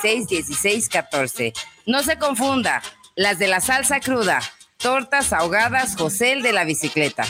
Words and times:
616 0.00 0.88
No 1.86 2.02
se 2.02 2.18
confunda, 2.18 2.82
las 3.16 3.38
de 3.38 3.48
la 3.48 3.60
salsa 3.60 4.00
cruda, 4.00 4.40
tortas 4.76 5.32
ahogadas 5.32 5.96
José 5.96 6.32
el 6.32 6.42
de 6.42 6.52
la 6.52 6.64
bicicleta. 6.64 7.24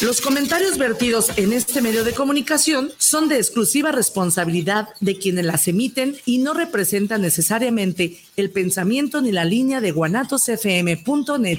Los 0.00 0.20
comentarios 0.20 0.78
vertidos 0.78 1.36
en 1.38 1.52
este 1.52 1.80
medio 1.80 2.04
de 2.04 2.12
comunicación 2.12 2.92
son 2.98 3.28
de 3.28 3.38
exclusiva 3.38 3.92
responsabilidad 3.92 4.88
de 5.00 5.18
quienes 5.18 5.44
las 5.44 5.66
emiten 5.68 6.16
y 6.24 6.38
no 6.38 6.54
representan 6.54 7.22
necesariamente 7.22 8.20
el 8.36 8.50
pensamiento 8.50 9.22
ni 9.22 9.32
la 9.32 9.44
línea 9.44 9.80
de 9.80 9.92
guanatosfm.net. 9.92 11.58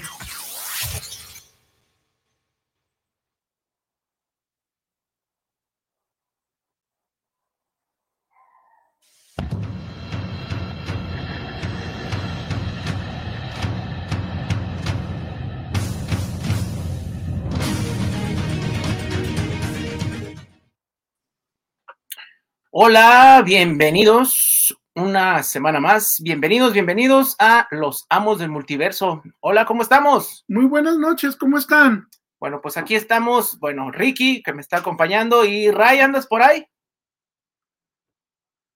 Hola, 22.80 23.42
bienvenidos 23.44 24.78
una 24.94 25.42
semana 25.42 25.80
más. 25.80 26.20
Bienvenidos, 26.22 26.72
bienvenidos 26.72 27.34
a 27.40 27.66
los 27.72 28.06
amos 28.08 28.38
del 28.38 28.50
multiverso. 28.50 29.20
Hola, 29.40 29.64
¿cómo 29.64 29.82
estamos? 29.82 30.44
Muy 30.46 30.66
buenas 30.66 30.96
noches, 30.96 31.34
¿cómo 31.34 31.58
están? 31.58 32.06
Bueno, 32.38 32.60
pues 32.62 32.76
aquí 32.76 32.94
estamos. 32.94 33.58
Bueno, 33.58 33.90
Ricky, 33.90 34.44
que 34.44 34.52
me 34.52 34.60
está 34.60 34.76
acompañando, 34.76 35.44
y 35.44 35.72
Ray, 35.72 35.98
¿andas 35.98 36.28
por 36.28 36.40
ahí? 36.40 36.66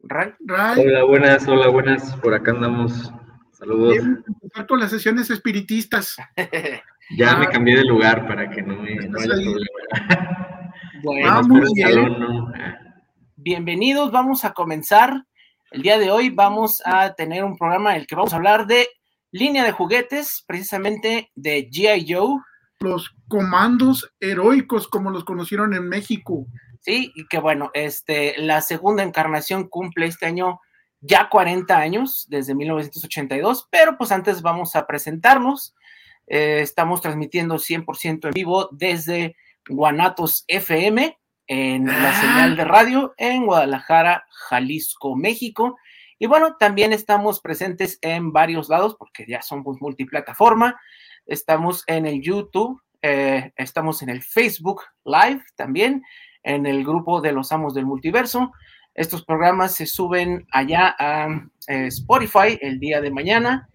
Ray. 0.01 0.33
Hola, 0.49 1.05
buenas, 1.05 1.47
hola, 1.47 1.69
buenas. 1.69 2.17
Por 2.17 2.35
acá 2.35 2.51
andamos. 2.51 3.13
Saludos. 3.53 3.99
empezar 3.99 4.67
con 4.67 4.81
las 4.81 4.91
sesiones 4.91 5.31
espiritistas. 5.31 6.17
ya 7.17 7.37
me 7.37 7.47
cambié 7.47 7.77
de 7.77 7.85
lugar 7.85 8.27
para 8.27 8.51
que 8.51 8.63
no 8.63 8.83
me 8.83 8.97
no 8.97 9.21
haya 9.21 9.35
problema. 9.35 10.75
Bueno, 11.05 11.29
ah, 11.31 11.43
muy 11.43 11.73
bien. 11.77 12.19
no. 12.19 12.53
Bienvenidos, 13.45 14.13
vamos 14.13 14.45
a 14.45 14.53
comenzar. 14.53 15.27
El 15.73 15.83
día 15.83 15.99
de 15.99 16.13
hoy 16.13 16.31
vamos 16.31 16.81
a 16.85 17.15
tener 17.15 17.43
un 17.43 17.59
programa 17.59 17.91
en 17.91 18.03
el 18.03 18.07
que 18.07 18.15
vamos 18.15 18.33
a 18.33 18.37
hablar 18.37 18.69
de 18.69 18.87
línea 19.33 19.65
de 19.65 19.73
juguetes, 19.73 20.45
precisamente 20.47 21.33
de 21.35 21.69
GI 21.69 22.07
Joe. 22.09 22.39
Los 22.79 23.11
comandos 23.27 24.15
heroicos 24.21 24.87
como 24.87 25.11
los 25.11 25.25
conocieron 25.25 25.75
en 25.75 25.89
México. 25.89 26.47
Sí, 26.83 27.11
y 27.17 27.27
que 27.27 27.41
bueno, 27.41 27.73
este, 27.75 28.39
la 28.39 28.61
segunda 28.61 29.03
encarnación 29.03 29.69
cumple 29.69 30.07
este 30.07 30.27
año 30.27 30.61
ya 31.01 31.29
40 31.29 31.77
años, 31.77 32.27
desde 32.29 32.55
1982, 32.55 33.67
pero 33.73 33.99
pues 33.99 34.13
antes 34.13 34.41
vamos 34.43 34.77
a 34.77 34.87
presentarnos. 34.87 35.75
Eh, 36.29 36.61
estamos 36.61 37.01
transmitiendo 37.01 37.57
100% 37.57 38.27
en 38.27 38.31
vivo 38.31 38.69
desde 38.71 39.35
Guanatos 39.69 40.45
FM 40.47 41.19
en 41.53 41.85
la 41.87 42.09
ah. 42.09 42.21
señal 42.23 42.57
de 42.57 42.65
radio 42.65 43.13
en 43.19 43.45
Guadalajara, 43.45 44.27
Jalisco, 44.31 45.15
México. 45.17 45.77
Y 46.19 46.27
bueno, 46.27 46.57
también 46.59 46.95
estamos 46.95 47.41
presentes 47.41 47.99
en 48.01 48.33
varios 48.33 48.71
lados 48.71 48.97
porque 48.99 49.27
ya 49.29 49.43
somos 49.43 49.79
multiplataforma. 49.83 50.81
Estamos 51.27 51.85
en 51.89 52.07
el 52.07 52.23
YouTube, 52.23 52.81
eh, 53.03 53.53
estamos 53.57 54.01
en 54.01 54.09
el 54.09 54.23
Facebook 54.23 54.81
Live 55.05 55.43
también, 55.55 56.03
en 56.43 56.65
el 56.65 56.85
grupo 56.85 57.21
de 57.21 57.33
los 57.33 57.53
amos 57.53 57.75
del 57.75 57.85
multiverso. 57.85 58.51
Estos 58.95 59.25
programas 59.25 59.75
se 59.75 59.87
suben 59.87 60.47
allá 60.51 60.95
a 60.99 61.29
eh, 61.69 61.87
Spotify 61.87 62.59
el 62.61 62.79
día 62.79 63.01
de 63.01 63.11
mañana. 63.11 63.69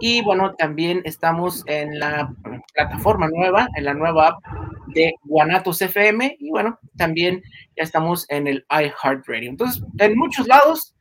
Y 0.00 0.22
bueno, 0.22 0.54
también 0.56 1.00
estamos 1.04 1.62
en 1.66 1.98
la 2.00 2.34
plataforma 2.74 3.28
nueva, 3.28 3.68
en 3.76 3.84
la 3.84 3.94
nueva 3.94 4.28
app 4.28 4.42
de 4.88 5.14
Guanatos 5.22 5.80
FM. 5.80 6.36
Y 6.40 6.50
bueno, 6.50 6.78
también 6.96 7.42
ya 7.76 7.84
estamos 7.84 8.26
en 8.28 8.48
el 8.48 8.66
iHeartRadio. 8.68 9.48
Entonces, 9.48 9.82
en 9.98 10.18
muchos 10.18 10.48
lados, 10.48 10.94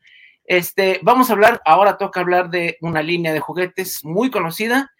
este, 0.46 1.00
vamos 1.02 1.30
a 1.30 1.34
hablar, 1.34 1.62
ahora 1.66 1.98
toca 1.98 2.20
hablar 2.20 2.52
de 2.52 2.78
una 2.82 3.02
línea 3.02 3.34
de 3.34 3.40
juguetes 3.40 4.06
muy 4.06 4.30
conocida, 4.30 4.92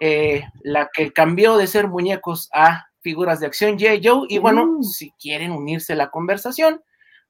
eh, 0.00 0.44
la 0.62 0.88
que 0.92 1.12
cambió 1.12 1.58
de 1.58 1.66
ser 1.66 1.88
muñecos 1.88 2.48
a 2.54 2.86
figuras 3.00 3.40
de 3.40 3.46
acción 3.46 3.78
J. 3.78 3.96
Joe. 4.02 4.26
Y 4.30 4.38
bueno, 4.38 4.64
mm. 4.66 4.82
si 4.82 5.10
quieren 5.20 5.52
unirse 5.52 5.92
a 5.92 5.96
la 5.96 6.10
conversación, 6.10 6.80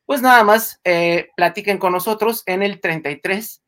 pues 0.07 0.23
nada 0.23 0.45
más 0.45 0.81
eh, 0.85 1.31
platiquen 1.37 1.79
con 1.79 1.93
nosotros 1.93 2.43
en 2.47 2.63
el 2.63 2.81
33 2.81 3.63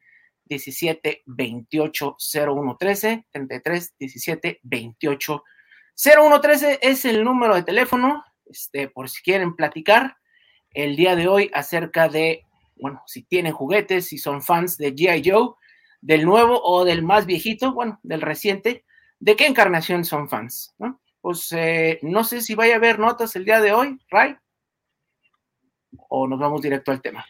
17 0.45 1.23
28 1.27 2.17
01 2.47 2.77
13, 2.79 3.27
33 3.31 3.95
17 3.99 4.61
28 4.63 5.45
01 6.17 6.41
13 6.41 6.79
es 6.83 7.05
el 7.05 7.25
número 7.25 7.55
de 7.55 7.63
teléfono, 7.63 8.23
este, 8.47 8.89
por 8.89 9.09
si 9.09 9.23
quieren 9.23 9.57
platicar 9.57 10.17
el 10.71 10.95
día 10.95 11.17
de 11.17 11.27
hoy 11.27 11.51
acerca 11.55 12.09
de, 12.09 12.45
bueno, 12.77 13.03
si 13.07 13.23
tienen 13.23 13.53
juguetes, 13.53 14.07
si 14.07 14.19
son 14.19 14.43
fans 14.43 14.77
de 14.77 14.95
G.I. 14.95 15.29
Joe, 15.29 15.55
del 16.03 16.27
nuevo 16.27 16.61
o 16.63 16.85
del 16.85 17.03
más 17.03 17.25
viejito, 17.25 17.73
bueno, 17.73 17.99
del 18.03 18.21
reciente, 18.21 18.85
¿de 19.19 19.37
qué 19.37 19.47
encarnación 19.47 20.05
son 20.05 20.29
fans? 20.29 20.75
¿no? 20.79 21.01
Pues 21.23 21.51
eh, 21.53 21.99
no 22.03 22.25
sé 22.25 22.43
si 22.43 22.55
vaya 22.55 22.75
a 22.75 22.77
haber 22.77 22.99
notas 22.99 23.35
el 23.35 23.47
día 23.47 23.61
de 23.61 23.73
hoy, 23.73 23.99
Ray 24.11 24.37
o 26.09 26.27
nos 26.27 26.39
vamos 26.39 26.63
directo 26.63 26.91
al 26.91 27.01
tema? 27.01 27.25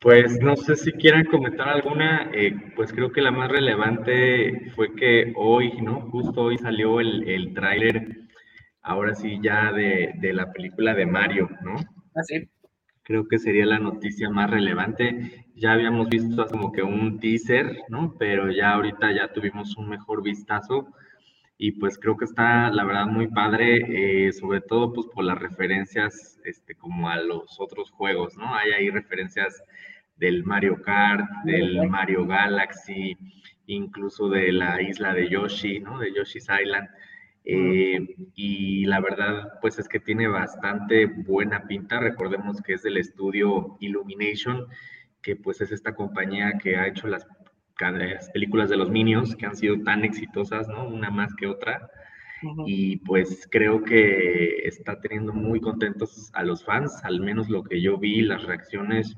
Pues 0.00 0.40
no 0.40 0.54
sé 0.54 0.76
si 0.76 0.92
quieran 0.92 1.24
comentar 1.24 1.68
alguna, 1.68 2.30
eh, 2.32 2.54
pues 2.76 2.92
creo 2.92 3.10
que 3.10 3.20
la 3.20 3.32
más 3.32 3.50
relevante 3.50 4.70
fue 4.76 4.94
que 4.94 5.32
hoy, 5.34 5.80
¿no? 5.82 6.02
Justo 6.10 6.42
hoy 6.42 6.58
salió 6.58 7.00
el, 7.00 7.28
el 7.28 7.52
tráiler, 7.52 8.06
ahora 8.82 9.16
sí 9.16 9.40
ya 9.42 9.72
de, 9.72 10.12
de, 10.20 10.32
la 10.32 10.52
película 10.52 10.94
de 10.94 11.04
Mario, 11.04 11.48
¿no? 11.64 11.74
Así. 12.14 12.36
Ah, 12.36 12.58
creo 13.02 13.26
que 13.26 13.38
sería 13.38 13.64
la 13.66 13.78
noticia 13.78 14.28
más 14.28 14.50
relevante. 14.50 15.46
Ya 15.56 15.72
habíamos 15.72 16.08
visto 16.10 16.46
como 16.46 16.70
que 16.70 16.82
un 16.82 17.18
teaser, 17.18 17.78
¿no? 17.88 18.14
Pero 18.18 18.52
ya 18.52 18.72
ahorita 18.72 19.12
ya 19.12 19.32
tuvimos 19.32 19.76
un 19.78 19.88
mejor 19.88 20.22
vistazo 20.22 20.92
y 21.60 21.72
pues 21.72 21.98
creo 21.98 22.16
que 22.16 22.24
está 22.24 22.70
la 22.70 22.84
verdad 22.84 23.06
muy 23.06 23.26
padre, 23.26 24.28
eh, 24.28 24.32
sobre 24.32 24.60
todo 24.60 24.92
pues 24.92 25.08
por 25.08 25.24
las 25.24 25.38
referencias 25.38 26.38
este, 26.44 26.76
como 26.76 27.08
a 27.08 27.16
los 27.18 27.58
otros 27.58 27.90
juegos, 27.90 28.36
¿no? 28.36 28.54
Hay 28.54 28.70
ahí 28.70 28.90
referencias 28.90 29.60
del 30.16 30.44
Mario 30.44 30.80
Kart, 30.80 31.26
del 31.44 31.88
Mario 31.88 32.26
Galaxy, 32.26 33.16
incluso 33.66 34.28
de 34.28 34.52
la 34.52 34.80
isla 34.80 35.12
de 35.14 35.28
Yoshi, 35.28 35.80
¿no? 35.80 35.98
De 35.98 36.14
Yoshi's 36.14 36.46
Island. 36.62 36.88
Eh, 37.44 38.14
y 38.34 38.84
la 38.86 39.00
verdad, 39.00 39.58
pues 39.60 39.80
es 39.80 39.88
que 39.88 39.98
tiene 39.98 40.28
bastante 40.28 41.06
buena 41.06 41.66
pinta. 41.66 41.98
Recordemos 41.98 42.62
que 42.62 42.74
es 42.74 42.82
del 42.82 42.98
estudio 42.98 43.76
Illumination, 43.80 44.66
que 45.22 45.34
pues 45.34 45.60
es 45.60 45.72
esta 45.72 45.94
compañía 45.94 46.58
que 46.62 46.76
ha 46.76 46.86
hecho 46.86 47.08
las 47.08 47.26
las 47.80 48.30
películas 48.30 48.68
de 48.70 48.76
los 48.76 48.90
Minions 48.90 49.36
que 49.36 49.46
han 49.46 49.56
sido 49.56 49.80
tan 49.82 50.04
exitosas, 50.04 50.68
¿no? 50.68 50.88
Una 50.88 51.10
más 51.10 51.34
que 51.34 51.46
otra. 51.46 51.90
Y 52.66 52.98
pues 52.98 53.48
creo 53.50 53.82
que 53.82 54.58
está 54.64 55.00
teniendo 55.00 55.32
muy 55.32 55.60
contentos 55.60 56.30
a 56.34 56.44
los 56.44 56.64
fans, 56.64 57.00
al 57.02 57.20
menos 57.20 57.48
lo 57.48 57.64
que 57.64 57.80
yo 57.80 57.98
vi, 57.98 58.20
las 58.20 58.44
reacciones 58.44 59.16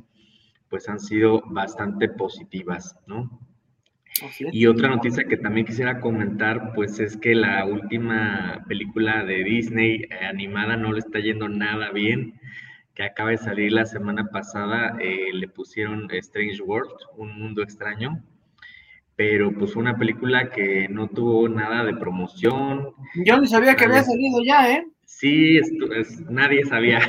pues 0.71 0.89
han 0.89 1.01
sido 1.01 1.43
bastante 1.47 2.09
positivas, 2.09 2.97
¿no? 3.07 3.41
Y 4.53 4.67
otra 4.67 4.89
noticia 4.89 5.25
que 5.25 5.37
también 5.37 5.67
quisiera 5.67 6.01
comentar, 6.01 6.73
pues 6.75 7.01
es 7.01 7.17
que 7.17 7.35
la 7.35 7.65
última 7.65 8.65
película 8.69 9.25
de 9.25 9.45
Disney 9.45 10.03
eh, 10.03 10.27
animada 10.27 10.77
no 10.77 10.93
le 10.93 10.99
está 10.99 11.21
yendo 11.21 11.49
nada 11.49 11.91
bien, 11.91 12.39
que 12.95 13.03
acaba 13.03 13.31
de 13.31 13.39
salir 13.39 13.73
la 13.73 13.87
semana 13.87 14.29
pasada, 14.31 14.97
eh, 15.01 15.33
le 15.33 15.49
pusieron 15.49 16.09
Strange 16.11 16.61
World, 16.63 16.93
un 17.17 17.39
mundo 17.39 17.63
extraño, 17.63 18.23
pero 19.21 19.53
pues 19.53 19.75
fue 19.75 19.83
una 19.83 19.99
película 19.99 20.49
que 20.49 20.89
no 20.89 21.07
tuvo 21.07 21.47
nada 21.47 21.85
de 21.85 21.93
promoción. 21.93 22.95
Yo 23.27 23.39
ni 23.39 23.49
sabía 23.49 23.77
que 23.77 23.85
había 23.85 24.03
salido 24.03 24.43
ya, 24.43 24.73
¿eh? 24.73 24.87
Sí, 25.05 25.61
nadie 26.31 26.65
sabía. 26.65 27.01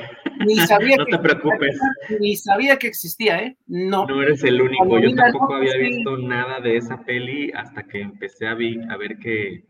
Ni 0.46 0.58
sabía 0.58 0.98
no 0.98 1.06
te 1.06 1.18
preocupes. 1.20 1.80
Ni 2.20 2.36
sabía 2.36 2.76
que 2.76 2.88
existía, 2.88 3.42
¿eh? 3.42 3.56
No. 3.66 4.06
No 4.08 4.22
eres 4.22 4.44
el 4.44 4.62
único. 4.62 5.00
Yo 5.00 5.16
tampoco 5.16 5.54
había 5.56 5.78
visto 5.78 6.18
nada 6.18 6.60
de 6.60 6.76
esa 6.76 7.02
peli 7.06 7.50
hasta 7.56 7.84
que 7.84 8.02
empecé 8.02 8.46
a, 8.46 8.52
a 8.52 8.98
ver 8.98 9.18
que, 9.18 9.64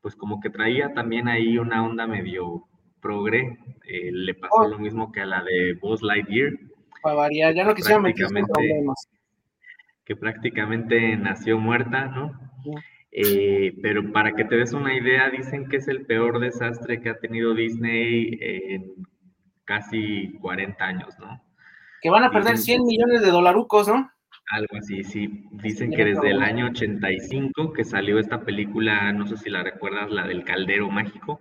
pues 0.00 0.16
como 0.16 0.40
que 0.40 0.50
traía 0.50 0.92
también 0.92 1.28
ahí 1.28 1.56
una 1.56 1.86
onda 1.86 2.08
medio 2.08 2.64
progre. 3.00 3.58
Eh, 3.88 4.10
le 4.10 4.34
pasó 4.34 4.56
oh. 4.56 4.68
lo 4.68 4.80
mismo 4.80 5.12
que 5.12 5.20
a 5.20 5.26
la 5.26 5.44
de 5.44 5.74
Buzz 5.74 6.02
Lightyear. 6.02 6.50
Para 7.00 7.14
variar, 7.14 7.54
ya 7.54 7.62
no 7.62 7.76
quisiera 7.76 8.00
meter 8.00 8.26
problemas 8.26 9.08
que 10.06 10.16
prácticamente 10.16 11.16
nació 11.16 11.58
muerta, 11.58 12.06
¿no? 12.06 12.32
Eh, 13.12 13.74
pero 13.82 14.12
para 14.12 14.32
que 14.32 14.44
te 14.44 14.56
des 14.56 14.72
una 14.72 14.94
idea, 14.94 15.28
dicen 15.28 15.68
que 15.68 15.76
es 15.76 15.88
el 15.88 16.06
peor 16.06 16.38
desastre 16.38 17.00
que 17.00 17.10
ha 17.10 17.18
tenido 17.18 17.54
Disney 17.54 18.38
en 18.40 18.94
casi 19.64 20.32
40 20.40 20.84
años, 20.84 21.18
¿no? 21.18 21.42
Que 22.00 22.08
van 22.08 22.24
a 22.24 22.30
perder 22.30 22.56
100 22.56 22.84
millones 22.84 23.22
de 23.22 23.30
dolarucos, 23.30 23.88
¿no? 23.88 24.10
Algo 24.50 24.76
así, 24.76 25.02
sí. 25.02 25.48
Dicen 25.50 25.90
que 25.90 26.04
desde 26.04 26.30
el 26.30 26.40
año 26.40 26.66
85 26.66 27.72
que 27.72 27.84
salió 27.84 28.18
esta 28.18 28.42
película, 28.42 29.12
no 29.12 29.26
sé 29.26 29.36
si 29.36 29.50
la 29.50 29.64
recuerdas, 29.64 30.10
la 30.10 30.26
del 30.26 30.44
Caldero 30.44 30.88
Mágico. 30.88 31.40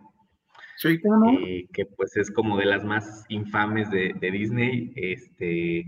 Sí, 0.78 1.00
¿cómo 1.02 1.18
no? 1.18 1.40
Eh, 1.40 1.68
que 1.72 1.86
pues 1.86 2.18
es 2.18 2.32
como 2.32 2.58
de 2.58 2.66
las 2.66 2.84
más 2.84 3.26
infames 3.30 3.92
de, 3.92 4.14
de, 4.20 4.32
Disney. 4.32 4.92
Este, 4.96 5.86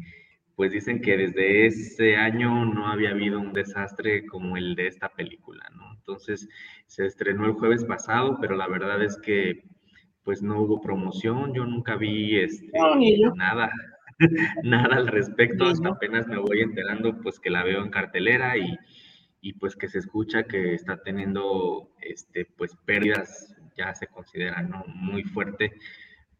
pues 0.57 0.71
dicen 0.71 1.01
que 1.01 1.15
desde 1.15 1.67
ese 1.67 2.15
año 2.15 2.65
no 2.65 2.87
había 2.87 3.11
habido 3.11 3.39
un 3.39 3.53
desastre 3.53 4.25
como 4.25 4.57
el 4.57 4.73
de 4.73 4.87
esta 4.87 5.07
película, 5.09 5.63
¿no? 5.75 5.93
Entonces 5.93 6.49
se 6.87 7.05
estrenó 7.05 7.45
el 7.45 7.53
jueves 7.53 7.85
pasado, 7.85 8.39
pero 8.41 8.55
la 8.55 8.67
verdad 8.67 9.03
es 9.03 9.19
que 9.21 9.61
pues 10.23 10.41
no 10.41 10.59
hubo 10.59 10.81
promoción, 10.81 11.53
yo 11.53 11.63
nunca 11.63 11.95
vi 11.95 12.39
este, 12.39 12.71
nada, 13.35 13.69
nada 14.63 14.95
al 14.95 15.07
respecto, 15.07 15.65
hasta 15.65 15.89
apenas 15.89 16.27
me 16.27 16.39
voy 16.39 16.61
enterando 16.61 17.21
pues 17.21 17.39
que 17.39 17.51
la 17.51 17.63
veo 17.63 17.83
en 17.83 17.91
cartelera 17.91 18.57
y, 18.57 18.75
y 19.41 19.53
pues 19.53 19.75
que 19.75 19.87
se 19.87 19.99
escucha 19.99 20.45
que 20.45 20.73
está 20.73 21.03
teniendo 21.03 21.91
este 22.01 22.45
pues 22.45 22.75
pérdidas 22.83 23.55
ya 23.77 23.93
se 23.93 24.07
considera 24.07 24.63
¿no? 24.63 24.83
muy 24.87 25.23
fuerte 25.23 25.73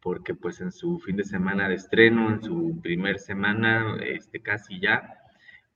porque 0.00 0.34
pues 0.34 0.60
en 0.60 0.72
su 0.72 0.98
fin 1.00 1.16
de 1.16 1.24
semana 1.24 1.68
de 1.68 1.74
estreno, 1.74 2.30
en 2.30 2.42
su 2.42 2.80
primer 2.82 3.18
semana, 3.18 3.96
este 4.02 4.40
casi 4.40 4.80
ya, 4.80 5.14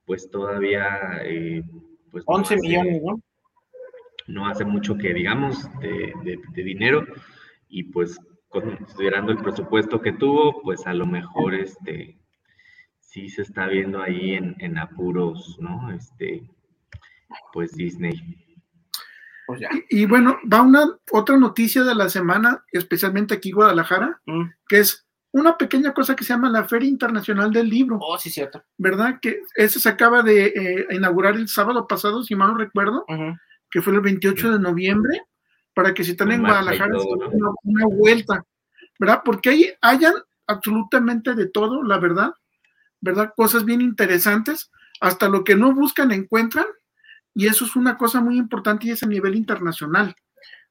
pues 0.04 0.30
todavía 0.30 1.20
eh, 1.24 1.62
pues 2.10 2.24
11 2.26 2.56
no 2.56 2.62
millones, 2.62 3.02
¿no? 3.02 3.20
No 4.28 4.46
hace 4.46 4.64
mucho 4.64 4.96
que 4.96 5.12
digamos 5.12 5.68
de, 5.80 6.12
de, 6.24 6.38
de 6.52 6.62
dinero 6.62 7.04
y 7.68 7.84
pues 7.84 8.18
considerando 8.48 9.32
el 9.32 9.38
presupuesto 9.38 10.00
que 10.00 10.12
tuvo, 10.12 10.62
pues 10.62 10.86
a 10.86 10.94
lo 10.94 11.06
mejor 11.06 11.54
este 11.54 12.18
sí 13.12 13.28
se 13.28 13.42
está 13.42 13.66
viendo 13.66 14.00
ahí 14.00 14.34
en, 14.34 14.56
en 14.58 14.78
apuros, 14.78 15.58
¿no? 15.60 15.92
Este, 15.92 16.48
pues 17.52 17.72
Disney. 17.72 18.12
Pues 19.46 19.60
ya. 19.60 19.68
Y, 19.88 20.02
y, 20.02 20.06
bueno, 20.06 20.38
va 20.50 20.62
una 20.62 20.86
otra 21.10 21.36
noticia 21.36 21.82
de 21.82 21.94
la 21.94 22.08
semana, 22.08 22.64
especialmente 22.72 23.34
aquí 23.34 23.50
en 23.50 23.56
Guadalajara, 23.56 24.20
mm. 24.26 24.44
que 24.68 24.80
es 24.80 25.06
una 25.32 25.56
pequeña 25.56 25.94
cosa 25.94 26.14
que 26.14 26.24
se 26.24 26.32
llama 26.32 26.50
la 26.50 26.64
Feria 26.64 26.88
Internacional 26.88 27.52
del 27.52 27.68
Libro. 27.68 27.98
Oh, 28.00 28.18
sí, 28.18 28.30
cierto. 28.30 28.62
¿Verdad? 28.76 29.18
Que 29.20 29.40
ese 29.54 29.80
se 29.80 29.88
acaba 29.88 30.22
de 30.22 30.46
eh, 30.46 30.86
inaugurar 30.90 31.36
el 31.36 31.48
sábado 31.48 31.86
pasado, 31.86 32.22
si 32.22 32.34
mal 32.34 32.52
no 32.52 32.58
recuerdo, 32.58 33.04
uh 33.08 33.12
-huh. 33.12 33.40
que 33.70 33.80
fue 33.80 33.94
el 33.94 34.00
28 34.00 34.52
de 34.52 34.58
noviembre, 34.58 35.22
para 35.74 35.94
que 35.94 36.04
si 36.04 36.12
están 36.12 36.32
en 36.32 36.42
Guadalajara, 36.42 36.98
una, 36.98 37.50
una 37.64 37.86
vuelta. 37.86 38.44
¿verdad? 39.02 39.22
Porque 39.24 39.50
ahí 39.50 39.72
hayan 39.80 40.14
absolutamente 40.46 41.34
de 41.34 41.48
todo, 41.48 41.82
la 41.82 41.98
verdad, 41.98 42.34
¿verdad? 43.00 43.32
Cosas 43.36 43.64
bien 43.64 43.80
interesantes, 43.80 44.70
hasta 45.00 45.28
lo 45.28 45.42
que 45.42 45.56
no 45.56 45.74
buscan 45.74 46.12
encuentran, 46.12 46.66
y 47.34 47.46
eso 47.46 47.64
es 47.64 47.76
una 47.76 47.96
cosa 47.96 48.20
muy 48.20 48.36
importante 48.36 48.86
y 48.86 48.90
es 48.90 49.02
a 49.02 49.06
nivel 49.06 49.34
internacional. 49.34 50.14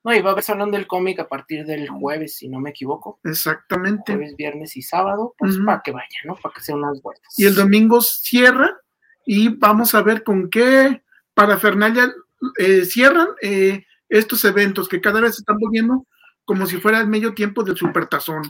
No, 0.04 0.14
y 0.14 0.22
va 0.22 0.30
a 0.30 0.32
haber 0.34 0.44
salón 0.44 0.72
del 0.72 0.88
cómic 0.88 1.20
a 1.20 1.28
partir 1.28 1.66
del 1.66 1.88
jueves, 1.88 2.38
si 2.38 2.50
no 2.50 2.60
me 2.60 2.72
equivoco. 2.72 3.20
Exactamente. 3.24 4.14
Jueves, 4.14 4.36
viernes 4.36 4.76
y 4.76 4.82
sábado, 4.82 5.36
pues 5.38 5.58
uh 5.58 5.60
-huh. 5.60 5.66
para 5.66 5.82
que 5.84 5.92
vayan, 5.92 6.26
¿no? 6.26 6.36
Para 6.36 6.54
que 6.56 6.62
sean 6.62 6.80
unas 6.80 7.02
vueltas. 7.02 7.28
Y 7.38 7.46
el 7.46 7.54
domingo 7.54 8.02
cierra 8.02 8.80
y 9.26 9.50
vamos 9.50 9.94
a 9.94 10.02
ver 10.02 10.24
con 10.24 10.50
qué 10.50 11.04
parafernalia 11.36 12.12
eh, 12.58 12.86
cierran 12.86 13.28
eh, 13.42 13.86
estos 14.10 14.44
eventos 14.46 14.90
que 14.90 15.02
cada 15.02 15.22
vez 15.22 15.36
se 15.36 15.42
están 15.42 15.58
volviendo 15.60 16.08
como 16.46 16.66
si 16.66 16.78
fuera 16.78 17.00
el 17.00 17.08
medio 17.08 17.34
tiempo 17.36 17.64
del 17.64 17.78
supertazón. 17.78 18.42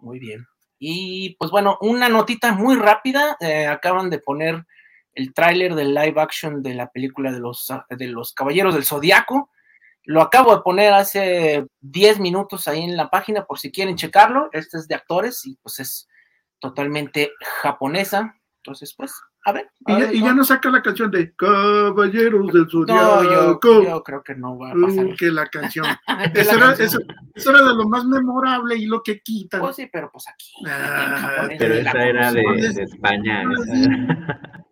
Muy 0.00 0.18
bien. 0.18 0.46
Y 0.78 1.36
pues 1.38 1.50
bueno, 1.50 1.78
una 1.82 2.08
notita 2.08 2.52
muy 2.52 2.76
rápida. 2.76 3.36
Eh, 3.40 3.66
acaban 3.66 4.10
de 4.10 4.18
poner 4.18 4.66
el 5.14 5.32
tráiler 5.32 5.74
del 5.74 5.94
live 5.94 6.20
action 6.20 6.62
de 6.62 6.74
la 6.74 6.90
película 6.90 7.32
de 7.32 7.40
los, 7.40 7.72
de 7.88 8.08
los 8.08 8.32
Caballeros 8.32 8.74
del 8.74 8.84
Zodiaco. 8.84 9.50
Lo 10.04 10.20
acabo 10.20 10.54
de 10.54 10.62
poner 10.62 10.92
hace 10.92 11.66
10 11.80 12.20
minutos 12.20 12.68
ahí 12.68 12.82
en 12.82 12.96
la 12.96 13.08
página 13.08 13.44
por 13.44 13.58
si 13.58 13.72
quieren 13.72 13.96
checarlo. 13.96 14.50
Este 14.52 14.76
es 14.76 14.88
de 14.88 14.94
actores 14.94 15.46
y 15.46 15.56
pues 15.62 15.80
es 15.80 16.08
totalmente 16.58 17.32
japonesa. 17.62 18.36
Entonces, 18.58 18.94
pues, 18.96 19.14
a 19.44 19.52
ver. 19.52 19.70
A 19.84 19.92
y, 19.92 19.94
ver, 19.94 20.10
ya, 20.10 20.12
y, 20.14 20.20
ya, 20.22 20.32
no 20.32 20.42
saca 20.42 20.70
la 20.70 20.82
canción 20.82 21.10
de 21.10 21.34
Caballeros 21.36 22.52
del 22.52 22.66
Zodiaco. 22.70 23.22
No, 23.22 23.24
yo, 23.24 23.60
yo, 23.82 24.02
creo 24.02 24.22
que 24.22 24.34
no 24.34 24.58
va 24.58 24.70
a 24.70 24.74
pasar. 24.74 25.04
Uh, 25.04 25.16
que 25.16 25.30
la 25.30 25.46
canción. 25.46 25.86
eso, 26.34 26.56
era, 26.56 26.72
eso, 26.72 26.98
eso, 27.34 27.50
era, 27.50 27.62
de 27.62 27.74
lo 27.74 27.88
más 27.88 28.06
memorable 28.06 28.76
y 28.76 28.86
lo 28.86 29.02
que 29.02 29.20
quitan. 29.20 29.60
Pues 29.60 29.76
sí, 29.76 29.88
pero 29.92 30.10
pues 30.10 30.26
aquí. 30.28 30.52
Ah, 30.66 31.46
pero 31.58 31.74
esa 31.74 32.06
era 32.06 32.32
de, 32.32 32.42
de, 32.74 32.82
España. 32.82 33.44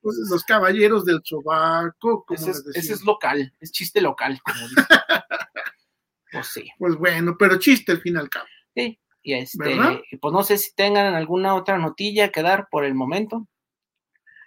Pues 0.00 0.16
los 0.30 0.44
Caballeros 0.44 1.04
del 1.04 1.20
Sobaco. 1.24 2.24
Ese 2.30 2.50
es, 2.50 2.64
ese 2.74 2.92
es, 2.94 3.04
local, 3.04 3.52
es 3.60 3.72
chiste 3.72 4.00
local, 4.00 4.40
como 4.44 4.58
pues 6.32 6.46
sí. 6.46 6.70
Pues 6.78 6.96
bueno, 6.96 7.36
pero 7.38 7.58
chiste 7.58 7.92
al 7.92 8.00
fin 8.00 8.14
y 8.14 8.18
al 8.18 8.28
cabo. 8.28 8.46
Sí. 8.74 9.00
Y 9.22 9.34
este, 9.34 9.76
pues 10.20 10.32
no 10.32 10.42
sé 10.42 10.56
si 10.56 10.74
tengan 10.74 11.14
alguna 11.14 11.54
otra 11.54 11.76
notilla 11.76 12.30
que 12.30 12.42
dar 12.42 12.68
por 12.70 12.84
el 12.84 12.94
momento. 12.94 13.46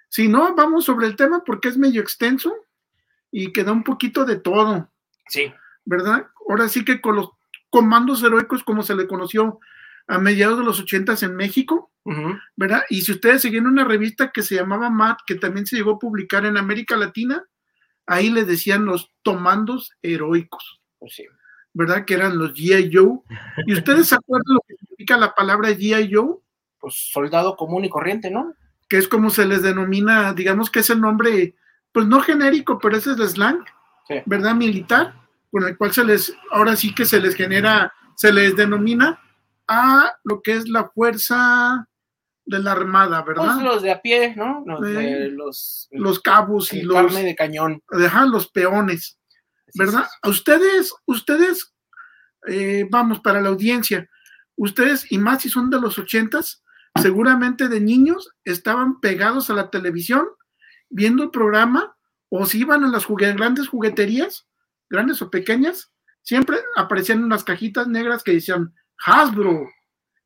Si 0.09 0.27
no, 0.27 0.55
vamos 0.55 0.85
sobre 0.85 1.07
el 1.07 1.15
tema 1.15 1.43
porque 1.45 1.67
es 1.67 1.77
medio 1.77 2.01
extenso 2.01 2.53
y 3.29 3.53
queda 3.53 3.71
un 3.71 3.83
poquito 3.83 4.25
de 4.25 4.37
todo. 4.37 4.91
Sí. 5.27 5.53
¿Verdad? 5.85 6.27
Ahora 6.49 6.67
sí 6.67 6.83
que 6.83 6.99
con 6.99 7.15
los 7.15 7.29
comandos 7.69 8.23
heroicos, 8.23 8.63
como 8.63 8.83
se 8.83 8.95
le 8.95 9.07
conoció 9.07 9.59
a 10.11 10.19
mediados 10.19 10.59
de 10.59 10.65
los 10.65 10.79
ochentas 10.79 11.23
en 11.23 11.35
México, 11.35 11.91
uh 12.03 12.11
-huh. 12.11 12.41
¿verdad? 12.57 12.83
Y 12.89 13.01
si 13.01 13.13
ustedes 13.13 13.41
seguían 13.41 13.65
una 13.65 13.85
revista 13.85 14.31
que 14.31 14.43
se 14.43 14.55
llamaba 14.55 14.89
MAT, 14.89 15.19
que 15.25 15.35
también 15.35 15.65
se 15.65 15.77
llegó 15.77 15.91
a 15.91 15.99
publicar 15.99 16.45
en 16.45 16.57
América 16.57 16.97
Latina, 16.97 17.45
ahí 18.05 18.29
le 18.29 18.43
decían 18.43 18.85
los 18.85 19.13
comandos 19.23 19.91
heroicos. 20.01 20.81
Pues 20.99 21.15
sí. 21.15 21.25
¿verdad? 21.73 22.03
Que 22.03 22.15
eran 22.15 22.37
los 22.37 22.53
G.I. 22.53 22.91
Joe. 22.93 23.19
¿Y 23.65 23.73
ustedes 23.73 24.07
se 24.07 24.15
acuerdan 24.15 24.55
lo 24.55 24.59
que 24.67 24.75
significa 24.75 25.15
la 25.15 25.33
palabra 25.33 25.69
G.I. 25.69 26.13
Joe? 26.13 26.35
Pues 26.77 27.09
soldado 27.13 27.55
común 27.55 27.85
y 27.85 27.89
corriente, 27.89 28.29
¿no? 28.29 28.53
Que 28.89 28.97
es 28.97 29.07
como 29.07 29.29
se 29.29 29.45
les 29.45 29.61
denomina, 29.61 30.33
digamos 30.33 30.69
que 30.69 30.79
es 30.79 30.89
el 30.89 30.99
nombre, 30.99 31.55
pues 31.93 32.05
no 32.05 32.19
genérico, 32.19 32.77
pero 32.79 32.97
ese 32.97 33.11
es 33.11 33.19
el 33.19 33.29
slang, 33.29 33.63
sí. 34.09 34.15
¿verdad? 34.25 34.55
Militar, 34.55 35.13
con 35.49 35.63
el 35.63 35.77
cual 35.77 35.93
se 35.93 36.03
les, 36.03 36.35
ahora 36.51 36.75
sí 36.75 36.93
que 36.93 37.05
se 37.05 37.21
les 37.21 37.35
genera, 37.35 37.93
se 38.15 38.33
les 38.33 38.57
denomina 38.57 39.17
a 39.73 40.13
lo 40.25 40.41
que 40.41 40.51
es 40.51 40.67
la 40.67 40.89
fuerza 40.89 41.87
de 42.43 42.59
la 42.59 42.73
armada, 42.73 43.21
¿verdad? 43.23 43.53
Pues 43.53 43.63
los 43.63 43.81
de 43.81 43.91
a 43.91 44.01
pie, 44.01 44.35
¿no? 44.35 44.63
Los, 44.65 44.81
de, 44.81 45.29
los, 45.29 45.87
los 45.91 46.19
cabos 46.19 46.73
y 46.73 46.81
los... 46.81 46.97
Carne 46.97 47.23
de 47.23 47.35
cañón. 47.35 47.81
Dejan 47.89 48.31
los 48.31 48.49
peones. 48.49 49.17
¿verdad? 49.75 50.07
Ustedes, 50.27 50.93
ustedes, 51.05 51.73
eh, 52.47 52.85
vamos, 52.89 53.21
para 53.21 53.39
la 53.39 53.47
audiencia, 53.47 54.09
ustedes, 54.57 55.09
y 55.09 55.17
más 55.17 55.43
si 55.43 55.49
son 55.49 55.69
de 55.69 55.79
los 55.79 55.97
ochentas, 55.97 56.63
seguramente 57.01 57.69
de 57.69 57.79
niños 57.79 58.31
estaban 58.43 58.99
pegados 58.99 59.49
a 59.49 59.53
la 59.53 59.69
televisión 59.69 60.27
viendo 60.89 61.23
el 61.23 61.31
programa 61.31 61.95
o 62.27 62.45
si 62.45 62.59
iban 62.59 62.83
a 62.83 62.89
las 62.89 63.07
grandes 63.07 63.69
jugueterías, 63.69 64.45
grandes 64.89 65.21
o 65.21 65.29
pequeñas, 65.29 65.93
siempre 66.21 66.57
aparecían 66.75 67.23
unas 67.23 67.45
cajitas 67.45 67.87
negras 67.87 68.23
que 68.23 68.33
decían 68.33 68.73
Hasbro 69.05 69.67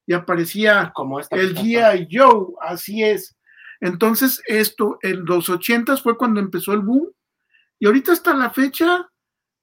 y 0.07 0.13
aparecía 0.13 0.91
Como 0.93 1.19
esta 1.19 1.35
el 1.35 1.55
G.I. 1.55 2.07
Joe, 2.11 2.53
así 2.61 3.03
es. 3.03 3.35
Entonces, 3.81 4.41
esto 4.45 4.97
en 5.01 5.25
los 5.25 5.49
ochentas 5.49 6.01
fue 6.01 6.17
cuando 6.17 6.39
empezó 6.39 6.73
el 6.73 6.81
boom 6.81 7.11
y 7.79 7.87
ahorita 7.87 8.13
hasta 8.13 8.33
la 8.33 8.49
fecha 8.49 9.07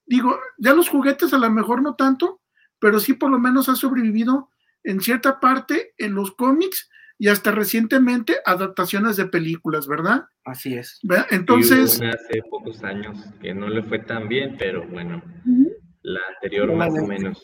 digo, 0.07 0.39
ya 0.59 0.75
los 0.75 0.89
juguetes 0.89 1.33
a 1.33 1.39
lo 1.39 1.51
mejor 1.51 1.83
no 1.83 1.95
tanto, 1.95 2.41
pero 2.79 3.01
sí 3.01 3.15
por 3.15 3.31
lo 3.31 3.39
menos 3.39 3.69
ha 3.69 3.77
sobrevivido 3.77 4.51
en 4.85 5.01
cierta 5.01 5.41
parte 5.41 5.95
en 5.97 6.15
los 6.15 6.33
cómics 6.33 6.91
y 7.19 7.29
hasta 7.29 7.53
recientemente 7.53 8.39
adaptaciones 8.45 9.17
de 9.17 9.27
películas, 9.27 9.87
¿verdad? 9.87 10.25
Así 10.45 10.75
es. 10.75 10.99
¿verdad? 11.05 11.27
Entonces... 11.31 12.01
Hace 12.03 12.43
pocos 12.51 12.83
años 12.83 13.17
que 13.41 13.55
no 13.55 13.69
le 13.69 13.83
fue 13.85 14.01
tan 14.01 14.29
bien, 14.29 14.57
pero 14.59 14.87
bueno, 14.89 15.23
uh 15.47 15.49
-huh. 15.49 15.73
la 16.03 16.21
anterior 16.35 16.75
más 16.75 16.91
o 16.91 17.07
menos. 17.07 17.41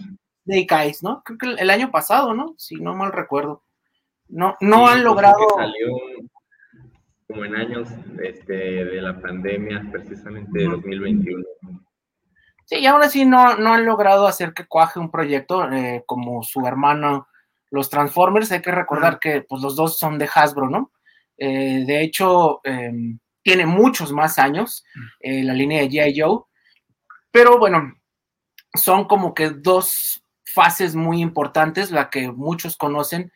De 0.48 0.60
Ikais, 0.60 1.02
¿no? 1.02 1.22
Creo 1.22 1.38
que 1.38 1.62
el 1.62 1.68
año 1.68 1.90
pasado, 1.90 2.32
¿no? 2.32 2.54
Si 2.56 2.76
no 2.76 2.94
mal 2.94 3.12
recuerdo. 3.12 3.62
No, 4.28 4.56
no 4.60 4.86
sí, 4.86 4.94
han 4.94 5.04
logrado... 5.04 5.46
Salió 5.54 5.88
como 7.26 7.44
en 7.44 7.56
años 7.56 7.90
este, 8.22 8.54
de 8.54 9.02
la 9.02 9.20
pandemia, 9.20 9.86
precisamente 9.92 10.60
de 10.60 10.68
uh 10.68 10.70
-huh. 10.70 10.76
2021. 10.76 11.44
Sí, 12.64 12.76
y 12.76 12.86
aún 12.86 13.02
así 13.02 13.26
no, 13.26 13.56
no 13.58 13.74
han 13.74 13.84
logrado 13.84 14.26
hacer 14.26 14.54
que 14.54 14.66
cuaje 14.66 14.98
un 14.98 15.10
proyecto 15.10 15.70
eh, 15.70 16.02
como 16.06 16.42
su 16.42 16.66
hermano, 16.66 17.28
los 17.70 17.90
Transformers. 17.90 18.50
Hay 18.50 18.62
que 18.62 18.72
recordar 18.72 19.14
uh 19.14 19.16
-huh. 19.16 19.20
que 19.20 19.40
pues, 19.42 19.60
los 19.60 19.76
dos 19.76 19.98
son 19.98 20.18
de 20.18 20.28
Hasbro, 20.34 20.70
¿no? 20.70 20.90
Eh, 21.36 21.84
de 21.86 22.02
hecho, 22.02 22.62
eh, 22.64 22.90
tiene 23.42 23.66
muchos 23.66 24.10
más 24.10 24.38
años 24.38 24.82
eh, 25.20 25.44
la 25.44 25.52
línea 25.52 25.82
de 25.82 25.90
G.I. 25.90 26.18
Joe, 26.18 26.44
Pero 27.30 27.58
bueno, 27.58 27.92
son 28.74 29.06
como 29.06 29.34
que 29.34 29.50
dos 29.50 30.22
fases 30.58 30.96
muy 30.96 31.20
importantes, 31.22 31.92
la 31.92 32.10
que 32.10 32.32
muchos 32.32 32.76
conocen 32.76 33.30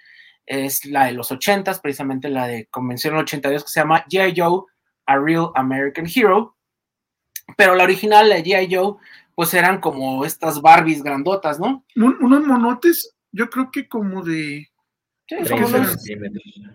es 0.45 0.85
la 0.85 1.05
de 1.05 1.12
los 1.12 1.31
80 1.31 1.81
precisamente 1.81 2.29
la 2.29 2.49
de 2.49 2.67
Convención 2.67 3.17
82 3.17 3.62
que 3.62 3.71
se 3.71 3.79
llama 3.79 4.05
G.I. 4.07 4.35
Joe, 4.37 4.64
A 5.07 5.17
Real 5.17 5.52
American 5.55 6.07
Hero, 6.12 6.57
pero 7.57 7.76
la 7.76 7.85
original, 7.85 8.29
la 8.29 8.38
G.I. 8.38 8.75
Joe, 8.75 8.97
pues 9.37 9.55
eran 9.55 9.81
como 9.81 10.25
estas 10.25 10.61
Barbies 10.61 11.05
grandotas, 11.05 11.61
¿no? 11.61 11.85
unos 11.95 12.45
monotes, 12.45 13.14
yo 13.31 13.49
creo 13.49 13.71
que 13.71 13.88
como 13.88 14.25
de... 14.25 14.69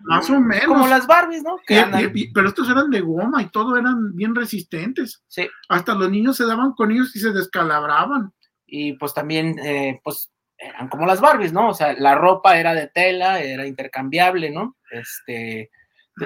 más 0.04 0.30
o 0.30 0.40
menos. 0.40 0.64
Como 0.66 0.86
las 0.86 1.06
Barbies, 1.06 1.42
¿no? 1.42 1.58
pero 1.66 2.48
estos 2.48 2.70
eran 2.70 2.90
de 2.90 3.02
goma 3.02 3.42
y 3.42 3.50
todo 3.50 3.76
eran 3.76 4.16
bien 4.16 4.34
resistentes. 4.34 5.22
Sí. 5.28 5.46
Hasta 5.68 5.94
los 5.94 6.10
niños 6.10 6.38
se 6.38 6.46
daban 6.46 6.72
con 6.72 6.90
ellos 6.90 7.14
y 7.14 7.20
se 7.20 7.32
descalabraban. 7.32 8.32
Y 8.66 8.94
pues 8.94 9.14
también, 9.14 9.58
eh, 9.60 10.00
pues 10.04 10.30
eran 10.58 10.88
como 10.88 11.06
las 11.06 11.20
Barbies, 11.20 11.52
¿no? 11.52 11.68
O 11.68 11.74
sea, 11.74 11.92
la 11.94 12.16
ropa 12.16 12.58
era 12.58 12.74
de 12.74 12.88
tela, 12.88 13.40
era 13.40 13.64
intercambiable, 13.66 14.50
¿no? 14.50 14.76
Este, 14.90 15.70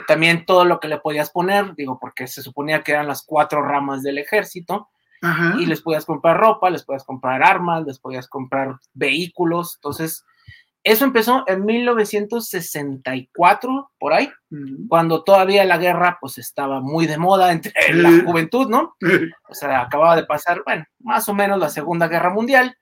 también 0.06 0.46
todo 0.46 0.64
lo 0.64 0.80
que 0.80 0.88
le 0.88 0.96
podías 0.98 1.28
poner, 1.30 1.74
digo, 1.74 1.98
porque 2.00 2.26
se 2.26 2.40
suponía 2.42 2.82
que 2.82 2.92
eran 2.92 3.06
las 3.06 3.22
cuatro 3.24 3.60
ramas 3.62 4.02
del 4.02 4.16
ejército, 4.18 4.88
y 5.56 5.66
les 5.66 5.80
podías 5.80 6.04
comprar 6.04 6.36
ropa, 6.36 6.68
les 6.68 6.82
podías 6.82 7.04
comprar 7.04 7.44
armas, 7.44 7.86
les 7.86 8.00
podías 8.00 8.26
comprar 8.26 8.74
vehículos, 8.92 9.76
entonces, 9.76 10.24
eso 10.82 11.04
empezó 11.04 11.44
en 11.46 11.64
1964, 11.64 13.92
por 14.00 14.14
ahí, 14.14 14.32
cuando 14.88 15.22
todavía 15.22 15.64
la 15.64 15.78
guerra, 15.78 16.18
pues, 16.20 16.38
estaba 16.38 16.80
muy 16.80 17.06
de 17.06 17.18
moda 17.18 17.52
entre 17.52 17.72
la 17.94 18.24
juventud, 18.24 18.68
¿no? 18.68 18.96
O 19.48 19.54
sea, 19.54 19.82
acababa 19.82 20.16
de 20.16 20.26
pasar, 20.26 20.64
bueno, 20.64 20.84
más 20.98 21.28
o 21.28 21.34
menos 21.34 21.56
la 21.56 21.68
Segunda 21.68 22.08
Guerra 22.08 22.30
Mundial, 22.30 22.76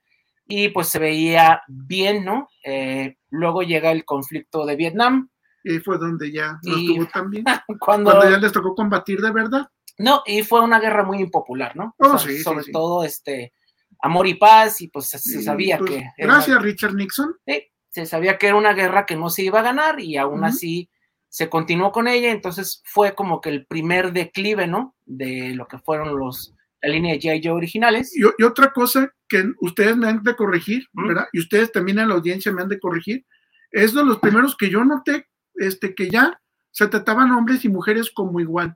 y 0.51 0.67
pues 0.69 0.89
se 0.89 0.99
veía 0.99 1.61
bien, 1.67 2.25
¿no? 2.25 2.49
Eh, 2.63 3.15
luego 3.29 3.63
llega 3.63 3.91
el 3.91 4.03
conflicto 4.03 4.65
de 4.65 4.75
Vietnam, 4.75 5.29
y 5.63 5.79
fue 5.79 5.97
donde 5.97 6.31
ya 6.31 6.59
no 6.63 6.77
estuvo 6.77 7.05
tan 7.07 7.29
bien. 7.29 7.45
cuando, 7.79 8.11
ya 8.23 8.37
les 8.37 8.51
tocó 8.51 8.75
combatir 8.75 9.21
de 9.21 9.31
verdad. 9.31 9.67
No, 9.97 10.23
y 10.25 10.43
fue 10.43 10.61
una 10.61 10.79
guerra 10.79 11.03
muy 11.03 11.19
impopular, 11.19 11.75
¿no? 11.75 11.95
Oh, 11.99 12.17
sí, 12.17 12.39
sobre 12.39 12.65
todo 12.71 13.03
este 13.03 13.53
amor 14.01 14.27
y 14.27 14.33
paz, 14.33 14.81
y 14.81 14.87
pues 14.87 15.09
se 15.09 15.41
sabía 15.41 15.77
pues, 15.77 15.91
que. 15.91 16.11
Gracias, 16.17 16.61
Richard 16.61 16.95
Nixon. 16.95 17.35
Sí, 17.45 17.71
se 17.89 18.05
sabía 18.05 18.37
que 18.37 18.47
era 18.47 18.55
una 18.55 18.73
guerra 18.73 19.05
que 19.05 19.15
no 19.15 19.29
se 19.29 19.43
iba 19.43 19.59
a 19.59 19.63
ganar, 19.63 19.99
y 19.99 20.17
aún 20.17 20.43
así 20.43 20.89
se 21.29 21.49
continuó 21.49 21.93
con 21.93 22.09
ella, 22.09 22.31
entonces 22.31 22.81
fue 22.83 23.15
como 23.15 23.39
que 23.39 23.49
el 23.49 23.65
primer 23.65 24.11
declive, 24.11 24.67
¿no? 24.67 24.95
De 25.05 25.53
lo 25.55 25.67
que 25.67 25.77
fueron 25.77 26.17
los 26.17 26.53
la 26.81 26.89
línea 26.89 27.13
de 27.13 27.19
G.I. 27.19 27.41
Joe 27.43 27.53
originales. 27.53 28.15
Y, 28.15 28.21
y, 28.21 28.43
otra 28.43 28.71
cosa 28.73 29.13
que 29.27 29.51
ustedes 29.61 29.95
me 29.97 30.07
han 30.07 30.23
de 30.23 30.35
corregir, 30.35 30.87
¿verdad? 30.93 31.27
Y 31.31 31.39
ustedes 31.39 31.71
también 31.71 31.99
en 31.99 32.09
la 32.09 32.15
audiencia 32.15 32.51
me 32.51 32.61
han 32.61 32.69
de 32.69 32.79
corregir, 32.79 33.25
es 33.71 33.93
de 33.93 34.03
los 34.03 34.19
primeros 34.19 34.55
que 34.57 34.69
yo 34.69 34.83
noté 34.83 35.27
este, 35.55 35.95
que 35.95 36.09
ya 36.09 36.41
se 36.71 36.87
trataban 36.87 37.31
hombres 37.31 37.65
y 37.65 37.69
mujeres 37.69 38.11
como 38.11 38.39
igual, 38.39 38.75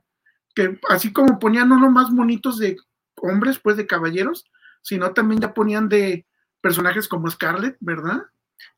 que 0.54 0.78
así 0.88 1.12
como 1.12 1.38
ponían 1.38 1.72
uno 1.72 1.90
más 1.90 2.14
bonitos 2.14 2.58
de 2.58 2.76
hombres, 3.16 3.58
pues 3.58 3.76
de 3.76 3.86
caballeros, 3.86 4.44
sino 4.82 5.12
también 5.12 5.40
ya 5.40 5.54
ponían 5.54 5.88
de 5.88 6.26
personajes 6.60 7.08
como 7.08 7.30
Scarlett, 7.30 7.76
¿verdad? 7.80 8.22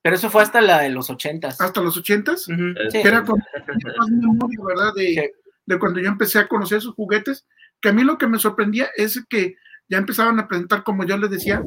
Pero 0.02 0.16
eso 0.16 0.30
fue 0.30 0.42
hasta 0.42 0.60
la 0.60 0.80
de 0.80 0.90
los 0.90 1.10
ochentas. 1.10 1.60
Hasta 1.60 1.80
los 1.80 1.96
ochentas, 1.96 2.46
que 2.46 3.00
era 3.00 3.24
como 3.24 3.44
más 3.98 4.10
memoria, 4.10 4.58
¿verdad? 4.66 4.92
De, 4.94 5.32
de 5.66 5.78
cuando 5.78 6.00
yo 6.00 6.08
empecé 6.08 6.38
a 6.38 6.48
conocer 6.48 6.80
sus 6.80 6.94
juguetes, 6.94 7.46
que 7.80 7.90
a 7.90 7.92
mí 7.92 8.02
lo 8.02 8.18
que 8.18 8.26
me 8.26 8.38
sorprendía 8.38 8.88
es 8.96 9.24
que 9.28 9.56
ya 9.88 9.98
empezaban 9.98 10.38
a 10.38 10.48
presentar, 10.48 10.84
como 10.84 11.04
yo 11.04 11.16
les 11.16 11.30
decía, 11.30 11.62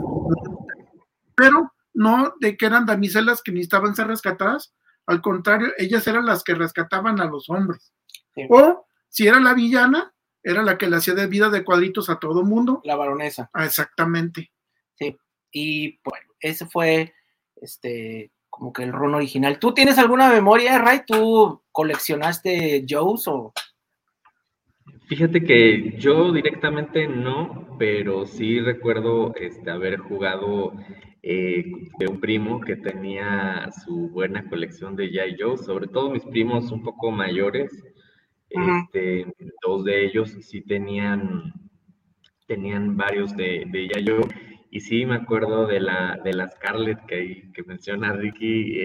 pero 1.36 1.74
no 1.94 2.34
de 2.40 2.56
que 2.58 2.66
eran 2.66 2.86
damiselas 2.86 3.42
que 3.42 3.52
necesitaban 3.52 3.96
ser 3.96 4.08
rescatadas, 4.08 4.74
al 5.08 5.22
contrario, 5.22 5.70
ellas 5.78 6.06
eran 6.08 6.26
las 6.26 6.44
que 6.44 6.54
rescataban 6.54 7.20
a 7.20 7.26
los 7.26 7.50
hombres. 7.50 7.92
O 8.50 8.86
si 9.10 9.28
era 9.28 9.40
la 9.40 9.54
villana, 9.54 10.14
era 10.44 10.64
la 10.64 10.78
que 10.78 10.88
le 10.88 10.98
hacía 10.98 11.14
de 11.14 11.28
vida 11.28 11.50
de 11.50 11.64
cuadritos 11.64 12.10
a 12.10 12.20
todo 12.20 12.44
mundo. 12.44 12.82
La 12.84 12.96
baronesa. 12.96 13.50
Ah, 13.54 13.66
exactamente. 13.66 14.52
Sí. 14.96 15.18
Y 15.52 16.00
bueno, 16.04 16.28
ese 16.40 16.66
fue 16.66 17.14
este 17.56 18.32
como 18.50 18.74
que 18.74 18.84
el 18.84 18.92
ron 18.92 19.16
original. 19.16 19.60
¿Tú 19.60 19.74
tienes 19.74 19.98
alguna 19.98 20.30
memoria, 20.30 20.78
Ray? 20.78 21.04
¿Tú 21.08 21.64
coleccionaste 21.72 22.86
Joe's 22.88 23.28
o 23.28 23.54
Fíjate 25.12 25.44
que 25.44 25.98
yo 25.98 26.32
directamente 26.32 27.06
no, 27.06 27.76
pero 27.78 28.26
sí 28.26 28.62
recuerdo 28.62 29.36
este, 29.36 29.70
haber 29.70 29.98
jugado 29.98 30.72
eh, 31.22 31.66
de 32.00 32.08
un 32.08 32.22
primo 32.22 32.62
que 32.62 32.78
tenía 32.78 33.70
su 33.84 34.08
buena 34.08 34.48
colección 34.48 34.96
de 34.96 35.12
G.I. 35.12 35.36
Joe, 35.38 35.58
sobre 35.58 35.88
todo 35.88 36.12
mis 36.12 36.24
primos 36.24 36.72
un 36.72 36.82
poco 36.82 37.12
mayores, 37.12 37.84
este, 38.48 39.28
dos 39.62 39.84
de 39.84 40.06
ellos 40.06 40.32
sí 40.40 40.62
tenían, 40.62 41.56
tenían 42.48 42.96
varios 42.96 43.36
de, 43.36 43.66
de 43.70 43.90
G.I. 43.90 44.06
Joe, 44.08 44.28
y 44.70 44.80
sí 44.80 45.06
me 45.06 45.16
acuerdo 45.16 45.68
de 45.68 45.82
la, 45.82 46.22
de 46.24 46.32
la 46.32 46.48
Scarlett 46.48 47.06
que, 47.06 47.52
que 47.54 47.64
menciona 47.64 48.14
Ricky, 48.14 48.80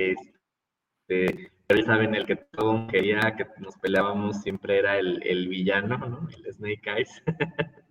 este, 1.06 1.52
saben, 1.84 2.14
el 2.14 2.26
que 2.26 2.36
todo 2.36 2.86
quería, 2.86 3.34
que 3.36 3.46
nos 3.58 3.76
peleábamos, 3.76 4.42
siempre 4.42 4.78
era 4.78 4.98
el, 4.98 5.20
el 5.24 5.48
villano, 5.48 5.98
¿no? 5.98 6.28
El 6.28 6.52
Snake 6.52 6.90
Eyes. 6.96 7.22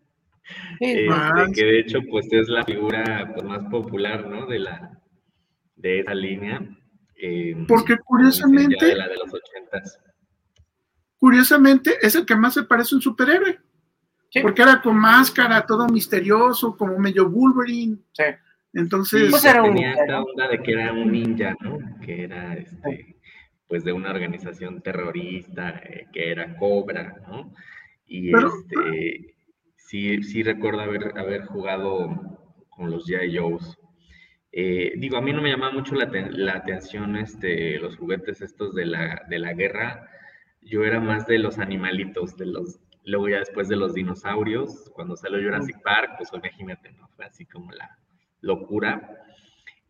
Este, 0.80 1.08
que 1.56 1.66
de 1.66 1.80
hecho 1.80 2.00
pues 2.10 2.28
es 2.32 2.48
la 2.50 2.64
figura 2.64 3.32
pues, 3.34 3.44
más 3.46 3.64
popular 3.70 4.28
¿no? 4.28 4.46
de 4.46 4.60
la 4.60 5.02
de 5.76 6.00
esa 6.02 6.14
línea 6.14 6.62
porque 7.68 7.98
curiosamente 7.98 8.86
de 8.86 8.96
la 8.96 9.08
de 9.08 9.16
los 9.16 9.34
ochentas 9.34 10.00
curiosamente 11.18 11.98
es 12.00 12.14
el 12.14 12.26
que 12.26 12.36
más 12.36 12.54
se 12.54 12.64
parece 12.64 12.94
a 12.94 12.98
un 12.98 13.02
superhéroe 13.02 13.60
porque 14.44 14.62
era 14.62 14.82
con 14.82 14.98
máscara 14.98 15.66
todo 15.66 15.88
misterioso 15.88 16.78
como 16.78 17.00
medio 17.00 17.28
Wolverine 17.28 17.98
sí. 18.12 18.24
entonces 18.74 19.32
pues 19.32 19.46
era 19.46 19.64
tenía 19.64 19.94
esta 19.94 20.22
onda 20.22 20.48
de 20.48 20.62
que 20.62 20.74
era 20.74 20.94
un 20.94 21.12
ninja 21.12 21.56
no 21.62 21.80
que 22.02 22.26
era 22.26 22.54
este 22.54 23.15
pues 23.68 23.84
de 23.84 23.94
una 23.94 24.12
organización 24.12 24.82
terrorista 24.82 25.82
eh, 25.84 26.08
que 26.14 26.32
era 26.32 26.56
Cobra 26.58 27.16
no 27.28 27.54
y 28.08 28.32
este 28.36 29.36
sí, 29.78 30.24
sí 30.24 30.44
recuerdo 30.44 30.82
haber, 30.82 31.18
haber 31.18 31.46
jugado 31.46 32.10
con 32.70 32.92
los 32.92 33.08
G.I. 33.08 33.38
Joes. 33.38 33.78
Eh, 34.52 34.94
digo, 34.98 35.18
a 35.18 35.22
mí 35.22 35.34
no 35.34 35.42
me 35.42 35.50
llamaba 35.50 35.74
mucho 35.74 35.96
la, 35.96 36.06
la, 36.06 36.54
atención 36.54 37.16
este, 37.18 37.78
los 37.80 37.98
juguetes 37.98 38.42
estos 38.42 38.74
de 38.74 38.86
la, 38.86 39.22
de 39.30 39.40
la 39.40 39.54
guerra. 39.54 40.10
Yo 40.62 40.84
era 40.84 41.00
más 41.00 41.28
de 41.28 41.40
los 41.40 41.60
animalitos, 41.60 42.38
de 42.38 42.46
los, 42.48 42.80
luego 43.04 43.30
ya 43.30 43.40
después 43.40 43.68
de 43.68 43.76
los 43.76 43.94
dinosaurios, 43.94 44.90
cuando 44.94 45.16
salió 45.16 45.40
Jurassic 45.40 45.82
Park, 45.82 46.14
pues 46.18 46.30
imagínate, 46.34 46.92
¿no? 46.94 47.08
Fue 47.10 47.26
así 47.26 47.46
como 47.46 47.72
la 47.72 47.98
locura. 48.42 49.25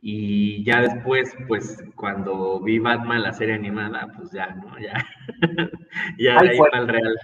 Y 0.07 0.63
ya 0.63 0.81
después, 0.81 1.35
pues 1.47 1.83
cuando 1.95 2.59
vi 2.59 2.77
Batman, 2.77 3.24
la 3.24 3.33
serie 3.33 3.55
animada, 3.55 4.07
pues 4.15 4.31
ya, 4.31 4.53
¿no? 4.53 4.77
Ya, 4.79 4.93
ya 6.19 6.39
de 6.41 6.50
ahí 6.50 6.57
para 6.59 6.79
el 6.79 6.88
real 6.88 7.15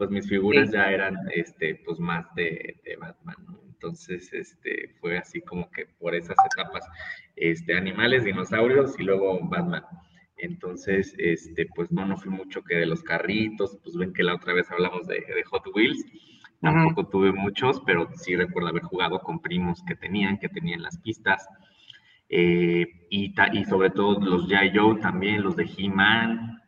pues 0.00 0.08
mis 0.08 0.26
figuras 0.26 0.70
ya 0.70 0.90
eran, 0.90 1.14
este, 1.34 1.74
pues 1.84 1.98
más 1.98 2.24
de, 2.34 2.80
Batman, 2.98 3.36
¿no? 3.46 3.60
Entonces, 3.66 4.32
este, 4.32 4.94
fue 4.98 5.18
así 5.18 5.42
como 5.42 5.70
que 5.70 5.84
por 5.98 6.14
esas 6.14 6.38
etapas, 6.54 6.88
este, 7.36 7.76
animales, 7.76 8.24
dinosaurios 8.24 8.98
y 8.98 9.02
luego 9.02 9.38
Batman. 9.42 9.84
Entonces, 10.38 11.14
este, 11.18 11.66
pues 11.74 11.92
no, 11.92 12.06
no 12.06 12.16
fui 12.16 12.30
mucho 12.30 12.62
que 12.62 12.76
de 12.76 12.86
los 12.86 13.02
carritos, 13.02 13.76
pues 13.82 13.94
ven 13.94 14.14
que 14.14 14.22
la 14.22 14.36
otra 14.36 14.54
vez 14.54 14.70
hablamos 14.70 15.06
de, 15.06 15.22
Hot 15.50 15.66
Wheels, 15.74 16.02
tampoco 16.62 17.06
tuve 17.06 17.32
muchos, 17.32 17.82
pero 17.84 18.08
sí 18.14 18.36
recuerdo 18.36 18.70
haber 18.70 18.84
jugado 18.84 19.18
con 19.20 19.42
primos 19.42 19.82
que 19.86 19.96
tenían, 19.96 20.38
que 20.38 20.48
tenían 20.48 20.80
las 20.80 20.98
pistas, 21.00 21.46
eh, 22.30 22.86
y, 23.10 23.34
y 23.52 23.64
sobre 23.64 23.90
todo 23.90 24.20
los 24.20 24.48
G.I. 24.48 24.70
Joe 24.74 25.00
también, 25.00 25.42
los 25.42 25.56
de 25.56 25.68
He-Man, 25.76 26.62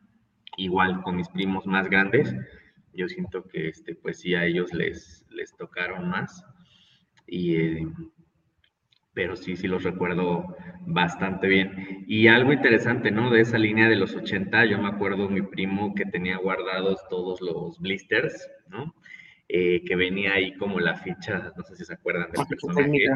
igual 0.57 1.03
con 1.03 1.17
mis 1.17 1.29
primos 1.29 1.67
más 1.67 1.89
grandes, 1.89 2.35
yo 2.93 3.09
siento 3.09 3.45
que 3.49 3.69
este, 3.69 3.95
pues 3.95 4.19
sí 4.19 4.35
a 4.35 4.45
ellos 4.45 4.75
les, 4.75 5.25
les 5.31 5.57
tocaron 5.57 6.09
más. 6.09 6.45
Y, 7.29 7.57
eh, 7.57 7.87
pero 9.15 9.37
sí, 9.37 9.57
sí 9.57 9.69
los 9.69 9.85
recuerdo 9.85 10.57
bastante 10.81 11.47
bien. 11.47 12.05
Y 12.09 12.27
algo 12.27 12.53
interesante, 12.53 13.13
¿no? 13.13 13.31
De 13.31 13.41
esa 13.41 13.57
línea 13.57 13.89
de 13.89 13.97
los 13.97 14.17
80, 14.17 14.65
yo 14.67 14.79
me 14.79 14.89
acuerdo 14.89 15.29
mi 15.29 15.43
primo 15.43 15.95
que 15.95 16.07
tenía 16.07 16.39
guardados 16.39 17.01
todos 17.09 17.41
los 17.41 17.79
blisters, 17.79 18.51
¿no? 18.69 18.95
Eh, 19.49 19.85
que 19.85 19.97
venía 19.97 20.33
ahí 20.33 20.55
como 20.57 20.81
la 20.81 20.97
ficha, 20.97 21.53
no 21.57 21.63
sé 21.63 21.77
si 21.77 21.85
se 21.85 21.95
acuerdan 21.95 22.33
del 22.33 22.47
personaje. 22.47 23.07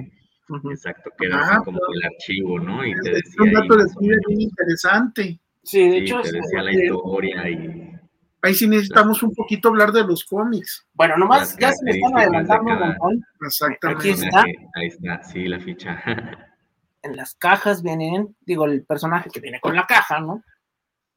Exacto, 0.71 1.11
que 1.19 1.27
era 1.27 1.41
así 1.41 1.65
como 1.65 1.79
el 1.95 2.05
archivo, 2.05 2.59
¿no? 2.61 2.87
Y 2.87 2.95
te 2.95 3.11
decía. 3.11 3.43
un 3.43 3.53
dato 3.53 3.77
de 3.77 3.87
interesante. 4.29 5.41
Sí, 5.63 5.89
de 5.89 5.99
hecho. 5.99 6.21
Te 6.21 6.33
decía 6.33 6.63
la 6.63 6.73
historia 6.73 7.51
y 7.51 7.97
ahí 8.43 8.55
sí 8.55 8.69
necesitamos 8.69 9.23
un 9.23 9.35
poquito 9.35 9.69
hablar 9.69 9.93
de 9.93 10.05
los 10.05 10.25
cómics. 10.25 10.87
Bueno, 10.95 11.17
nomás 11.17 11.57
ya 11.59 11.73
se 11.73 11.85
me 11.85 11.91
están 11.93 12.17
adelantando 12.17 12.73
un 12.73 12.79
montón. 12.79 13.27
Exactamente. 13.45 14.11
Aquí 14.11 14.11
está. 14.11 14.45
Ahí 14.75 14.87
está, 14.87 15.23
sí, 15.25 15.49
la 15.49 15.61
ficha. 15.61 16.03
En 17.03 17.15
las 17.15 17.37
cajas 17.37 17.85
vienen, 17.85 18.35
digo, 18.41 18.65
el 18.65 18.85
personaje 18.85 19.31
que 19.31 19.39
viene 19.39 19.61
con 19.61 19.77
la 19.77 19.87
caja, 19.87 20.19
¿no? 20.19 20.43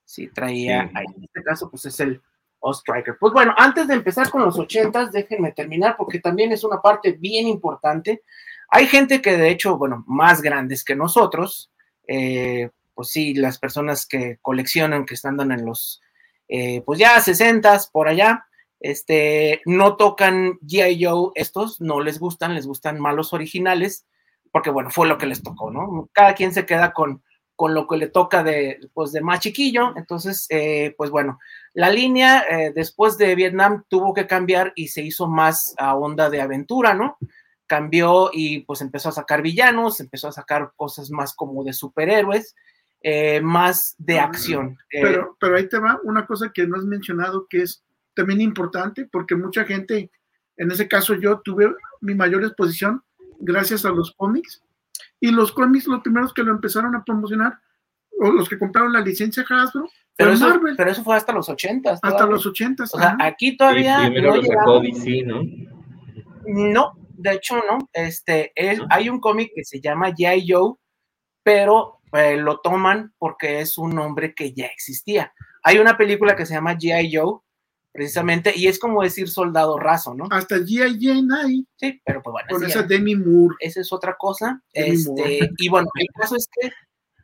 Sí, 0.05 0.27
traía, 0.27 0.83
Sí. 0.83 0.91
ahí, 0.93 1.05
en 1.17 1.23
este 1.23 1.41
caso, 1.41 1.67
pues 1.71 1.85
es 1.85 1.99
el 1.99 2.21
Striker. 2.61 3.17
Pues 3.19 3.33
bueno, 3.33 3.53
antes 3.57 3.87
de 3.87 3.95
empezar 3.95 4.29
con 4.29 4.43
los 4.43 4.59
ochentas, 4.59 5.11
déjenme 5.11 5.51
terminar 5.51 5.95
porque 5.97 6.19
también 6.19 6.51
es 6.51 6.63
una 6.63 6.81
parte 6.81 7.13
bien 7.13 7.47
importante. 7.47 8.23
Hay 8.71 8.87
gente 8.87 9.21
que 9.21 9.37
de 9.37 9.49
hecho, 9.49 9.77
bueno, 9.77 10.03
más 10.07 10.41
grandes 10.41 10.83
que 10.83 10.95
nosotros, 10.95 11.71
eh, 12.07 12.69
pues 12.93 13.09
sí, 13.09 13.33
las 13.33 13.57
personas 13.57 14.05
que 14.05 14.37
coleccionan, 14.41 15.05
que 15.05 15.13
están 15.13 15.39
en 15.39 15.65
los, 15.65 16.01
eh, 16.47 16.81
pues 16.85 16.99
ya 16.99 17.19
60 17.19 17.79
por 17.91 18.07
allá, 18.07 18.45
este, 18.79 19.61
no 19.65 19.95
tocan 19.97 20.59
G.I. 20.61 21.03
Joe 21.03 21.31
estos, 21.35 21.81
no 21.81 21.99
les 22.01 22.19
gustan, 22.19 22.55
les 22.55 22.65
gustan 22.65 22.99
malos 22.99 23.33
originales, 23.33 24.05
porque 24.51 24.69
bueno, 24.69 24.89
fue 24.89 25.07
lo 25.07 25.17
que 25.17 25.27
les 25.27 25.43
tocó, 25.43 25.71
¿no? 25.71 26.09
Cada 26.13 26.33
quien 26.33 26.53
se 26.53 26.65
queda 26.65 26.93
con, 26.93 27.23
con 27.55 27.73
lo 27.73 27.87
que 27.87 27.97
le 27.97 28.07
toca 28.07 28.41
de, 28.41 28.79
pues, 28.93 29.11
de 29.11 29.21
más 29.21 29.41
chiquillo, 29.41 29.93
entonces, 29.97 30.47
eh, 30.49 30.95
pues 30.97 31.09
bueno, 31.09 31.39
la 31.73 31.89
línea 31.89 32.45
eh, 32.49 32.71
después 32.73 33.17
de 33.17 33.35
Vietnam 33.35 33.83
tuvo 33.89 34.13
que 34.13 34.27
cambiar 34.27 34.71
y 34.75 34.87
se 34.87 35.01
hizo 35.01 35.27
más 35.27 35.75
a 35.77 35.95
onda 35.95 36.29
de 36.29 36.41
aventura, 36.41 36.93
¿no? 36.93 37.17
Cambió 37.69 38.31
y 38.33 38.61
pues 38.61 38.81
empezó 38.81 39.07
a 39.09 39.13
sacar 39.13 39.41
villanos, 39.43 39.99
empezó 40.01 40.27
a 40.27 40.31
sacar 40.33 40.73
cosas 40.75 41.11
más 41.11 41.33
como 41.35 41.63
de 41.63 41.71
superhéroes, 41.71 42.55
eh, 43.01 43.39
más 43.41 43.95
de 43.99 44.19
Ah, 44.19 44.25
acción. 44.25 44.77
Eh, 44.91 44.99
Pero, 45.03 45.37
pero 45.39 45.55
ahí 45.55 45.69
te 45.69 45.77
va 45.79 45.99
una 46.03 46.25
cosa 46.25 46.51
que 46.53 46.65
no 46.67 46.75
has 46.75 46.83
mencionado 46.83 47.45
que 47.49 47.61
es 47.61 47.83
también 48.15 48.41
importante, 48.41 49.07
porque 49.09 49.35
mucha 49.35 49.63
gente, 49.65 50.09
en 50.57 50.71
ese 50.71 50.87
caso 50.87 51.13
yo 51.13 51.39
tuve 51.39 51.71
mi 52.01 52.15
mayor 52.15 52.43
exposición 52.43 53.01
gracias 53.39 53.85
a 53.85 53.91
los 53.91 54.11
cómics, 54.17 54.61
y 55.21 55.31
los 55.31 55.51
cómics 55.51 55.85
los 55.87 56.01
primeros 56.01 56.33
que 56.33 56.43
lo 56.43 56.51
empezaron 56.51 56.95
a 56.95 57.03
promocionar, 57.05 57.59
o 58.19 58.31
los 58.31 58.49
que 58.49 58.57
compraron 58.59 58.91
la 58.91 58.99
licencia 59.01 59.45
Hasbro, 59.47 59.87
pero, 60.17 60.31
eso, 60.33 60.49
Marvel, 60.49 60.75
pero 60.75 60.91
eso 60.91 61.03
fue 61.03 61.15
hasta 61.15 61.31
los 61.31 61.47
ochentas. 61.47 61.93
hasta 62.01 62.09
todavía. 62.09 62.33
los 62.35 62.45
ochentas. 62.45 62.93
O 62.93 62.97
sea, 62.97 63.15
aquí 63.21 63.55
todavía 63.55 63.99
primero 64.01 64.31
no 64.31 64.35
lo 64.35 64.41
llegamos- 64.41 64.65
sacó 64.65 64.79
DC, 64.81 65.23
¿no? 65.25 65.41
No, 66.45 66.93
de 67.21 67.33
hecho 67.33 67.57
no. 67.57 67.79
Este, 67.93 68.51
es- 68.55 68.79
hay 68.89 69.09
un 69.09 69.19
cómic 69.19 69.51
que 69.55 69.63
se 69.65 69.79
llama 69.81 70.09
G.I. 70.11 70.45
Joe, 70.51 70.73
pero 71.43 71.99
eh, 72.13 72.37
lo 72.37 72.59
toman 72.59 73.13
porque 73.17 73.61
es 73.61 73.77
un 73.77 73.95
nombre 73.95 74.33
que 74.33 74.53
ya 74.53 74.65
existía. 74.65 75.33
Hay 75.63 75.77
una 75.79 75.97
película 75.97 76.35
que 76.35 76.45
se 76.45 76.53
llama 76.53 76.73
G.I. 76.75 77.15
Joe, 77.15 77.39
precisamente, 77.91 78.53
y 78.55 78.67
es 78.67 78.79
como 78.79 79.01
decir 79.03 79.27
soldado 79.29 79.77
raso, 79.77 80.13
¿no? 80.13 80.27
hasta 80.31 80.55
G.I. 80.57 80.97
Jane 81.01 81.27
ahí, 81.43 81.65
Sí, 81.77 82.01
pero 82.05 82.21
pues 82.21 82.31
bueno, 82.31 82.47
con 82.49 82.63
esa 82.63 82.81
ya- 82.81 82.87
Demi 82.87 83.15
Moore. 83.15 83.55
esa 83.59 83.81
es 83.81 83.91
otra 83.91 84.15
cosa. 84.17 84.61
Demi 84.73 84.89
Este, 84.91 85.09
Moore. 85.11 85.49
y 85.57 85.69
bueno, 85.69 85.87
el 85.95 86.07
caso 86.19 86.35
es 86.35 86.47
que 86.59 86.71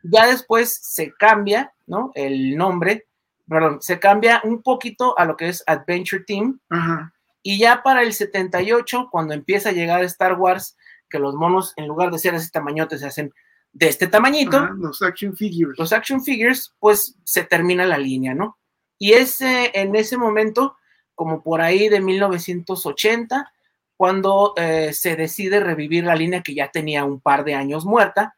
ya 0.02 0.26
después 0.26 0.78
se 0.82 1.12
cambia, 1.14 1.72
¿no? 1.86 2.10
El 2.14 2.56
nombre, 2.56 3.06
perdón, 3.48 3.78
se 3.80 3.98
cambia 3.98 4.40
un 4.44 4.62
poquito 4.62 5.18
a 5.18 5.24
lo 5.24 5.36
que 5.36 5.48
es 5.48 5.62
Adventure 5.66 6.24
Team, 6.24 6.60
Ajá. 6.68 7.12
Y 7.46 7.58
ya 7.58 7.84
para 7.84 8.02
el 8.02 8.12
78, 8.12 9.06
cuando 9.08 9.32
empieza 9.32 9.68
a 9.68 9.72
llegar 9.72 10.02
Star 10.02 10.32
Wars, 10.32 10.76
que 11.08 11.20
los 11.20 11.36
monos, 11.36 11.74
en 11.76 11.86
lugar 11.86 12.10
de 12.10 12.18
ser 12.18 12.32
de 12.32 12.38
ese 12.38 12.50
tamañote, 12.50 12.98
se 12.98 13.06
hacen 13.06 13.32
de 13.72 13.86
este 13.86 14.08
tamañito, 14.08 14.56
ajá, 14.56 14.74
los 14.76 15.00
action 15.00 15.36
figures. 15.36 15.78
los 15.78 15.92
action 15.92 16.24
figures, 16.24 16.74
pues 16.80 17.14
se 17.22 17.44
termina 17.44 17.86
la 17.86 17.98
línea, 17.98 18.34
¿no? 18.34 18.58
Y 18.98 19.12
es 19.12 19.40
en 19.40 19.94
ese 19.94 20.16
momento, 20.16 20.76
como 21.14 21.40
por 21.44 21.60
ahí 21.60 21.88
de 21.88 22.00
1980, 22.00 23.52
cuando 23.96 24.52
eh, 24.56 24.92
se 24.92 25.14
decide 25.14 25.60
revivir 25.60 26.02
la 26.02 26.16
línea 26.16 26.42
que 26.42 26.52
ya 26.52 26.72
tenía 26.72 27.04
un 27.04 27.20
par 27.20 27.44
de 27.44 27.54
años 27.54 27.84
muerta, 27.84 28.34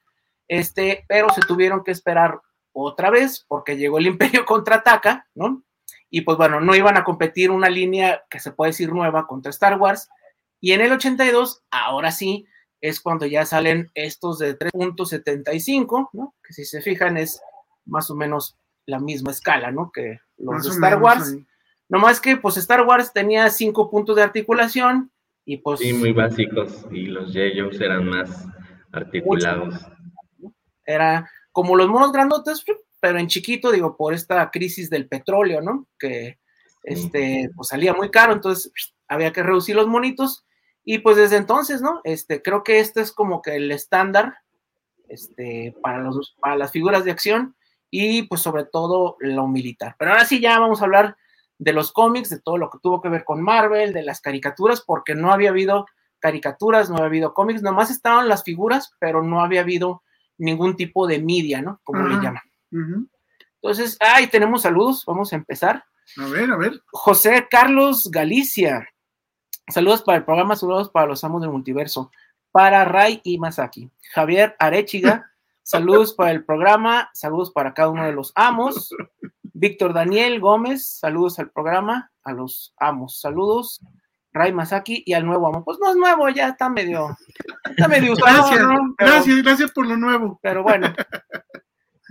este, 0.49 1.07
pero 1.09 1.31
se 1.31 1.41
tuvieron 1.41 1.83
que 1.83 1.93
esperar 1.93 2.43
otra 2.75 3.09
vez 3.09 3.43
porque 3.49 3.79
llegó 3.79 3.97
el 3.97 4.07
Imperio 4.09 4.45
contraataca, 4.45 5.27
¿no? 5.35 5.62
Y 6.11 6.23
pues 6.23 6.38
bueno, 6.38 6.61
no 6.61 6.75
iban 6.75 6.97
a 6.97 7.05
competir 7.05 7.51
una 7.51 7.68
línea 7.68 8.23
que 8.31 8.40
se 8.40 8.53
puede 8.53 8.71
decir 8.71 8.92
nueva 8.92 9.27
contra 9.27 9.51
Star 9.51 9.79
Wars. 9.79 10.09
Y 10.61 10.73
en 10.73 10.81
el 10.81 10.92
82, 10.92 11.62
ahora 11.71 12.11
sí, 12.11 12.47
es 12.81 13.01
cuando 13.01 13.27
ya 13.27 13.44
salen 13.44 13.90
estos 13.94 14.38
de 14.38 14.59
3.75, 14.59 16.11
¿no? 16.12 16.35
Que 16.42 16.53
si 16.53 16.64
se 16.64 16.81
fijan 16.81 17.16
es 17.16 17.40
más 17.85 18.11
o 18.11 18.16
menos 18.16 18.57
la 18.87 18.99
misma 18.99 19.33
escala, 19.33 19.71
¿no? 19.71 19.90
Que 19.92 20.18
los 20.38 20.55
más 20.55 20.64
de 20.64 20.71
Star 20.71 20.90
menos 20.92 21.03
Wars. 21.05 21.33
ahí. 21.33 21.47
No 21.90 21.99
más 21.99 22.21
que 22.21 22.37
pues 22.37 22.57
Star 22.57 22.83
Wars 22.83 23.12
tenía 23.12 23.49
cinco 23.51 23.90
puntos 23.90 24.16
de 24.16 24.23
articulación 24.23 25.11
y 25.44 25.59
pues 25.59 25.81
Sí, 25.81 25.92
muy 25.92 26.12
básicos. 26.12 26.87
Y 26.90 27.07
los 27.07 27.27
J-Joes 27.33 27.81
eran 27.81 28.09
más 28.09 28.47
articulados. 28.92 29.75
era 30.85 31.31
como 31.53 31.77
los 31.77 31.88
monos 31.88 32.12
grandotes, 32.12 32.64
pero 33.00 33.18
en 33.18 33.28
chiquito, 33.28 33.70
digo, 33.70 33.96
por 33.96 34.14
esta 34.14 34.50
crisis 34.50 34.90
del 34.90 35.08
petróleo, 35.08 35.61
¿no? 35.61 35.87
Que 35.98 36.38
este, 36.82 37.50
pues 37.54 37.68
salía 37.68 37.92
muy 37.94 38.11
caro, 38.11 38.32
entonces 38.32 38.72
había 39.06 39.32
que 39.32 39.42
reducir 39.42 39.76
los 39.76 39.87
monitos. 39.87 40.44
Y 40.84 40.98
pues 40.98 41.16
desde 41.16 41.37
entonces, 41.37 41.82
¿no? 41.82 42.00
Este, 42.04 42.40
creo 42.40 42.62
que 42.64 42.80
este 42.80 43.00
es 43.00 43.12
como 43.12 43.42
que 43.42 43.56
el 43.56 43.70
estándar 43.70 44.38
este, 45.08 45.74
para, 45.82 45.98
los, 45.98 46.37
para 46.40 46.56
las 46.56 46.72
figuras 46.72 47.04
de 47.04 47.11
acción 47.11 47.56
y 47.90 48.22
pues 48.22 48.40
sobre 48.40 48.64
todo 48.64 49.16
lo 49.20 49.46
militar. 49.46 49.96
Pero 49.98 50.12
ahora 50.12 50.24
sí 50.24 50.40
ya 50.40 50.58
vamos 50.58 50.80
a 50.80 50.84
hablar 50.84 51.16
de 51.58 51.72
los 51.72 51.92
cómics, 51.92 52.30
de 52.30 52.40
todo 52.40 52.56
lo 52.56 52.70
que 52.70 52.78
tuvo 52.82 53.02
que 53.02 53.08
ver 53.08 53.24
con 53.24 53.42
Marvel, 53.42 53.92
de 53.92 54.02
las 54.02 54.20
caricaturas, 54.20 54.80
porque 54.80 55.14
no 55.14 55.32
había 55.32 55.50
habido 55.50 55.87
caricaturas, 56.20 56.88
no 56.88 56.96
había 56.96 57.06
habido 57.06 57.34
cómics, 57.34 57.62
nomás 57.62 57.90
estaban 57.90 58.28
las 58.28 58.44
figuras, 58.44 58.92
pero 58.98 59.22
no 59.22 59.40
había 59.40 59.61
habido 59.61 60.02
ningún 60.37 60.76
tipo 60.76 61.06
de 61.06 61.20
media, 61.20 61.61
¿no? 61.62 61.80
Como 61.84 62.06
le 62.06 62.14
Ajá. 62.14 62.42
Entonces, 62.70 63.96
ahí 64.00 64.26
tenemos 64.28 64.62
saludos, 64.62 65.04
vamos 65.07 65.33
a 65.33 65.37
empezar. 65.37 65.85
A 66.16 66.26
ver, 66.26 66.50
a 66.50 66.57
ver. 66.57 66.81
José 66.92 67.46
Carlos 67.50 68.09
Galicia. 68.11 68.88
Saludos 69.68 70.02
para 70.02 70.18
el 70.18 70.24
programa, 70.24 70.57
saludos 70.57 70.90
para 70.90 71.07
los 71.07 71.22
amos 71.24 71.42
del 71.42 71.50
multiverso. 71.50 72.11
Para 72.50 72.85
Ray 72.85 73.20
y 73.24 73.38
Masaki. 73.38 73.90
Javier 74.14 74.57
Arechiga, 74.59 75.31
saludos 75.62 76.14
para 76.14 76.31
el 76.31 76.44
programa, 76.44 77.11
saludos 77.12 77.50
para 77.52 77.74
cada 77.74 77.90
uno 77.90 78.04
de 78.07 78.12
los 78.12 78.33
amos. 78.35 78.94
Víctor 79.42 79.92
Daniel 79.92 80.40
Gómez, 80.40 80.88
saludos 80.98 81.38
al 81.38 81.50
programa, 81.50 82.11
a 82.22 82.33
los 82.33 82.72
amos, 82.78 83.20
saludos. 83.20 83.81
Ray 84.33 84.52
Masaki 84.52 85.02
y 85.04 85.14
al 85.14 85.26
nuevo 85.26 85.48
amo. 85.48 85.64
Pues 85.64 85.78
no 85.81 85.90
es 85.90 85.96
nuevo, 85.96 86.28
ya 86.28 86.48
está 86.48 86.68
medio, 86.68 87.16
está 87.64 87.88
medio 87.88 88.12
usado, 88.14 88.48
Gracias, 88.48 88.62
¿no? 88.62 88.94
Pero- 88.96 89.11
gracias, 89.12 89.42
gracias 89.42 89.70
por 89.72 89.87
lo 89.87 89.96
nuevo. 89.96 90.38
Pero 90.42 90.62
bueno. 90.62 90.94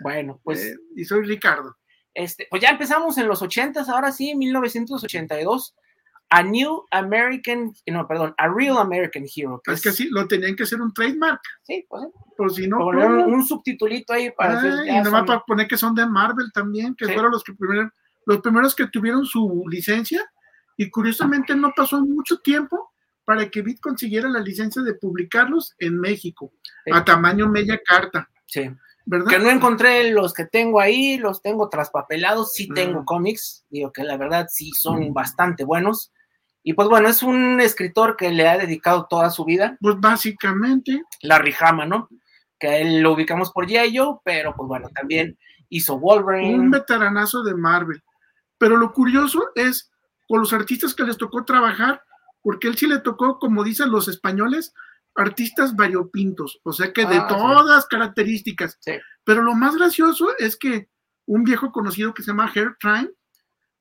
Bueno, 0.04 0.40
pues. 0.44 0.64
Eh, 0.66 0.76
y 0.96 1.06
soy 1.06 1.24
Ricardo. 1.26 1.76
Este, 2.14 2.48
pues 2.50 2.62
ya 2.62 2.70
empezamos 2.70 3.18
en 3.18 3.28
los 3.28 3.42
80s, 3.42 3.88
ahora 3.90 4.12
sí, 4.12 4.36
1982. 4.36 5.76
A 6.30 6.44
New 6.44 6.84
American, 6.92 7.72
no, 7.88 8.06
perdón, 8.06 8.34
A 8.38 8.50
Real 8.50 8.78
American 8.80 9.24
Hero. 9.34 9.62
Es 9.66 9.82
que 9.82 9.94
sí, 9.94 10.10
lo 10.12 10.28
tenían 10.28 10.58
que 10.58 10.64
hacer 10.64 10.82
un 10.82 10.94
trademark, 10.94 11.40
Sí, 11.64 11.86
pues 11.88 12.04
sí. 12.04 12.10
por 12.36 12.54
si 12.54 12.68
no. 12.68 12.80
poner 12.80 13.06
un, 13.10 13.34
un 13.36 13.46
subtitulito 13.46 14.12
ahí 14.12 14.32
para 14.32 14.60
Ah, 14.60 14.62
decir, 14.62 14.88
y 14.88 14.98
nomás 14.98 15.12
son- 15.22 15.26
para 15.26 15.40
poner 15.46 15.68
que 15.70 15.78
son 15.78 15.96
de 15.96 16.06
Marvel 16.06 16.52
también, 16.54 16.96
que 16.96 17.06
Sí. 17.06 17.14
fueron 17.14 17.32
los 17.32 17.46
que 17.46 17.54
primero, 17.54 17.90
los 18.26 18.40
primeros 18.42 18.76
que 18.76 18.88
tuvieron 18.88 19.26
su 19.26 19.64
licencia, 19.70 20.30
y 20.76 20.90
curiosamente 20.90 21.56
no 21.56 21.72
pasó 21.74 22.02
mucho 22.02 22.40
tiempo 22.40 22.92
para 23.24 23.50
que 23.50 23.62
Bit 23.62 23.80
consiguiera 23.80 24.28
la 24.28 24.40
licencia 24.42 24.82
de 24.82 24.96
publicarlos 24.96 25.76
en 25.80 25.98
México, 25.98 26.52
Sí. 26.84 26.92
a 26.94 27.06
tamaño 27.06 27.48
media 27.48 27.80
carta, 27.86 28.30
Sí. 28.48 28.70
¿Verdad? 29.10 29.30
Que 29.32 29.40
no 29.40 29.50
encontré 29.50 30.12
los 30.12 30.34
que 30.34 30.46
tengo 30.46 30.80
ahí, 30.80 31.18
los 31.18 31.42
tengo 31.42 31.70
traspapelados, 31.70 32.52
sí 32.54 32.68
Mm. 32.70 32.74
tengo 32.74 33.06
cómics, 33.06 33.66
digo 33.70 33.92
que 33.92 34.04
la 34.04 34.18
verdad 34.18 34.48
sí 34.52 34.72
son 34.80 35.14
bastante 35.14 35.64
buenos. 35.64 36.12
Y 36.62 36.74
pues 36.74 36.90
bueno, 36.90 37.08
es 37.08 37.24
un 37.24 37.62
escritor 37.62 38.18
que 38.18 38.30
le 38.32 38.48
ha 38.48 38.58
dedicado 38.58 39.08
toda 39.10 39.30
su 39.30 39.46
vida, 39.46 39.78
Pues 39.80 39.96
básicamente, 40.00 41.02
Larry 41.22 41.56
Hama, 41.60 41.86
¿no? 41.86 42.10
Que 42.60 42.68
a 42.68 42.78
él 42.80 43.00
lo 43.02 43.14
ubicamos 43.14 43.52
por. 43.52 43.66
Joe, 43.70 44.18
pero 44.26 44.54
pues 44.56 44.68
bueno, 44.68 44.90
también 44.94 45.38
hizo 45.70 45.98
Wolverine. 45.98 46.56
un 46.60 46.72
veteranazo 46.72 47.44
de 47.44 47.54
Marvel. 47.56 48.04
Pero 48.58 48.76
lo 48.76 48.92
curioso 48.92 49.50
es 49.56 49.90
con 50.28 50.40
los 50.42 50.52
artistas 50.52 50.94
que 50.94 51.04
les 51.04 51.18
tocó 51.18 51.46
trabajar, 51.46 52.02
porque 52.42 52.68
él 52.68 52.78
sí 52.78 52.88
le 52.88 53.00
tocó, 53.00 53.40
como 53.40 53.64
dicen 53.64 53.90
los 53.92 54.08
españoles, 54.10 54.74
artistas 55.18 55.76
variopintos, 55.76 56.60
o 56.64 56.72
sea 56.72 56.94
que 56.94 57.06
de 57.06 57.18
Ah, 57.18 57.28
sí. 57.30 57.36
todas 57.36 57.86
características. 57.88 58.78
Sí. 58.80 58.94
Pero 59.26 59.42
lo 59.42 59.54
más 59.56 59.76
gracioso 59.76 60.30
es 60.38 60.56
que 60.56 60.90
un 61.26 61.44
viejo 61.44 61.72
conocido 61.72 62.14
que 62.14 62.22
se 62.24 62.28
llama 62.32 62.50
Hair 62.54 62.78
Trine, 62.80 63.10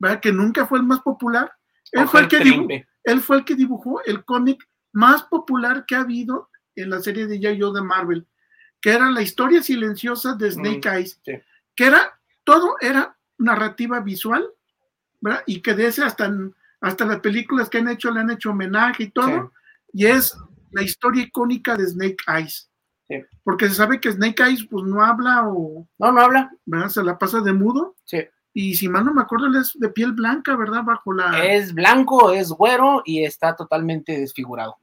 ¿verdad? 0.01 0.21
que 0.21 0.33
nunca 0.33 0.67
fue 0.67 0.79
el 0.79 0.85
más 0.85 1.01
popular, 1.01 1.53
él 1.93 2.09
fue 2.09 2.23
el, 2.23 2.29
que 2.29 2.39
dibu- 2.39 2.67
Trimpe. 2.67 2.89
él 3.05 3.21
fue 3.21 3.37
el 3.37 3.45
que 3.45 3.55
dibujó 3.55 4.03
el 4.05 4.25
cómic 4.25 4.67
más 4.93 5.23
popular 5.25 5.85
que 5.87 5.95
ha 5.95 6.01
habido 6.01 6.49
en 6.75 6.91
la 6.91 7.01
serie 7.01 7.27
de 7.27 7.39
Yo 7.39 7.73
de 7.73 7.83
Marvel, 7.83 8.27
que 8.81 8.91
era 8.91 9.11
la 9.11 9.23
historia 9.23 9.63
silenciosa 9.63 10.35
de 10.35 10.51
Snake 10.51 10.89
Mm, 10.91 10.95
Eyes, 10.97 11.21
sí. 11.25 11.33
que 11.77 11.85
era, 11.85 12.19
todo 12.45 12.77
era 12.81 13.17
narrativa 13.39 14.01
visual 14.01 14.49
¿verdad? 15.21 15.43
Y 15.47 15.61
que 15.63 15.75
de 15.75 15.87
ese 15.87 16.03
hasta, 16.05 16.31
hasta 16.81 17.05
las 17.07 17.21
películas 17.21 17.69
que 17.71 17.79
han 17.79 17.89
hecho 17.89 18.11
le 18.11 18.21
han 18.21 18.31
hecho 18.31 18.51
homenaje 18.51 19.05
y 19.05 19.11
todo, 19.11 19.53
y 19.93 20.07
es 20.07 20.37
la 20.77 20.83
historia 20.83 21.23
icónica 21.25 21.75
de 21.77 21.87
Snake 21.87 22.17
Eyes. 22.29 22.71
Porque 23.43 23.69
se 23.69 23.75
sabe 23.77 24.01
que 24.01 24.11
Snake 24.13 24.43
Eyes 24.43 24.67
pues 24.71 24.85
no 24.85 25.03
habla 25.03 25.49
o... 25.49 25.87
No, 25.99 26.13
no 26.13 26.21
habla. 26.21 26.51
¿verdad? 26.65 26.89
Se 26.89 27.03
la 27.03 27.19
pasa 27.19 27.41
de 27.41 27.53
mudo. 27.53 27.97
Sí. 28.05 28.19
Y 28.53 28.75
si 28.75 28.89
mal 28.89 29.05
no 29.05 29.13
me 29.15 29.23
acuerdo, 29.23 29.47
él 29.47 29.57
es 29.57 29.73
de 29.75 29.89
piel 29.91 30.13
blanca, 30.13 30.57
¿verdad? 30.57 30.83
Bajo 30.85 31.13
la... 31.13 31.45
Es 31.45 31.73
blanco, 31.75 32.33
es 32.33 32.49
güero 32.51 33.03
y 33.05 33.25
está 33.25 33.55
totalmente 33.55 34.19
desfigurado. 34.19 34.77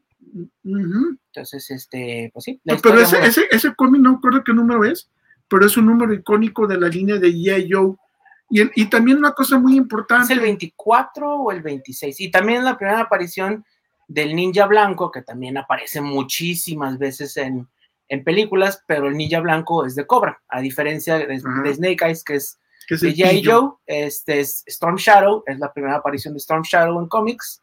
Entonces, 0.63 1.69
este, 1.71 2.29
pues 2.33 2.45
sí. 2.45 2.61
la 2.63 2.75
No, 2.75 2.79
pero 2.81 2.99
ese, 2.99 3.19
muy- 3.19 3.27
ese, 3.27 3.45
ese 3.51 3.75
cómic 3.75 4.01
no 4.01 4.13
recuerdo 4.15 4.43
qué 4.43 4.53
número 4.53 4.83
es, 4.85 5.09
pero 5.47 5.65
es 5.65 5.75
un 5.77 5.85
número 5.87 6.13
icónico 6.13 6.65
de 6.67 6.77
la 6.79 6.87
línea 6.87 7.17
de 7.17 7.29
G.I. 7.29 7.69
Joe. 7.71 7.95
Y, 8.49 8.61
el- 8.61 8.71
y 8.75 8.85
también 8.89 9.17
una 9.17 9.31
cosa 9.33 9.57
muy 9.59 9.73
es 9.73 9.77
importante. 9.79 10.33
el 10.33 10.39
24 10.39 11.35
o 11.35 11.51
el 11.51 11.61
26. 11.61 12.19
Y 12.21 12.31
también 12.31 12.63
la 12.63 12.77
primera 12.77 13.01
aparición 13.01 13.65
del 14.07 14.35
ninja 14.35 14.65
blanco, 14.65 15.11
que 15.11 15.21
también 15.21 15.57
aparece 15.57 16.01
muchísimas 16.01 16.97
veces 16.97 17.37
en, 17.37 17.67
en 18.09 18.23
películas, 18.23 18.83
pero 18.87 19.07
el 19.07 19.17
ninja 19.17 19.39
blanco 19.39 19.85
es 19.85 19.95
de 19.95 20.05
Cobra, 20.05 20.41
a 20.47 20.61
diferencia 20.61 21.17
de, 21.17 21.39
Snake 21.39 22.05
Eyes, 22.05 22.23
que 22.23 22.35
es 22.35 22.59
que 22.87 22.95
es 22.95 23.01
de 23.01 23.13
G.I. 23.13 23.43
Joe, 23.45 23.71
este 23.85 24.41
es 24.41 24.63
Storm 24.67 24.97
Shadow, 24.97 25.43
es 25.47 25.57
la 25.57 25.71
primera 25.71 25.95
aparición 25.95 26.33
de 26.33 26.39
Storm 26.39 26.63
Shadow 26.63 26.99
en 26.99 27.07
cómics. 27.07 27.61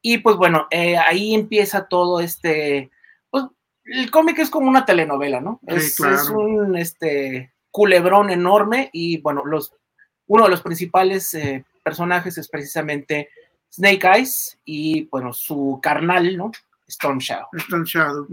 Y 0.00 0.18
pues 0.18 0.36
bueno, 0.36 0.66
eh, 0.70 0.96
ahí 0.96 1.34
empieza 1.34 1.86
todo 1.86 2.20
este. 2.20 2.90
Pues, 3.30 3.44
el 3.84 4.10
cómic 4.10 4.38
es 4.38 4.48
como 4.48 4.68
una 4.68 4.86
telenovela, 4.86 5.40
¿no? 5.40 5.60
Sí, 5.68 5.74
es, 5.76 5.96
claro. 5.96 6.14
es 6.14 6.28
un 6.30 6.76
este, 6.76 7.52
culebrón 7.70 8.30
enorme 8.30 8.90
y 8.92 9.20
bueno, 9.20 9.44
los, 9.44 9.74
uno 10.26 10.44
de 10.44 10.50
los 10.50 10.62
principales 10.62 11.34
eh, 11.34 11.64
personajes 11.84 12.38
es 12.38 12.48
precisamente 12.48 13.28
Snake 13.72 14.06
Eyes 14.06 14.58
y 14.64 15.04
bueno, 15.06 15.32
su 15.32 15.80
carnal, 15.82 16.36
¿no? 16.36 16.50
Storm 16.86 17.18
Shadow. 17.18 17.46
Storm 17.54 17.84
Shadow. 17.84 18.26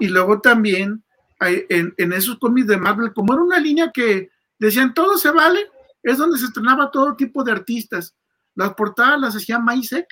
Y 0.00 0.08
luego 0.08 0.40
también 0.40 1.02
hay- 1.38 1.64
en, 1.68 1.94
en 1.96 2.12
esos 2.12 2.38
cómics 2.38 2.66
de 2.66 2.76
Marvel, 2.76 3.12
como 3.12 3.32
era 3.34 3.42
una 3.42 3.58
línea 3.60 3.90
que 3.92 4.30
decían 4.58 4.92
todo 4.94 5.16
se 5.18 5.30
vale, 5.30 5.60
es 6.02 6.18
donde 6.18 6.38
se 6.38 6.46
estrenaba 6.46 6.90
todo 6.90 7.14
tipo 7.16 7.44
de 7.44 7.52
artistas. 7.52 8.14
Las 8.56 8.74
portadas 8.74 9.20
las 9.20 9.36
hacía 9.36 9.58
Mike 9.58 9.86
Zeck 9.88 10.08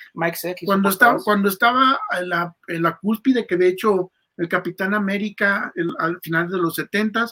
y 0.61 0.65
sus 0.65 0.65
cuando 0.65 0.89
estaba, 0.89 1.17
cuando 1.19 1.49
estaba 1.49 1.99
en 2.19 2.29
la, 2.29 2.55
en 2.67 2.81
la 2.83 2.97
cúspide, 2.97 3.45
que 3.47 3.55
de 3.57 3.67
hecho 3.69 4.11
el 4.37 4.47
Capitán 4.49 4.93
América 4.93 5.71
el- 5.75 5.93
al 5.99 6.19
final 6.21 6.49
de 6.49 6.57
los 6.57 6.75
70 6.75 7.25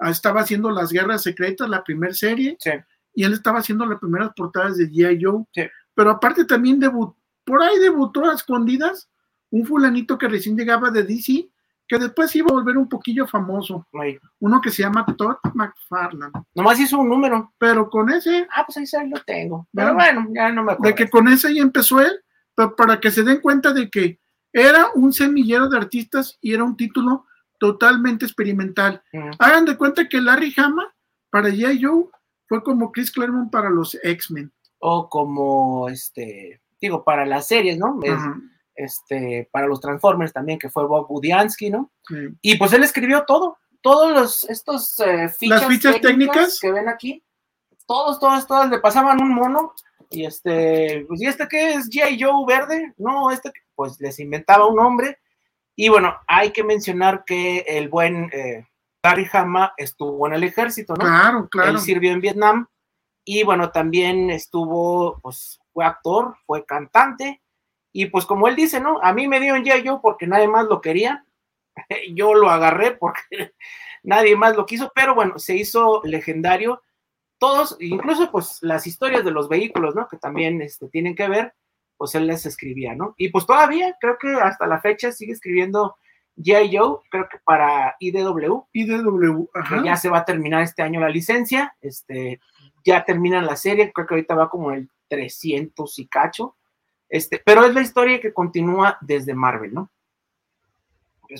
estaba 0.00 0.40
haciendo 0.42 0.70
las 0.70 0.90
guerras 0.90 1.22
secretas, 1.22 1.68
la 1.68 1.82
primera 1.84 2.14
serie, 2.14 2.56
Sí. 2.60 2.70
y 3.14 3.24
él 3.24 3.32
estaba 3.32 3.58
haciendo 3.60 3.84
las 3.86 3.98
primeras 3.98 4.30
portadas 4.36 4.76
de 4.78 4.88
G.I. 4.88 5.18
Joe. 5.22 5.44
Sí. 5.52 5.62
Pero 5.98 6.10
aparte 6.12 6.44
también 6.44 6.78
debutó, 6.78 7.16
por 7.44 7.60
ahí 7.60 7.76
debutó 7.80 8.24
a 8.30 8.34
escondidas 8.34 9.10
un 9.50 9.66
fulanito 9.66 10.16
que 10.16 10.28
recién 10.28 10.56
llegaba 10.56 10.92
de 10.92 11.02
DC, 11.02 11.50
que 11.88 11.98
después 11.98 12.36
iba 12.36 12.46
a 12.50 12.52
volver 12.52 12.78
un 12.78 12.88
poquillo 12.88 13.26
famoso, 13.26 13.84
uno 14.38 14.60
que 14.60 14.70
se 14.70 14.82
llama 14.82 15.04
Todd 15.16 15.38
McFarlane. 15.54 16.30
Nomás 16.54 16.78
hizo 16.78 16.98
un 17.00 17.08
número. 17.08 17.52
Pero 17.58 17.90
con 17.90 18.10
ese, 18.10 18.46
Ah, 18.54 18.62
pues 18.64 18.76
ahí 18.76 18.86
sí 18.86 18.96
lo 19.12 19.20
tengo. 19.24 19.66
Pero 19.74 19.94
Bueno. 19.94 20.20
bueno, 20.22 20.30
ya 20.36 20.52
no 20.52 20.62
me 20.62 20.72
acuerdo. 20.74 20.88
de 20.90 20.94
que 20.94 21.10
con 21.10 21.26
ese 21.26 21.52
ya 21.52 21.62
empezó 21.62 22.00
él, 22.00 22.12
pero 22.54 22.76
para 22.76 23.00
que 23.00 23.10
se 23.10 23.24
den 23.24 23.40
cuenta 23.40 23.72
de 23.72 23.90
que 23.90 24.20
era 24.52 24.90
un 24.94 25.12
semillero 25.12 25.68
de 25.68 25.78
artistas 25.78 26.38
y 26.40 26.54
era 26.54 26.62
un 26.62 26.76
título 26.76 27.26
totalmente 27.58 28.24
experimental. 28.24 29.02
Ujú. 29.12 29.30
Hagan 29.40 29.64
de 29.64 29.76
cuenta 29.76 30.06
que 30.08 30.20
Larry 30.20 30.54
Hama 30.56 30.94
para 31.30 31.48
G.I. 31.48 31.82
Joe 31.82 32.04
fue 32.46 32.62
como 32.62 32.92
Chris 32.92 33.10
Claremont 33.10 33.50
para 33.50 33.68
los 33.68 33.98
X-Men. 34.00 34.52
O 34.78 35.08
como 35.08 35.88
este, 35.88 36.60
digo, 36.80 37.04
para 37.04 37.26
las 37.26 37.46
series, 37.46 37.78
¿no? 37.78 37.98
Es, 38.02 38.18
este, 38.74 39.48
para 39.50 39.66
los 39.66 39.80
Transformers 39.80 40.32
también, 40.32 40.58
que 40.58 40.70
fue 40.70 40.86
Bob 40.86 41.08
Budiansky, 41.08 41.70
¿no? 41.70 41.90
Y 42.40 42.56
pues 42.56 42.72
él 42.72 42.84
escribió 42.84 43.24
todo, 43.26 43.58
todos 43.80 44.12
los, 44.12 44.44
estos 44.48 44.98
eh, 45.00 45.28
fichas, 45.28 45.62
Las 45.62 45.70
fichas 45.70 46.00
técnicas. 46.00 46.58
que 46.60 46.70
ven 46.70 46.88
aquí, 46.88 47.22
todos, 47.86 48.20
todos, 48.20 48.46
todos 48.46 48.68
le 48.70 48.78
pasaban 48.78 49.20
un 49.22 49.34
mono 49.34 49.74
y 50.10 50.24
este, 50.24 51.04
pues, 51.06 51.20
¿y 51.20 51.26
este 51.26 51.48
qué 51.48 51.72
es? 51.72 51.88
G.I. 51.90 52.22
Joe 52.22 52.44
verde? 52.46 52.94
No, 52.96 53.30
este, 53.30 53.52
pues 53.74 54.00
les 54.00 54.18
inventaba 54.20 54.66
un 54.66 54.76
nombre. 54.76 55.18
Y 55.76 55.88
bueno, 55.88 56.16
hay 56.26 56.50
que 56.50 56.64
mencionar 56.64 57.24
que 57.24 57.58
el 57.60 57.88
buen 57.88 58.30
eh, 58.32 58.66
Larry 59.02 59.28
Hama 59.32 59.74
estuvo 59.76 60.26
en 60.26 60.34
el 60.34 60.44
ejército, 60.44 60.94
¿no? 60.94 61.04
Claro, 61.04 61.48
claro. 61.48 61.70
Él 61.70 61.80
sirvió 61.80 62.12
en 62.12 62.20
Vietnam 62.20 62.66
y 63.30 63.42
bueno, 63.42 63.70
también 63.70 64.30
estuvo, 64.30 65.20
pues 65.20 65.60
fue 65.74 65.84
actor, 65.84 66.36
fue 66.46 66.64
cantante 66.64 67.42
y 67.92 68.06
pues 68.06 68.24
como 68.24 68.48
él 68.48 68.56
dice, 68.56 68.80
¿no? 68.80 69.00
A 69.02 69.12
mí 69.12 69.28
me 69.28 69.38
dio 69.38 69.54
ya 69.58 69.76
yo 69.76 70.00
porque 70.00 70.26
nadie 70.26 70.48
más 70.48 70.64
lo 70.64 70.80
quería, 70.80 71.26
yo 72.14 72.32
lo 72.32 72.48
agarré 72.48 72.92
porque 72.92 73.20
nadie 74.02 74.34
más 74.34 74.56
lo 74.56 74.64
quiso, 74.64 74.90
pero 74.94 75.14
bueno, 75.14 75.38
se 75.38 75.56
hizo 75.56 76.00
legendario. 76.04 76.80
Todos, 77.36 77.76
incluso 77.80 78.32
pues 78.32 78.60
las 78.62 78.86
historias 78.86 79.26
de 79.26 79.30
los 79.30 79.50
vehículos, 79.50 79.94
¿no? 79.94 80.08
Que 80.08 80.16
también 80.16 80.62
este, 80.62 80.88
tienen 80.88 81.14
que 81.14 81.28
ver, 81.28 81.52
pues 81.98 82.14
él 82.14 82.26
les 82.26 82.46
escribía, 82.46 82.94
¿no? 82.94 83.14
Y 83.18 83.28
pues 83.28 83.44
todavía, 83.44 83.94
creo 84.00 84.16
que 84.16 84.32
hasta 84.32 84.66
la 84.66 84.80
fecha 84.80 85.12
sigue 85.12 85.34
escribiendo 85.34 85.96
G.I. 86.38 86.74
Joe, 86.74 87.00
creo 87.10 87.28
que 87.28 87.38
para 87.44 87.94
IDW, 88.00 88.68
IDW, 88.72 89.50
que 89.52 89.60
ajá. 89.60 89.84
ya 89.84 89.96
se 89.96 90.08
va 90.08 90.20
a 90.20 90.24
terminar 90.24 90.62
este 90.62 90.80
año 90.80 90.98
la 90.98 91.10
licencia, 91.10 91.76
este, 91.82 92.40
ya 92.88 93.04
termina 93.04 93.42
la 93.42 93.56
serie, 93.56 93.92
creo 93.92 94.06
que 94.06 94.14
ahorita 94.14 94.34
va 94.34 94.48
como 94.48 94.72
el 94.72 94.88
300 95.08 95.98
y 95.98 96.06
cacho, 96.06 96.56
este, 97.08 97.40
pero 97.44 97.64
es 97.64 97.74
la 97.74 97.82
historia 97.82 98.20
que 98.20 98.32
continúa 98.32 98.98
desde 99.00 99.34
Marvel, 99.34 99.74
¿no? 99.74 99.90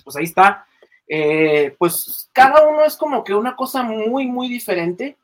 Pues, 0.05 0.17
ahí 0.17 0.25
está, 0.25 0.65
Eh, 1.11 1.75
pues 1.79 2.29
cada 2.35 2.69
uno 2.69 2.85
es 2.85 2.95
como 2.95 3.25
que 3.25 3.35
una 3.35 3.57
cosa 3.57 3.83
muy, 3.83 4.27
muy 4.27 4.47
diferente, 4.47 5.17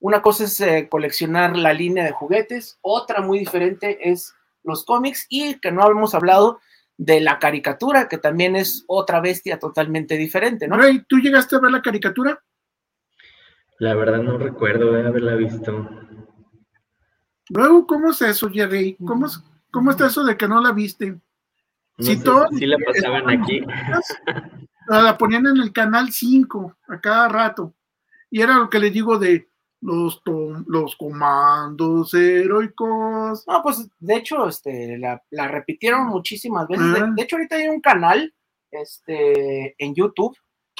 una 0.00 0.20
cosa 0.20 0.42
es 0.44 0.60
eh, 0.60 0.88
coleccionar 0.90 1.56
la 1.56 1.72
línea 1.72 2.02
de 2.04 2.10
juguetes, 2.10 2.76
otra 2.80 3.20
muy 3.20 3.38
diferente 3.38 4.10
es 4.10 4.34
los 4.64 4.84
cómics 4.84 5.26
y 5.28 5.60
que 5.60 5.70
no 5.70 5.88
hemos 5.88 6.12
hablado 6.16 6.58
de 6.96 7.20
la 7.20 7.38
caricatura, 7.38 8.08
que 8.08 8.18
también 8.18 8.56
es 8.56 8.84
otra 8.88 9.20
bestia 9.20 9.60
totalmente 9.60 10.16
diferente, 10.16 10.66
¿no? 10.66 10.76
Rey, 10.76 11.04
¿tú 11.08 11.18
llegaste 11.18 11.54
a 11.54 11.60
ver 11.60 11.70
la 11.70 11.82
caricatura? 11.82 12.42
La 13.78 13.94
verdad 13.94 14.22
no 14.22 14.38
recuerdo 14.38 14.92
de 14.92 15.06
haberla 15.06 15.34
visto. 15.36 15.88
Luego, 17.50 17.86
¿cómo 17.86 18.10
es 18.10 18.20
eso, 18.22 18.50
Jerry? 18.50 18.96
¿Cómo, 19.06 19.26
es- 19.26 19.42
cómo 19.70 19.90
está 19.90 20.06
eso 20.06 20.24
de 20.24 20.36
que 20.36 20.48
no 20.48 20.60
la 20.60 20.72
viste? 20.72 21.12
No 21.12 21.20
Sí, 22.04 22.16
sé 22.16 22.24
todo- 22.24 22.46
si 22.56 22.66
la 22.66 22.76
pasaban 22.84 23.28
aquí. 23.30 23.60
La, 24.88 25.02
la 25.02 25.18
ponían 25.18 25.46
en 25.46 25.56
el 25.58 25.72
canal 25.72 26.10
5 26.12 26.76
a 26.88 27.00
cada 27.00 27.28
rato. 27.28 27.74
Y 28.30 28.42
era 28.42 28.56
lo 28.58 28.68
que 28.68 28.78
les 28.78 28.92
digo 28.92 29.18
de 29.18 29.48
los, 29.80 30.20
los 30.66 30.96
comandos 30.96 32.12
heroicos. 32.14 33.44
No, 33.46 33.62
pues 33.62 33.88
de 33.98 34.16
hecho, 34.16 34.46
este, 34.48 34.98
la, 34.98 35.22
la 35.30 35.48
repitieron 35.48 36.06
muchísimas 36.08 36.66
veces. 36.68 36.92
De, 36.92 37.00
Ah. 37.00 37.12
de 37.16 37.22
hecho, 37.22 37.36
ahorita 37.36 37.56
hay 37.56 37.68
un 37.68 37.80
canal 37.80 38.34
este, 38.70 39.74
en 39.82 39.94
YouTube 39.94 40.36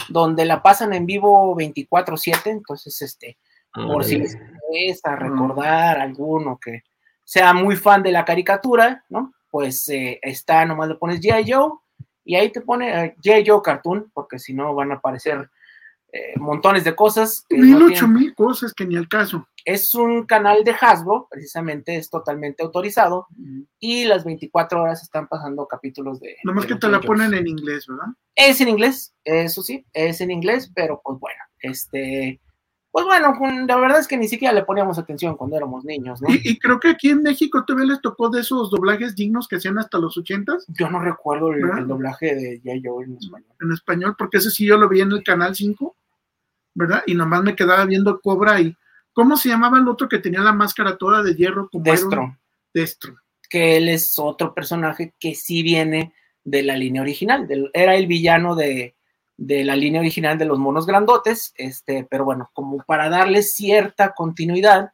donde 0.08 0.44
la 0.44 0.62
pasan 0.62 0.92
en 0.92 1.06
vivo 1.06 1.56
24-7. 1.56 2.42
Entonces, 2.46 3.02
este, 3.02 3.38
por 3.72 4.04
si 4.04 4.18
les 4.18 4.34
interesa 4.34 5.16
recordar 5.16 6.00
alguno 6.00 6.58
que 6.58 6.82
sea 7.24 7.52
muy 7.52 7.76
fan 7.76 8.02
de 8.02 8.12
la 8.12 8.24
caricatura, 8.24 9.04
¿no? 9.08 9.34
Pues 9.50 9.88
eh, 9.88 10.18
está, 10.22 10.64
nomás 10.64 10.88
le 10.88 10.94
pones 10.94 11.20
G.I. 11.20 11.50
Joe 11.50 11.72
y 12.24 12.36
ahí 12.36 12.50
te 12.50 12.60
pone 12.60 13.04
eh, 13.04 13.16
G.I. 13.22 13.44
Joe 13.46 13.60
Cartoon, 13.62 14.10
porque 14.12 14.38
si 14.38 14.54
no 14.54 14.74
van 14.74 14.92
a 14.92 14.96
aparecer 14.96 15.50
eh, 16.12 16.34
montones 16.38 16.84
de 16.84 16.94
cosas. 16.96 17.44
que 17.48 17.56
Mil 17.58 17.78
no 17.78 17.86
ocho 17.86 17.94
tienen- 18.06 18.12
mil 18.14 18.34
cosas 18.34 18.72
que 18.74 18.86
ni 18.86 18.96
al 18.96 19.08
caso. 19.08 19.46
es 19.64 19.94
un 19.94 20.24
canal 20.24 20.64
de 20.64 20.74
Hasbro, 20.80 21.28
precisamente 21.30 21.96
es 21.96 22.08
totalmente 22.08 22.62
autorizado 22.62 23.26
y 23.78 24.04
las 24.04 24.24
24 24.24 24.82
horas 24.82 25.02
están 25.02 25.28
pasando 25.28 25.66
capítulos 25.66 26.20
de. 26.20 26.36
Nomás 26.44 26.64
de 26.66 26.68
que 26.74 26.80
te 26.80 26.88
la 26.88 27.00
ponen 27.00 27.34
en 27.34 27.46
inglés, 27.46 27.86
¿verdad? 27.86 28.06
Es 28.34 28.60
en 28.62 28.68
inglés, 28.68 29.14
eso 29.24 29.62
sí, 29.62 29.84
es 29.92 30.20
en 30.22 30.30
inglés, 30.30 30.72
pero 30.74 31.00
pues 31.04 31.18
bueno, 31.20 31.40
este. 31.60 32.40
Pues 33.04 33.06
bueno, 33.06 33.66
la 33.66 33.76
verdad 33.76 34.00
es 34.00 34.08
que 34.08 34.16
ni 34.16 34.28
siquiera 34.28 34.52
le 34.54 34.64
poníamos 34.64 34.98
atención 34.98 35.36
cuando 35.36 35.56
éramos 35.56 35.84
niños, 35.84 36.20
¿no? 36.20 36.28
Y, 36.32 36.40
y 36.44 36.58
creo 36.58 36.80
que 36.80 36.88
aquí 36.88 37.10
en 37.10 37.22
México 37.22 37.64
todavía 37.64 37.92
les 37.92 38.00
tocó 38.00 38.28
de 38.28 38.40
esos 38.40 38.70
doblajes 38.70 39.14
dignos 39.14 39.46
que 39.48 39.56
hacían 39.56 39.78
hasta 39.78 39.98
los 39.98 40.16
ochentas 40.16 40.64
Yo 40.68 40.90
no 40.90 40.98
recuerdo 41.00 41.52
el, 41.52 41.86
doblaje 41.86 42.34
de 42.34 42.60
G.I. 42.62 42.82
Joe 42.84 43.04
en 43.04 43.16
español. 43.16 43.52
en 43.60 43.72
español, 43.72 44.14
porque 44.18 44.38
ese 44.38 44.50
sí 44.50 44.66
yo 44.66 44.76
lo 44.76 44.88
vi 44.88 45.00
en 45.00 45.12
el 45.12 45.22
canal 45.22 45.54
5, 45.54 45.94
¿verdad? 46.74 47.02
Y 47.06 47.14
nomás 47.14 47.42
me 47.42 47.54
quedaba 47.56 47.84
viendo 47.84 48.20
Cobra 48.20 48.60
y. 48.60 48.76
¿Cómo 49.12 49.36
se 49.36 49.48
llamaba 49.48 49.78
el 49.78 49.88
otro 49.88 50.08
que 50.08 50.18
tenía 50.18 50.40
la 50.40 50.52
máscara 50.52 50.96
toda 50.96 51.22
de 51.22 51.34
hierro? 51.34 51.68
Como 51.70 51.82
Destro, 51.84 52.36
Destro. 52.72 53.16
que 53.50 53.76
él 53.76 53.88
es 53.88 54.18
otro 54.18 54.54
personaje 54.54 55.12
que 55.18 55.34
sí 55.34 55.62
viene 55.62 56.12
de 56.44 56.62
la 56.62 56.76
línea 56.76 57.02
original, 57.02 57.46
del- 57.48 57.70
era 57.74 57.96
el 57.96 58.06
villano 58.06 58.54
de, 58.54 58.94
de 59.38 59.64
la 59.64 59.76
línea 59.76 60.00
original 60.00 60.36
de 60.36 60.44
los 60.44 60.58
monos 60.58 60.84
grandotes, 60.84 61.54
este, 61.56 62.06
pero 62.10 62.24
bueno, 62.24 62.50
como 62.52 62.78
para 62.84 63.08
darle 63.08 63.42
cierta 63.42 64.12
continuidad, 64.12 64.90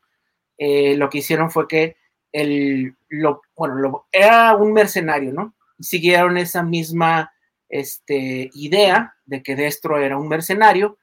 eh, 0.59 0.97
lo 0.97 1.09
que 1.09 1.19
hicieron 1.19 1.51
fue 1.51 1.67
que 1.67 1.97
el, 2.31 2.95
lo, 3.09 3.41
bueno, 3.57 3.77
lo, 3.77 4.07
era 4.13 4.55
un 4.55 4.75
mercenario, 4.75 5.33
¿no? 5.33 5.55
Siguieron 5.81 6.37
esa 6.37 6.63
misma 6.63 7.33
este, 7.71 8.51
idea 8.53 9.17
de 9.25 9.43
que 9.43 9.57
Destro 9.57 9.99
era 9.99 10.19
un 10.19 10.29
mercenario, 10.29 10.99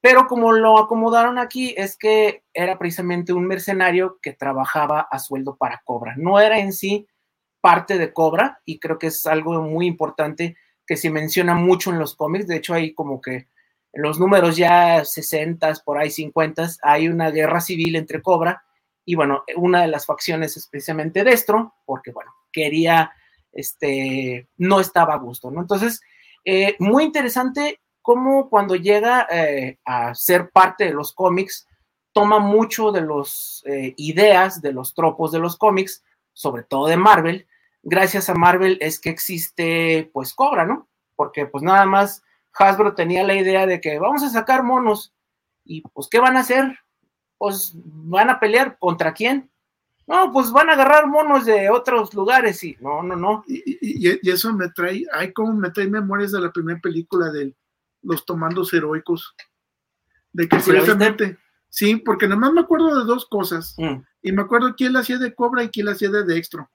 pero 0.00 0.28
como 0.28 0.52
lo 0.52 0.78
acomodaron 0.78 1.38
aquí 1.38 1.74
es 1.76 1.98
que 1.98 2.44
era 2.54 2.78
precisamente 2.78 3.32
un 3.32 3.48
mercenario 3.48 4.18
que 4.22 4.32
trabajaba 4.32 5.08
a 5.10 5.18
sueldo 5.18 5.56
para 5.56 5.82
Cobra. 5.84 6.14
No 6.16 6.38
era 6.38 6.60
en 6.60 6.72
sí 6.72 7.08
parte 7.60 7.98
de 7.98 8.12
Cobra 8.12 8.60
y 8.64 8.78
creo 8.78 8.96
que 8.96 9.08
es 9.08 9.26
algo 9.26 9.60
muy 9.62 9.86
importante 9.86 10.56
que 10.86 10.96
se 10.96 11.10
menciona 11.10 11.54
mucho 11.54 11.90
en 11.90 11.98
los 11.98 12.14
cómics. 12.14 12.46
De 12.46 12.56
hecho, 12.56 12.74
hay 12.74 12.94
como 12.94 13.20
que 13.20 13.48
en 13.92 14.02
los 14.02 14.18
números 14.18 14.56
ya 14.56 15.04
60, 15.04 15.74
por 15.84 15.98
ahí 15.98 16.10
50, 16.10 16.68
hay 16.82 17.08
una 17.08 17.30
guerra 17.30 17.60
civil 17.60 17.96
entre 17.96 18.22
Cobra 18.22 18.62
y 19.06 19.14
bueno, 19.14 19.44
una 19.56 19.82
de 19.82 19.88
las 19.88 20.04
facciones 20.04 20.56
es 20.56 20.66
precisamente 20.66 21.22
Destro, 21.22 21.74
porque 21.86 22.10
bueno, 22.10 22.32
quería, 22.52 23.12
este, 23.52 24.48
no 24.56 24.80
estaba 24.80 25.14
a 25.14 25.18
gusto, 25.18 25.50
¿no? 25.50 25.60
Entonces, 25.60 26.00
eh, 26.44 26.74
muy 26.80 27.04
interesante 27.04 27.80
cómo 28.02 28.50
cuando 28.50 28.74
llega 28.74 29.28
eh, 29.30 29.78
a 29.84 30.12
ser 30.14 30.50
parte 30.50 30.84
de 30.84 30.92
los 30.92 31.12
cómics, 31.12 31.68
toma 32.12 32.40
mucho 32.40 32.90
de 32.90 33.02
las 33.02 33.62
eh, 33.66 33.94
ideas, 33.96 34.60
de 34.60 34.72
los 34.72 34.92
tropos 34.92 35.30
de 35.30 35.38
los 35.38 35.56
cómics, 35.56 36.02
sobre 36.32 36.64
todo 36.64 36.88
de 36.88 36.96
Marvel. 36.96 37.46
Gracias 37.88 38.28
a 38.28 38.34
Marvel 38.34 38.78
es 38.80 38.98
que 39.00 39.10
existe, 39.10 40.10
pues, 40.12 40.34
Cobra, 40.34 40.66
¿no? 40.66 40.88
Porque 41.14 41.46
pues 41.46 41.62
nada 41.62 41.86
más 41.86 42.22
Hasbro 42.52 42.94
tenía 42.94 43.24
la 43.24 43.34
idea 43.34 43.66
de 43.66 43.80
que 43.80 43.98
vamos 43.98 44.22
a 44.22 44.30
sacar 44.30 44.62
monos 44.62 45.14
y 45.64 45.82
pues, 45.82 46.08
¿qué 46.10 46.18
van 46.18 46.36
a 46.36 46.40
hacer? 46.40 46.78
pues 47.38 47.72
van 47.74 48.30
a 48.30 48.40
pelear 48.40 48.78
contra 48.78 49.12
quién. 49.12 49.50
No, 50.06 50.32
pues 50.32 50.52
van 50.52 50.70
a 50.70 50.74
agarrar 50.74 51.08
monos 51.08 51.44
de 51.46 51.68
otros 51.68 52.14
lugares 52.14 52.62
y 52.62 52.76
no, 52.80 53.02
no, 53.02 53.16
no. 53.16 53.44
Y, 53.48 54.28
eso 54.30 54.52
me 54.52 54.68
trae, 54.70 55.04
hay 55.12 55.32
como 55.32 55.52
me 55.54 55.70
trae 55.70 55.88
memorias 55.88 56.30
de 56.32 56.40
la 56.40 56.52
primera 56.52 56.78
película 56.80 57.30
de 57.30 57.54
los 58.02 58.24
tomandos 58.24 58.72
heroicos. 58.72 59.34
De 60.32 60.48
que 60.48 60.58
precisamente, 60.58 61.38
sí, 61.68 61.96
porque 61.96 62.28
nomás 62.28 62.52
me 62.52 62.60
acuerdo 62.60 62.96
de 62.96 63.04
dos 63.04 63.26
cosas. 63.26 63.74
Mm. 63.78 64.02
Y 64.22 64.32
me 64.32 64.42
acuerdo 64.42 64.74
quién 64.76 64.92
la 64.92 65.00
hacía 65.00 65.18
de 65.18 65.34
Cobra 65.34 65.64
y 65.64 65.70
quién 65.70 65.86
la 65.86 65.92
hacía 65.92 66.10
de 66.10 66.24
Dextro. 66.24 66.70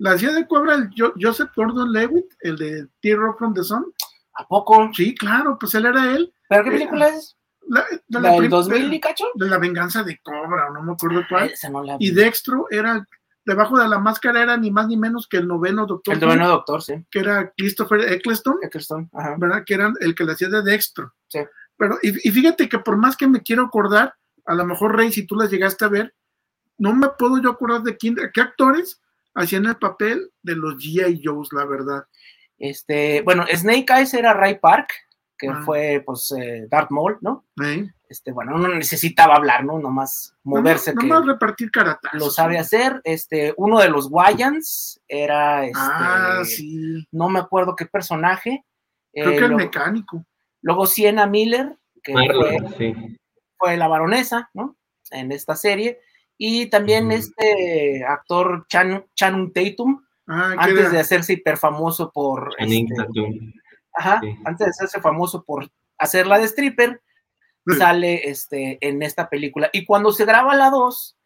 La 0.00 0.12
hacía 0.12 0.32
de 0.32 0.46
Cobra 0.46 0.76
el 0.76 0.90
Joseph 1.20 1.50
Gordon 1.54 1.92
Levitt, 1.92 2.32
el 2.40 2.56
de 2.56 2.88
Tear 3.02 3.18
from 3.38 3.52
the 3.52 3.62
Sun. 3.62 3.84
¿A 4.32 4.46
poco? 4.48 4.90
Sí, 4.94 5.14
claro, 5.14 5.58
pues 5.60 5.74
él 5.74 5.84
era 5.84 6.14
él. 6.14 6.32
¿Pero 6.48 6.64
qué 6.64 6.70
película 6.70 7.08
eh, 7.08 7.16
es? 7.16 7.36
La, 7.68 7.84
de 8.08 8.20
la, 8.20 8.48
2000 8.48 8.94
y 8.94 8.98
cacho? 8.98 9.26
De 9.34 9.46
la 9.46 9.58
venganza 9.58 10.02
de 10.02 10.18
Cobra, 10.22 10.70
no 10.72 10.82
me 10.82 10.92
acuerdo 10.92 11.22
cuál. 11.28 11.52
y 11.98 12.12
Dextro 12.12 12.66
era, 12.70 13.06
debajo 13.44 13.78
de 13.78 13.88
la 13.88 13.98
máscara 13.98 14.42
era 14.42 14.56
ni 14.56 14.70
más 14.70 14.88
ni 14.88 14.96
menos 14.96 15.28
que 15.28 15.36
el 15.36 15.46
noveno 15.46 15.84
doctor. 15.84 16.14
El 16.14 16.20
noveno 16.20 16.48
doctor, 16.48 16.82
sí. 16.82 16.94
Que 17.10 17.18
era 17.18 17.52
Christopher 17.54 18.00
Eccleston. 18.10 18.56
Eccleston, 18.62 19.10
ajá. 19.12 19.36
¿Verdad? 19.36 19.64
Que 19.66 19.74
era 19.74 19.92
el 20.00 20.14
que 20.14 20.24
le 20.24 20.32
hacía 20.32 20.48
de 20.48 20.62
Dextro. 20.62 21.12
Sí. 21.28 21.40
Pero, 21.76 21.98
y, 22.00 22.12
fíjate 22.12 22.70
que 22.70 22.78
por 22.78 22.96
más 22.96 23.18
que 23.18 23.28
me 23.28 23.42
quiero 23.42 23.64
acordar, 23.64 24.14
a 24.46 24.54
lo 24.54 24.64
mejor 24.64 24.96
Rey, 24.96 25.12
si 25.12 25.26
tú 25.26 25.36
las 25.36 25.50
llegaste 25.50 25.84
a 25.84 25.88
ver, 25.88 26.14
no 26.78 26.94
me 26.94 27.10
puedo 27.18 27.38
yo 27.42 27.50
acordar 27.50 27.82
de 27.82 27.98
quién, 27.98 28.16
qué 28.32 28.40
actores 28.40 28.99
hacían 29.34 29.66
el 29.66 29.76
papel 29.76 30.30
de 30.42 30.56
los 30.56 30.76
G.I. 30.76 31.22
Joes, 31.24 31.48
la 31.52 31.64
verdad. 31.64 32.04
Este, 32.58 33.22
bueno, 33.22 33.44
Snake 33.52 33.92
Eyes 33.92 34.14
era 34.14 34.34
Ray 34.34 34.58
Park, 34.58 34.92
que 35.38 35.48
ah. 35.48 35.62
fue 35.64 36.02
pues 36.04 36.32
eh, 36.38 36.66
Darth 36.70 36.90
Maul, 36.90 37.18
¿no? 37.22 37.46
Este, 38.08 38.32
bueno, 38.32 38.58
no 38.58 38.68
necesitaba 38.68 39.36
hablar, 39.36 39.64
¿no? 39.64 39.78
Nomás 39.78 40.34
moverse. 40.42 40.92
No, 40.94 41.02
nomás 41.02 41.26
repartir 41.26 41.70
caratazos. 41.70 42.18
Lo 42.20 42.30
sabe 42.30 42.58
hacer. 42.58 43.00
Este, 43.04 43.54
uno 43.56 43.78
de 43.78 43.88
los 43.88 44.08
Wayans 44.10 45.00
era 45.08 45.64
este. 45.64 45.78
Ah, 45.80 46.42
sí. 46.44 47.06
No 47.12 47.28
me 47.28 47.38
acuerdo 47.38 47.76
qué 47.76 47.86
personaje. 47.86 48.64
Creo 49.12 49.30
que 49.30 49.44
el 49.44 49.54
mecánico. 49.54 50.24
Luego 50.60 50.86
Sienna 50.86 51.26
Miller, 51.26 51.76
que 52.02 52.12
fue, 53.56 53.76
la 53.76 53.88
baronesa, 53.88 54.50
¿no? 54.54 54.76
En 55.10 55.32
esta 55.32 55.56
serie. 55.56 56.00
Y 56.42 56.70
también 56.70 57.12
este 57.12 58.02
actor 58.02 58.64
Chan, 58.66 59.04
Channing 59.14 59.52
Tatum, 59.52 60.02
ah, 60.26 60.54
antes 60.56 60.90
de 60.90 60.98
hacerse 60.98 61.34
hiper 61.34 61.58
famoso 61.58 62.10
por. 62.10 62.54
Ajá, 63.92 64.22
antes 64.46 64.64
de 64.64 64.70
hacerse 64.70 65.02
famoso 65.02 65.44
por 65.44 65.70
hacerla 65.98 66.38
de 66.38 66.46
stripper, 66.46 67.02
sale 67.76 68.30
este, 68.30 68.78
en 68.80 69.02
esta 69.02 69.28
película. 69.28 69.68
Y 69.74 69.84
cuando 69.84 70.12
se 70.12 70.24
graba 70.24 70.56
la 70.56 70.70
2, 70.70 71.18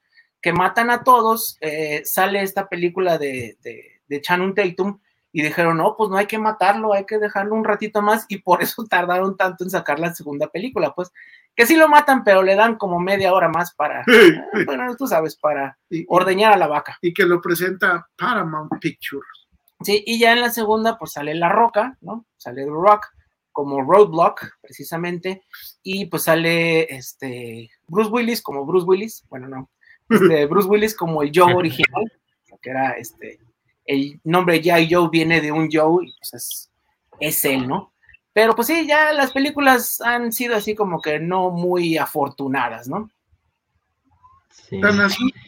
que 0.43 0.53
matan 0.53 0.91
a 0.91 1.05
todos, 1.05 1.59
eh, 1.61 2.03
sale 2.05 2.43
esta 2.43 2.69
película 2.69 3.17
de, 3.17 3.57
de, 3.63 4.01
de 4.09 4.21
Channing 4.21 4.57
Tatum 4.57 4.99
y 5.37 5.43
dijeron, 5.43 5.79
no, 5.79 5.97
pues 5.97 6.11
no 6.11 6.17
hay 6.17 6.27
que 6.27 6.39
matarlo, 6.39 6.95
hay 6.95 7.07
que 7.07 7.19
dejarlo 7.19 7.57
un 7.57 7.65
ratito 7.65 8.01
más 8.03 8.25
y 8.29 8.39
por 8.39 8.63
eso 8.63 8.85
tardaron 8.89 9.37
tanto 9.37 9.65
en 9.65 9.71
sacar 9.71 9.99
la 9.99 10.15
segunda 10.15 10.47
película, 10.47 10.95
pues 10.95 11.11
que 11.57 11.67
sí 11.67 11.77
lo 11.77 11.89
matan, 11.89 12.23
pero 12.23 12.45
le 12.45 12.55
dan 12.55 12.77
como 12.77 13.01
media 13.01 13.33
hora 13.33 13.49
más 13.49 13.75
para, 13.75 14.05
bueno, 14.65 14.95
tú 14.97 15.09
sabes, 15.09 15.37
para 15.37 15.77
ordeñar 16.09 16.53
a 16.53 16.57
la 16.57 16.69
vaca. 16.69 16.99
Y 17.03 17.13
que 17.13 17.25
lo 17.25 17.41
presenta 17.41 18.09
Paramount 18.17 18.73
Pictures. 18.81 19.49
Sí, 19.83 20.05
y 20.07 20.21
ya 20.21 20.33
en 20.33 20.41
la 20.41 20.51
segunda, 20.51 20.99
pues 20.99 21.13
sale 21.13 21.35
La 21.35 21.49
Roca, 21.49 21.97
¿no? 22.01 22.27
Sale 22.37 22.65
The 22.65 22.71
Rock 22.71 23.07
como 23.51 23.83
Roadblock, 23.83 24.59
precisamente, 24.61 25.45
y 25.83 26.07
pues 26.07 26.25
sale 26.25 26.93
este 26.95 27.71
Bruce 27.89 28.11
Willis 28.11 28.43
como 28.43 28.67
Bruce 28.67 28.87
Willis, 28.87 29.25
bueno, 29.29 29.49
no, 29.49 29.71
este, 30.11 30.47
Bruce 30.47 30.69
Willis 30.69 30.97
como 30.97 31.23
el 31.23 31.33
Joe 31.35 31.55
original, 31.57 32.13
que 32.61 32.71
era 32.71 32.93
este, 32.93 33.41
el 33.87 34.21
nombre 34.25 34.61
ya 34.61 34.77
Joe 34.89 35.09
viene 35.11 35.41
de 35.41 35.53
un 35.53 35.69
Joe, 35.71 36.07
y 36.07 36.15
pues 36.19 36.35
es, 36.35 36.71
es 37.21 37.45
él, 37.45 37.69
¿no? 37.69 37.93
Pero 38.33 38.55
pues 38.55 38.67
sí, 38.67 38.87
ya 38.87 39.13
las 39.13 39.33
películas 39.33 40.01
han 40.01 40.33
sido 40.33 40.57
así 40.57 40.75
como 40.75 41.01
que 41.01 41.21
no 41.21 41.51
muy 41.51 41.97
afortunadas, 41.97 42.89
¿no? 42.89 43.11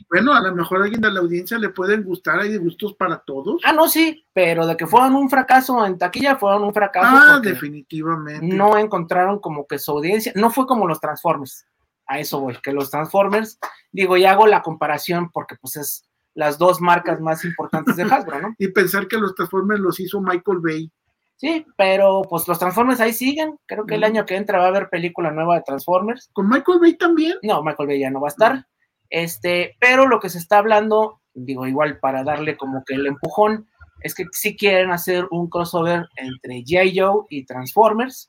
bueno, 0.09 0.35
a 0.35 0.40
lo 0.40 0.55
mejor 0.55 0.81
a 0.81 0.85
alguien 0.85 1.01
de 1.01 1.11
la 1.11 1.20
audiencia 1.20 1.59
le 1.59 1.70
pueden 1.70 2.05
gustar, 2.05 2.38
hay 2.38 2.51
de 2.51 2.59
gustos 2.59 2.94
para 2.94 3.18
todos. 3.18 3.61
Ah, 3.64 3.72
no, 3.72 3.88
sí, 3.88 4.25
pero 4.33 4.66
de 4.66 4.77
que 4.77 4.87
fueron 4.87 5.16
un 5.16 5.29
fracaso 5.29 5.85
en 5.85 5.99
taquilla, 5.99 6.37
fueron 6.37 6.64
un 6.64 6.72
fracaso. 6.75 7.09
Ah, 7.11 7.40
definitivamente. 7.40 8.46
No 8.46 8.77
encontraron 8.77 9.40
como 9.40 9.66
que 9.66 9.79
su 9.79 9.92
audiencia, 9.92 10.33
no 10.37 10.51
fue 10.51 10.66
como 10.66 10.87
los 10.87 11.01
Transformers, 11.01 11.66
a 12.07 12.20
eso 12.20 12.40
voy, 12.40 12.57
que 12.62 12.72
los 12.72 12.90
Transformers, 12.90 13.59
digo, 13.90 14.16
y 14.16 14.25
hago 14.25 14.46
la 14.46 14.62
comparación 14.62 15.31
porque 15.33 15.57
pues 15.57 15.77
es 15.77 16.05
las 16.37 16.59
dos 16.59 16.81
marcas 16.81 17.20
más 17.20 17.44
importantes 17.44 17.96
de 17.96 18.05
Hasbro, 18.05 18.40
¿no? 18.40 18.55
y 18.59 18.68
pensar 18.68 19.09
que 19.09 19.16
los 19.16 19.35
Transformers 19.35 19.81
los 19.81 19.99
hizo 19.99 20.20
Michael 20.20 20.59
Bay. 20.62 20.92
Sí, 21.37 21.66
pero 21.77 22.22
pues 22.29 22.46
los 22.46 22.59
Transformers 22.59 23.01
ahí 23.01 23.12
siguen. 23.12 23.59
Creo 23.66 23.85
que 23.85 23.96
el 23.96 24.05
año 24.05 24.25
que 24.25 24.37
entra 24.37 24.59
va 24.59 24.66
a 24.66 24.68
haber 24.68 24.88
película 24.88 25.31
nueva 25.31 25.57
de 25.57 25.62
Transformers. 25.62 26.31
¿Con 26.33 26.49
Michael 26.49 26.79
Bay 26.81 26.96
también? 26.96 27.37
No, 27.42 27.62
Michael 27.62 27.88
Bay 27.88 28.01
ya 28.01 28.11
no 28.11 28.20
va 28.20 28.29
a 28.29 28.31
estar. 28.31 28.66
Este, 29.11 29.77
pero 29.81 30.07
lo 30.07 30.20
que 30.20 30.29
se 30.29 30.38
está 30.38 30.59
hablando, 30.59 31.20
digo, 31.35 31.66
igual 31.66 31.99
para 32.01 32.22
darle 32.22 32.57
como 32.57 32.85
que 32.85 32.94
el 32.94 33.07
empujón, 33.07 33.66
es 34.01 34.14
que 34.14 34.25
sí 34.33 34.57
quieren 34.57 34.90
hacer 34.90 35.27
un 35.31 35.49
crossover 35.49 36.07
entre 36.16 36.62
G.I. 36.64 36.99
Joe 36.99 37.25
y 37.31 37.44
Transformers, 37.44 38.29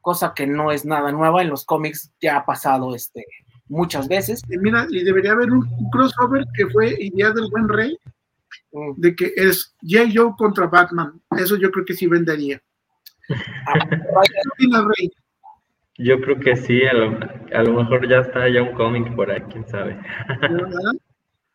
cosa 0.00 0.32
que 0.34 0.46
no 0.46 0.72
es 0.72 0.84
nada 0.84 1.10
nueva, 1.12 1.42
en 1.42 1.48
los 1.48 1.64
cómics 1.64 2.12
ya 2.20 2.36
ha 2.36 2.46
pasado 2.46 2.94
este, 2.94 3.24
muchas 3.68 4.08
veces. 4.08 4.42
Y 4.48 4.58
mira, 4.58 4.86
y 4.88 5.04
debería 5.04 5.32
haber 5.32 5.50
un, 5.50 5.68
crossover 5.90 6.44
que 6.54 6.66
fue 6.66 6.94
Idea 6.98 7.30
del 7.30 7.48
Buen 7.50 7.68
Rey, 7.68 7.98
mm. 8.72 9.00
de 9.00 9.16
que 9.16 9.32
es 9.36 9.74
G.I. 9.82 10.16
Joe 10.16 10.32
contra 10.36 10.66
Batman, 10.66 11.20
eso 11.36 11.56
yo 11.56 11.70
creo 11.70 11.84
que 11.84 11.94
sí 11.94 12.06
vendería. 12.06 12.60
Ah, 13.66 13.78
yo 15.98 16.20
creo 16.20 16.38
que 16.38 16.56
sí, 16.56 16.82
a 16.84 16.92
lo, 16.92 17.72
mejor 17.72 18.08
ya 18.08 18.18
está 18.18 18.48
ya 18.48 18.62
un 18.62 18.74
cómic 18.74 19.14
por 19.14 19.30
ahí, 19.30 19.40
quién 19.50 19.66
sabe. 19.66 19.98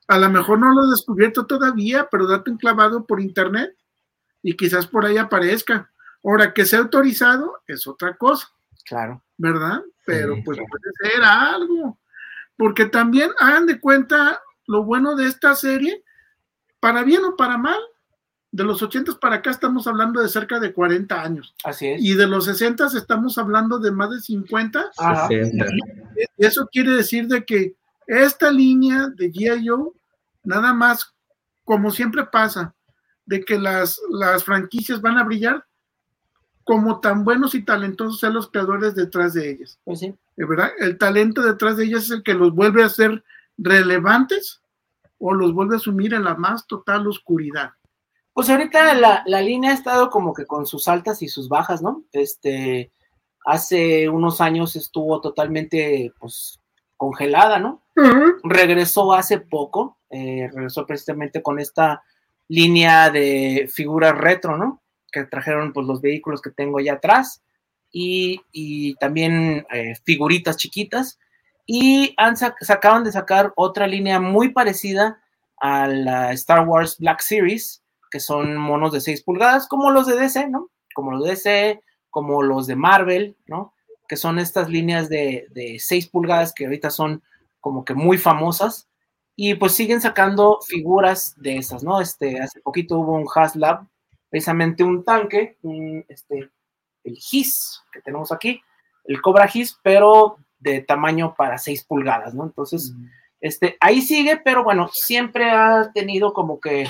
A 0.07 0.17
lo 0.17 0.29
mejor 0.29 0.59
no 0.59 0.73
lo 0.73 0.85
he 0.85 0.89
descubierto 0.89 1.45
todavía, 1.45 2.07
pero 2.11 2.27
date 2.27 2.51
un 2.51 2.57
clavado 2.57 3.05
por 3.05 3.21
internet 3.21 3.73
y 4.41 4.57
quizás 4.57 4.87
por 4.87 5.05
ahí 5.05 5.17
aparezca. 5.17 5.91
Ahora, 6.23 6.53
que 6.53 6.65
sea 6.65 6.79
autorizado 6.79 7.61
es 7.67 7.87
otra 7.87 8.17
cosa. 8.17 8.49
Claro. 8.85 9.21
¿Verdad? 9.37 9.81
Pero 10.05 10.35
pues 10.43 10.57
puede 10.57 11.13
ser 11.13 11.23
algo. 11.23 11.97
Porque 12.61 12.85
también 12.85 13.31
hagan 13.39 13.65
de 13.65 13.79
cuenta 13.79 14.39
lo 14.67 14.83
bueno 14.83 15.15
de 15.15 15.25
esta 15.25 15.55
serie, 15.55 16.03
para 16.79 17.01
bien 17.01 17.23
o 17.25 17.35
para 17.35 17.57
mal, 17.57 17.79
de 18.51 18.63
los 18.63 18.83
80 18.83 19.13
para 19.19 19.37
acá 19.37 19.49
estamos 19.49 19.87
hablando 19.87 20.21
de 20.21 20.29
cerca 20.29 20.59
de 20.59 20.71
40 20.71 21.23
años. 21.23 21.55
Así 21.63 21.87
es. 21.87 21.99
Y 22.03 22.13
de 22.13 22.27
los 22.27 22.45
60 22.45 22.85
estamos 22.95 23.39
hablando 23.39 23.79
de 23.79 23.89
más 23.89 24.11
de 24.11 24.19
50. 24.19 24.91
Y 26.37 26.45
eso 26.45 26.69
quiere 26.71 26.91
decir 26.91 27.25
de 27.25 27.43
que 27.43 27.73
esta 28.05 28.51
línea 28.51 29.07
de 29.07 29.31
G.I.O. 29.31 29.95
nada 30.43 30.71
más, 30.71 31.15
como 31.65 31.89
siempre 31.89 32.27
pasa, 32.27 32.75
de 33.25 33.43
que 33.43 33.57
las, 33.57 33.99
las 34.11 34.43
franquicias 34.43 35.01
van 35.01 35.17
a 35.17 35.23
brillar 35.23 35.65
como 36.71 37.01
tan 37.01 37.25
buenos 37.25 37.53
y 37.53 37.63
talentosos 37.63 38.21
sean 38.21 38.33
los 38.33 38.49
creadores 38.49 38.95
detrás 38.95 39.33
de 39.33 39.49
ellas. 39.49 39.77
Pues 39.83 39.99
sí. 39.99 40.15
¿Verdad? 40.37 40.69
El 40.79 40.97
talento 40.97 41.41
detrás 41.41 41.75
de 41.75 41.83
ellas 41.83 42.03
es 42.05 42.11
el 42.11 42.23
que 42.23 42.33
los 42.33 42.55
vuelve 42.55 42.81
a 42.81 42.87
ser 42.87 43.25
relevantes 43.57 44.61
o 45.19 45.33
los 45.33 45.53
vuelve 45.53 45.75
a 45.75 45.79
sumir 45.79 46.13
en 46.13 46.23
la 46.23 46.35
más 46.35 46.65
total 46.65 47.05
oscuridad? 47.07 47.71
Pues 48.31 48.49
ahorita 48.49 48.93
la, 48.93 49.21
la, 49.25 49.41
línea 49.41 49.71
ha 49.71 49.73
estado 49.73 50.09
como 50.09 50.33
que 50.33 50.45
con 50.45 50.65
sus 50.65 50.87
altas 50.87 51.21
y 51.21 51.27
sus 51.27 51.49
bajas, 51.49 51.81
¿no? 51.81 52.05
Este, 52.13 52.89
hace 53.45 54.07
unos 54.07 54.39
años 54.39 54.77
estuvo 54.77 55.19
totalmente, 55.19 56.13
pues, 56.21 56.57
congelada, 56.95 57.59
¿no? 57.59 57.81
Uh 57.97 58.01
-huh. 58.01 58.39
Regresó 58.43 59.11
hace 59.11 59.41
poco, 59.41 59.97
eh, 60.09 60.49
regresó 60.53 60.85
precisamente 60.85 61.41
con 61.41 61.59
esta 61.59 62.01
línea 62.47 63.09
de 63.09 63.69
figuras 63.69 64.17
retro, 64.17 64.55
¿no? 64.55 64.80
Que 65.11 65.25
trajeron, 65.25 65.73
pues, 65.73 65.87
los 65.87 66.01
vehículos 66.01 66.41
que 66.41 66.51
tengo 66.51 66.79
allá 66.79 66.93
atrás 66.93 67.41
y, 67.91 68.41
y 68.51 68.95
también 68.95 69.65
eh, 69.71 69.95
figuritas 70.05 70.57
chiquitas. 70.57 71.19
Y 71.65 72.13
han 72.17 72.35
se 72.37 72.73
acaban 72.73 73.03
de 73.03 73.11
sacar 73.11 73.53
otra 73.55 73.87
línea 73.87 74.19
muy 74.19 74.49
parecida 74.49 75.21
a 75.57 75.87
la 75.87 76.31
Star 76.33 76.67
Wars 76.67 76.97
Black 76.97 77.21
Series, 77.21 77.83
que 78.09 78.19
son 78.19 78.57
monos 78.57 78.91
de 78.91 78.99
6 78.99 79.23
pulgadas, 79.23 79.67
como 79.67 79.91
los 79.91 80.07
de 80.07 80.17
DC, 80.17 80.49
¿no? 80.49 80.69
Como 80.93 81.11
los 81.11 81.23
de 81.23 81.29
DC, 81.29 81.81
como 82.09 82.41
los 82.41 82.67
de 82.67 82.75
Marvel, 82.75 83.37
¿no? 83.45 83.73
Que 84.09 84.17
son 84.17 84.39
estas 84.39 84.69
líneas 84.69 85.07
de, 85.07 85.47
de 85.51 85.77
6 85.79 86.07
pulgadas 86.07 86.53
que 86.53 86.65
ahorita 86.65 86.89
son 86.89 87.23
como 87.61 87.85
que 87.85 87.93
muy 87.93 88.17
famosas. 88.17 88.89
Y 89.35 89.55
pues 89.55 89.73
siguen 89.73 90.01
sacando 90.01 90.59
figuras 90.67 91.35
de 91.37 91.57
esas, 91.57 91.83
¿no? 91.83 92.01
Este, 92.01 92.41
hace 92.41 92.59
poquito 92.61 92.99
hubo 92.99 93.13
un 93.13 93.27
Haslab, 93.33 93.85
precisamente 94.31 94.83
un 94.83 95.03
tanque, 95.03 95.57
un, 95.61 96.03
este, 96.07 96.49
el 97.03 97.15
GIS 97.15 97.83
que 97.91 98.01
tenemos 98.01 98.31
aquí, 98.31 98.61
el 99.03 99.21
Cobra 99.21 99.47
GIS, 99.47 99.77
pero 99.83 100.37
de 100.57 100.81
tamaño 100.81 101.35
para 101.35 101.57
6 101.57 101.83
pulgadas, 101.83 102.33
¿no? 102.33 102.45
Entonces, 102.45 102.93
mm. 102.95 103.05
este, 103.41 103.77
ahí 103.79 104.01
sigue, 104.01 104.37
pero 104.37 104.63
bueno, 104.63 104.89
siempre 104.93 105.51
ha 105.51 105.91
tenido 105.93 106.33
como 106.33 106.59
que 106.59 106.87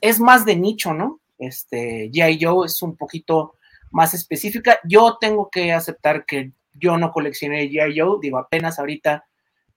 es 0.00 0.20
más 0.20 0.44
de 0.44 0.56
nicho, 0.56 0.92
¿no? 0.92 1.20
Este, 1.38 2.10
G.I. 2.10 2.38
Joe 2.44 2.66
es 2.66 2.82
un 2.82 2.96
poquito 2.96 3.54
más 3.90 4.14
específica. 4.14 4.78
Yo 4.84 5.18
tengo 5.20 5.48
que 5.50 5.72
aceptar 5.72 6.24
que 6.26 6.52
yo 6.74 6.98
no 6.98 7.10
coleccioné 7.10 7.70
G.I. 7.70 7.98
Joe, 7.98 8.18
digo, 8.20 8.38
apenas 8.38 8.78
ahorita 8.78 9.26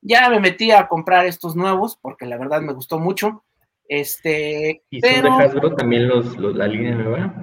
ya 0.02 0.30
me 0.30 0.40
metí 0.40 0.72
a 0.72 0.88
comprar 0.88 1.26
estos 1.26 1.56
nuevos 1.56 1.98
porque 2.02 2.26
la 2.26 2.38
verdad 2.38 2.62
me 2.62 2.74
gustó 2.74 3.00
mucho. 3.00 3.44
Este, 3.90 4.84
¿Y 4.92 5.02
pero... 5.02 5.30
son 5.30 5.38
de 5.40 5.44
Hasbro 5.46 5.76
también 5.76 6.08
los, 6.08 6.38
los, 6.38 6.56
la 6.56 6.68
línea 6.68 6.96
nueva? 6.96 7.34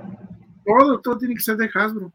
Todo, 0.64 1.00
todo 1.00 1.18
tiene 1.18 1.34
que 1.34 1.42
ser 1.42 1.56
de 1.56 1.68
Hasbro. 1.74 2.12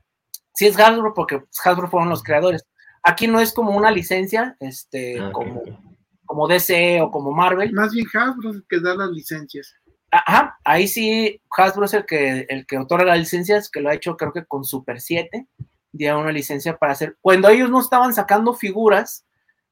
Sí, 0.56 0.68
es 0.68 0.80
Hasbro 0.80 1.14
porque 1.14 1.44
Hasbro 1.64 1.90
fueron 1.90 2.10
los 2.10 2.24
creadores. 2.24 2.66
Aquí 3.04 3.28
no 3.28 3.42
es 3.42 3.54
como 3.54 3.76
una 3.76 3.92
licencia, 3.92 4.56
este, 4.62 5.20
ah, 5.20 5.32
como, 5.34 5.60
okay. 5.60 5.78
como 6.26 6.48
DC 6.48 7.02
o 7.02 7.12
como 7.12 7.32
Marvel. 7.32 7.74
Más 7.74 7.92
bien 7.92 8.08
Hasbro 8.14 8.52
es 8.52 8.56
el 8.56 8.66
que 8.70 8.80
da 8.80 8.96
las 8.96 9.10
licencias. 9.12 9.76
Ajá, 10.12 10.58
ahí 10.64 10.88
sí, 10.88 11.42
Hasbro 11.58 11.86
es 11.86 11.94
el 11.94 12.06
que, 12.06 12.46
el 12.50 12.66
que 12.66 12.78
otorga 12.78 13.06
las 13.06 13.20
licencias, 13.20 13.70
que 13.70 13.82
lo 13.82 13.90
ha 13.90 13.96
hecho 13.96 14.16
creo 14.16 14.32
que 14.32 14.46
con 14.46 14.64
Super 14.64 15.02
7, 15.02 15.48
dio 15.92 16.20
una 16.20 16.32
licencia 16.32 16.78
para 16.78 16.94
hacer, 16.94 17.18
cuando 17.20 17.50
ellos 17.50 17.70
no 17.70 17.82
estaban 17.82 18.14
sacando 18.14 18.54
figuras, 18.54 19.26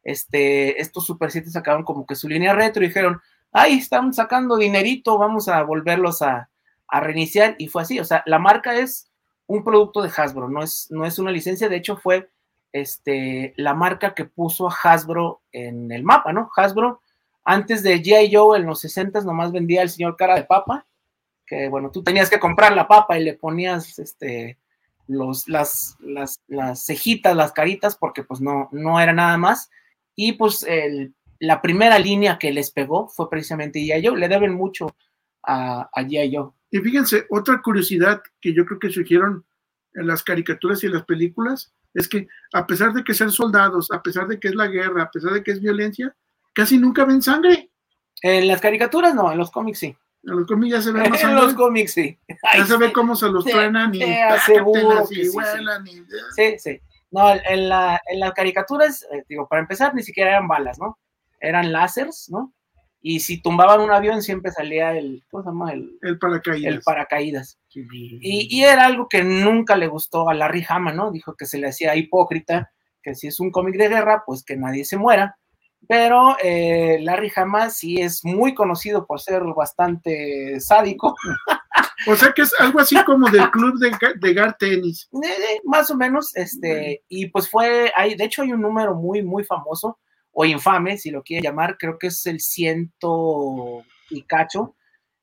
este, 0.03 0.81
estos 0.81 1.05
Super 1.05 1.31
7 1.31 1.49
sacaron 1.49 1.83
como 1.83 2.05
que 2.05 2.15
su 2.15 2.27
línea 2.27 2.53
retro 2.53 2.83
y 2.83 2.87
dijeron, 2.87 3.21
ay, 3.51 3.79
están 3.79 4.13
sacando 4.13 4.57
dinerito, 4.57 5.17
vamos 5.17 5.47
a 5.47 5.61
volverlos 5.63 6.21
a, 6.21 6.49
a 6.87 6.99
reiniciar, 6.99 7.55
y 7.57 7.67
fue 7.67 7.81
así, 7.81 7.99
o 7.99 8.05
sea, 8.05 8.23
la 8.25 8.39
marca 8.39 8.75
es 8.75 9.09
un 9.47 9.63
producto 9.63 10.01
de 10.01 10.11
Hasbro, 10.15 10.49
no 10.49 10.63
es, 10.63 10.87
no 10.91 11.05
es 11.05 11.19
una 11.19 11.31
licencia, 11.31 11.69
de 11.69 11.77
hecho 11.77 11.97
fue 11.97 12.29
este, 12.71 13.53
la 13.57 13.73
marca 13.73 14.13
que 14.13 14.25
puso 14.25 14.69
a 14.69 14.75
Hasbro 14.83 15.41
en 15.51 15.91
el 15.91 16.03
mapa, 16.03 16.33
¿no? 16.33 16.51
Hasbro 16.55 17.01
antes 17.43 17.81
de 17.81 18.01
G.I. 18.01 18.31
Joe 18.31 18.59
en 18.59 18.67
los 18.67 18.81
60 18.81 19.21
nomás 19.21 19.51
vendía 19.51 19.81
el 19.81 19.89
señor 19.89 20.15
cara 20.15 20.35
de 20.35 20.43
papa, 20.43 20.85
que 21.47 21.67
bueno, 21.67 21.89
tú 21.89 22.03
tenías 22.03 22.29
que 22.29 22.39
comprar 22.39 22.73
la 22.75 22.87
papa 22.87 23.17
y 23.17 23.23
le 23.23 23.33
ponías 23.33 23.97
este, 23.97 24.59
los, 25.07 25.49
las, 25.49 25.97
las, 25.99 26.39
las 26.47 26.85
cejitas, 26.85 27.35
las 27.35 27.51
caritas, 27.51 27.95
porque 27.95 28.23
pues 28.23 28.39
no, 28.39 28.69
no 28.71 28.99
era 28.99 29.13
nada 29.13 29.35
más. 29.37 29.71
Y 30.15 30.33
pues 30.33 30.61
el, 30.61 31.15
la 31.39 31.61
primera 31.61 31.97
línea 31.99 32.37
que 32.37 32.51
les 32.51 32.71
pegó 32.71 33.07
fue 33.07 33.29
precisamente 33.29 33.79
G.I. 33.79 34.05
Joe, 34.05 34.17
le 34.17 34.27
deben 34.27 34.53
mucho 34.53 34.95
a, 35.43 35.89
a 35.93 36.01
G.I. 36.03 36.35
Joe. 36.35 36.51
Y 36.71 36.79
fíjense, 36.79 37.25
otra 37.29 37.61
curiosidad 37.61 38.21
que 38.41 38.53
yo 38.53 38.65
creo 38.65 38.79
que 38.79 38.89
surgieron 38.89 39.45
en 39.93 40.07
las 40.07 40.23
caricaturas 40.23 40.83
y 40.83 40.87
en 40.87 40.93
las 40.93 41.05
películas 41.05 41.73
es 41.93 42.07
que 42.07 42.27
a 42.53 42.67
pesar 42.67 42.93
de 42.93 43.03
que 43.03 43.13
sean 43.13 43.31
soldados, 43.31 43.89
a 43.91 44.03
pesar 44.03 44.27
de 44.27 44.39
que 44.39 44.49
es 44.49 44.55
la 44.55 44.67
guerra, 44.67 45.03
a 45.03 45.11
pesar 45.11 45.31
de 45.31 45.43
que 45.43 45.51
es 45.51 45.61
violencia, 45.61 46.15
casi 46.53 46.77
nunca 46.77 47.05
ven 47.05 47.21
sangre. 47.21 47.71
En 48.21 48.47
las 48.47 48.61
caricaturas 48.61 49.15
no, 49.15 49.31
en 49.31 49.37
los 49.37 49.49
cómics 49.49 49.79
sí. 49.79 49.95
En 50.23 50.35
los 50.35 50.45
cómics 50.45 50.73
ya 50.73 50.81
se 50.81 50.91
ve 50.91 50.99
más 51.09 51.23
En 51.23 51.35
los 51.35 51.53
cómics 51.53 51.93
sí. 51.93 52.19
Ay, 52.43 52.59
ya 52.59 52.65
se 52.65 52.77
ve 52.77 52.91
cómo 52.91 53.15
se 53.15 53.29
los 53.29 53.45
truenan 53.45 53.95
y, 53.95 53.97
y 53.97 54.01
que 54.01 54.39
sí, 54.45 54.53
sí. 55.07 55.21
y... 55.21 56.03
sí, 56.35 56.59
sí. 56.59 56.81
No, 57.11 57.31
en, 57.33 57.69
la, 57.69 57.99
en 58.05 58.19
las 58.19 58.33
caricaturas, 58.33 59.03
eh, 59.11 59.23
digo, 59.27 59.47
para 59.47 59.61
empezar, 59.61 59.95
ni 59.95 60.03
siquiera 60.03 60.31
eran 60.31 60.47
balas, 60.47 60.77
¿no? 60.77 60.99
Eran 61.39 61.71
láseres, 61.71 62.27
¿no? 62.29 62.53
Y 63.01 63.21
si 63.21 63.41
tumbaban 63.41 63.79
un 63.79 63.91
avión, 63.91 64.21
siempre 64.21 64.51
salía 64.51 64.97
el, 64.97 65.23
¿cómo 65.31 65.43
se 65.43 65.49
llama? 65.49 65.71
El, 65.71 65.97
El 66.01 66.19
paracaídas. 66.19 66.73
el 66.73 66.81
paracaídas. 66.81 67.59
Y, 67.73 68.47
y 68.49 68.63
era 68.63 68.85
algo 68.85 69.07
que 69.07 69.23
nunca 69.23 69.77
le 69.77 69.87
gustó 69.87 70.29
a 70.29 70.33
Larry 70.33 70.65
Hama, 70.67 70.91
¿no? 70.91 71.11
Dijo 71.11 71.35
que 71.35 71.45
se 71.45 71.57
le 71.57 71.69
hacía 71.69 71.95
hipócrita, 71.95 72.71
que 73.01 73.15
si 73.15 73.27
es 73.27 73.39
un 73.39 73.51
cómic 73.51 73.77
de 73.77 73.87
guerra, 73.87 74.23
pues 74.25 74.43
que 74.43 74.57
nadie 74.57 74.83
se 74.83 74.97
muera. 74.97 75.37
Pero 75.87 76.35
eh, 76.43 76.99
Larry 77.01 77.31
Hama 77.35 77.69
sí 77.69 78.01
es 78.01 78.25
muy 78.25 78.53
conocido 78.53 79.05
por 79.05 79.21
ser 79.21 79.43
bastante 79.55 80.59
sádico. 80.59 81.15
O 82.07 82.15
sea 82.15 82.31
que 82.31 82.43
es 82.43 82.53
algo 82.59 82.79
así 82.79 82.95
como 83.03 83.29
del 83.29 83.49
club 83.51 83.77
de, 83.77 83.91
de 84.19 84.33
Gar 84.33 84.57
Tenis. 84.57 85.09
Eh, 85.21 85.59
más 85.65 85.91
o 85.91 85.97
menos, 85.97 86.35
este, 86.35 87.03
y 87.09 87.27
pues 87.27 87.49
fue, 87.49 87.91
hay, 87.95 88.15
de 88.15 88.23
hecho 88.23 88.41
hay 88.41 88.53
un 88.53 88.61
número 88.61 88.95
muy, 88.95 89.21
muy 89.21 89.43
famoso, 89.43 89.99
o 90.31 90.45
infame, 90.45 90.97
si 90.97 91.11
lo 91.11 91.23
quieren 91.23 91.43
llamar, 91.43 91.77
creo 91.77 91.97
que 91.97 92.07
es 92.07 92.25
el 92.25 92.39
ciento 92.39 93.83
y 94.09 94.23
cacho, 94.23 94.75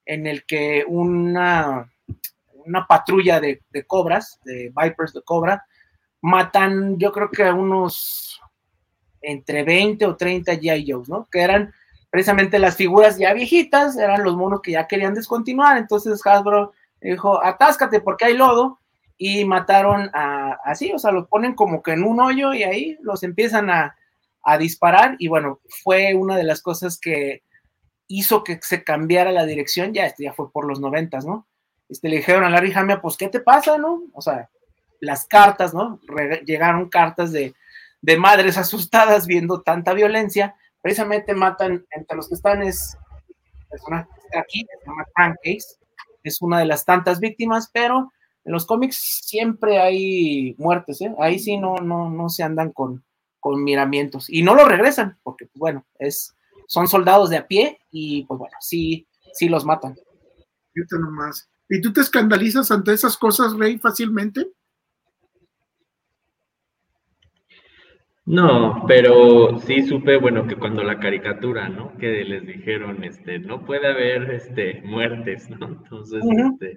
en 0.04 0.26
el 0.26 0.44
que 0.44 0.84
una, 0.86 1.90
una 2.52 2.86
patrulla 2.86 3.40
de, 3.40 3.62
de 3.70 3.86
cobras, 3.86 4.40
de 4.44 4.72
Vipers 4.76 5.12
de 5.12 5.22
cobra, 5.22 5.64
matan, 6.20 6.98
yo 6.98 7.12
creo 7.12 7.30
que 7.30 7.44
a 7.44 7.54
unos 7.54 8.40
entre 9.22 9.64
20 9.64 10.06
o 10.06 10.16
30 10.16 10.54
G.I. 10.54 10.90
Joes, 10.90 11.08
¿no? 11.08 11.28
Que 11.30 11.40
eran 11.40 11.72
precisamente 12.10 12.58
las 12.58 12.76
figuras 12.76 13.18
ya 13.18 13.32
viejitas, 13.32 13.96
eran 13.96 14.22
los 14.22 14.36
monos 14.36 14.60
que 14.62 14.72
ya 14.72 14.86
querían 14.86 15.14
descontinuar, 15.14 15.76
entonces 15.76 16.24
Hasbro 16.24 16.72
dijo, 17.00 17.44
atáscate 17.44 18.00
porque 18.00 18.26
hay 18.26 18.36
lodo, 18.36 18.78
y 19.18 19.44
mataron 19.44 20.10
a, 20.12 20.58
así, 20.64 20.92
o 20.92 20.98
sea, 20.98 21.10
los 21.10 21.26
ponen 21.28 21.54
como 21.54 21.82
que 21.82 21.92
en 21.92 22.04
un 22.04 22.20
hoyo 22.20 22.52
y 22.52 22.62
ahí 22.62 22.98
los 23.00 23.22
empiezan 23.22 23.70
a, 23.70 23.96
a 24.48 24.58
disparar, 24.58 25.16
y 25.18 25.26
bueno, 25.26 25.60
fue 25.82 26.14
una 26.14 26.36
de 26.36 26.44
las 26.44 26.62
cosas 26.62 27.00
que 27.00 27.42
hizo 28.06 28.44
que 28.44 28.60
se 28.62 28.84
cambiara 28.84 29.32
la 29.32 29.44
dirección, 29.44 29.92
ya, 29.92 30.06
este 30.06 30.22
ya 30.22 30.32
fue 30.32 30.52
por 30.52 30.68
los 30.68 30.78
noventas, 30.78 31.26
¿no? 31.26 31.48
Este, 31.88 32.08
le 32.08 32.18
dijeron 32.18 32.44
a 32.44 32.50
Larry 32.50 32.72
Hamia, 32.72 33.00
pues, 33.02 33.16
¿qué 33.16 33.28
te 33.28 33.40
pasa, 33.40 33.76
no? 33.76 34.04
O 34.12 34.22
sea, 34.22 34.48
las 35.00 35.26
cartas, 35.26 35.74
¿no? 35.74 35.98
Llegaron 36.44 36.88
cartas 36.88 37.32
de, 37.32 37.54
de 38.00 38.16
madres 38.16 38.56
asustadas 38.58 39.26
viendo 39.26 39.62
tanta 39.62 39.92
violencia, 39.94 40.54
precisamente 40.80 41.34
matan, 41.34 41.84
entre 41.90 42.16
los 42.16 42.28
que 42.28 42.36
están 42.36 42.62
es 42.62 42.96
persona 43.68 44.08
que 44.14 44.20
está 44.26 44.40
aquí, 44.40 44.60
se 44.60 44.86
llama 44.88 45.06
Crankcase, 45.12 45.78
es 46.22 46.40
una 46.40 46.60
de 46.60 46.66
las 46.66 46.84
tantas 46.84 47.18
víctimas, 47.18 47.68
pero 47.72 48.12
en 48.44 48.52
los 48.52 48.64
cómics 48.64 49.22
siempre 49.24 49.80
hay 49.80 50.54
muertes, 50.56 51.00
¿eh? 51.00 51.12
ahí 51.18 51.40
sí 51.40 51.56
no, 51.56 51.78
no, 51.78 52.08
no 52.10 52.28
se 52.28 52.44
andan 52.44 52.70
con, 52.70 53.04
con 53.40 53.62
miramientos, 53.62 54.28
y 54.28 54.42
no 54.42 54.54
lo 54.54 54.64
regresan, 54.64 55.18
porque 55.22 55.46
pues, 55.46 55.58
bueno, 55.58 55.86
es, 55.98 56.34
son 56.66 56.88
soldados 56.88 57.30
de 57.30 57.38
a 57.38 57.46
pie, 57.46 57.78
y 57.90 58.24
pues 58.24 58.38
bueno, 58.38 58.56
sí, 58.60 59.06
sí 59.32 59.48
los 59.48 59.64
matan. 59.64 59.96
Nomás. 60.90 61.48
¿Y 61.68 61.80
tú 61.80 61.92
te 61.92 62.02
escandalizas 62.02 62.70
ante 62.70 62.92
esas 62.92 63.16
cosas, 63.16 63.56
Rey, 63.56 63.78
fácilmente? 63.78 64.46
No, 68.26 68.84
pero 68.88 69.60
sí 69.60 69.82
supe, 69.86 70.16
bueno, 70.16 70.48
que 70.48 70.56
cuando 70.56 70.82
la 70.82 70.98
caricatura, 70.98 71.68
¿no? 71.68 71.96
Que 71.96 72.24
les 72.24 72.44
dijeron, 72.44 73.04
este, 73.04 73.38
no 73.38 73.64
puede 73.64 73.86
haber, 73.86 74.32
este, 74.32 74.82
muertes, 74.82 75.48
¿no? 75.48 75.68
Entonces, 75.68 76.22
uh 76.24 76.28
-huh. 76.28 76.52
este, 76.52 76.76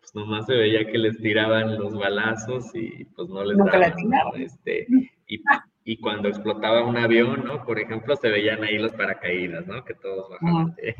pues 0.00 0.14
nomás 0.14 0.46
se 0.46 0.54
veía 0.54 0.84
que 0.90 0.98
les 0.98 1.16
tiraban 1.18 1.78
los 1.78 1.94
balazos 1.94 2.74
y 2.74 3.04
pues 3.04 3.28
no 3.28 3.44
les 3.44 3.56
Nunca 3.56 3.78
daban, 3.78 3.94
¿no? 4.08 4.34
Este, 4.34 4.86
y, 5.28 5.40
y, 5.84 5.96
cuando 5.98 6.28
explotaba 6.28 6.84
un 6.84 6.96
avión, 6.96 7.44
¿no? 7.44 7.64
Por 7.64 7.78
ejemplo, 7.78 8.14
se 8.16 8.28
veían 8.28 8.62
ahí 8.62 8.78
los 8.78 8.92
paracaídas, 8.92 9.66
¿no? 9.66 9.84
Que 9.84 9.94
todos 9.94 10.30
bajaban 10.30 10.66
uh 10.66 10.68
-huh. 10.68 10.74
de, 10.76 10.96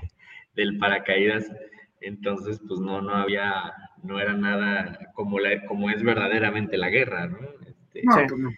del 0.54 0.78
paracaídas. 0.78 1.50
Entonces, 2.00 2.60
pues 2.66 2.80
no, 2.80 3.00
no 3.02 3.14
había, 3.14 3.72
no 4.02 4.18
era 4.18 4.34
nada 4.34 5.12
como, 5.14 5.38
la, 5.38 5.64
como 5.66 5.90
es 5.90 6.02
verdaderamente 6.02 6.78
la 6.78 6.88
guerra, 6.88 7.26
¿no? 7.26 7.38
Este, 7.66 8.02
no, 8.04 8.14
pues 8.14 8.38
no 8.38 8.50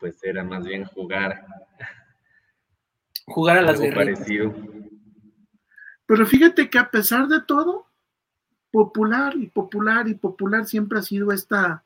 pues 0.00 0.24
era 0.24 0.42
más 0.42 0.64
bien 0.64 0.84
jugar. 0.86 1.44
Jugar 3.26 3.58
a 3.58 3.62
las 3.62 3.78
algo 3.78 3.94
parecido. 3.94 4.52
Pero 6.06 6.26
fíjate 6.26 6.68
que 6.68 6.78
a 6.78 6.90
pesar 6.90 7.28
de 7.28 7.42
todo, 7.42 7.86
popular 8.72 9.34
y 9.36 9.46
popular 9.46 10.08
y 10.08 10.14
popular 10.14 10.66
siempre 10.66 10.98
ha 10.98 11.02
sido 11.02 11.30
esta, 11.30 11.84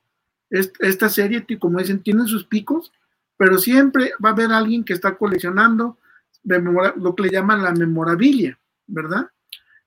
esta 0.49 1.09
serie, 1.11 1.45
como 1.59 1.81
dicen, 1.81 2.03
tienen 2.03 2.27
sus 2.27 2.47
picos, 2.47 2.93
pero 3.37 3.59
siempre 3.59 4.12
va 4.24 4.30
a 4.30 4.32
haber 4.32 4.53
alguien 4.53 4.85
que 4.85 4.93
está 4.93 5.16
coleccionando 5.16 5.99
lo 6.45 7.14
que 7.14 7.22
le 7.22 7.30
llaman 7.30 7.62
la 7.62 7.72
memorabilia, 7.72 8.59
¿verdad? 8.87 9.30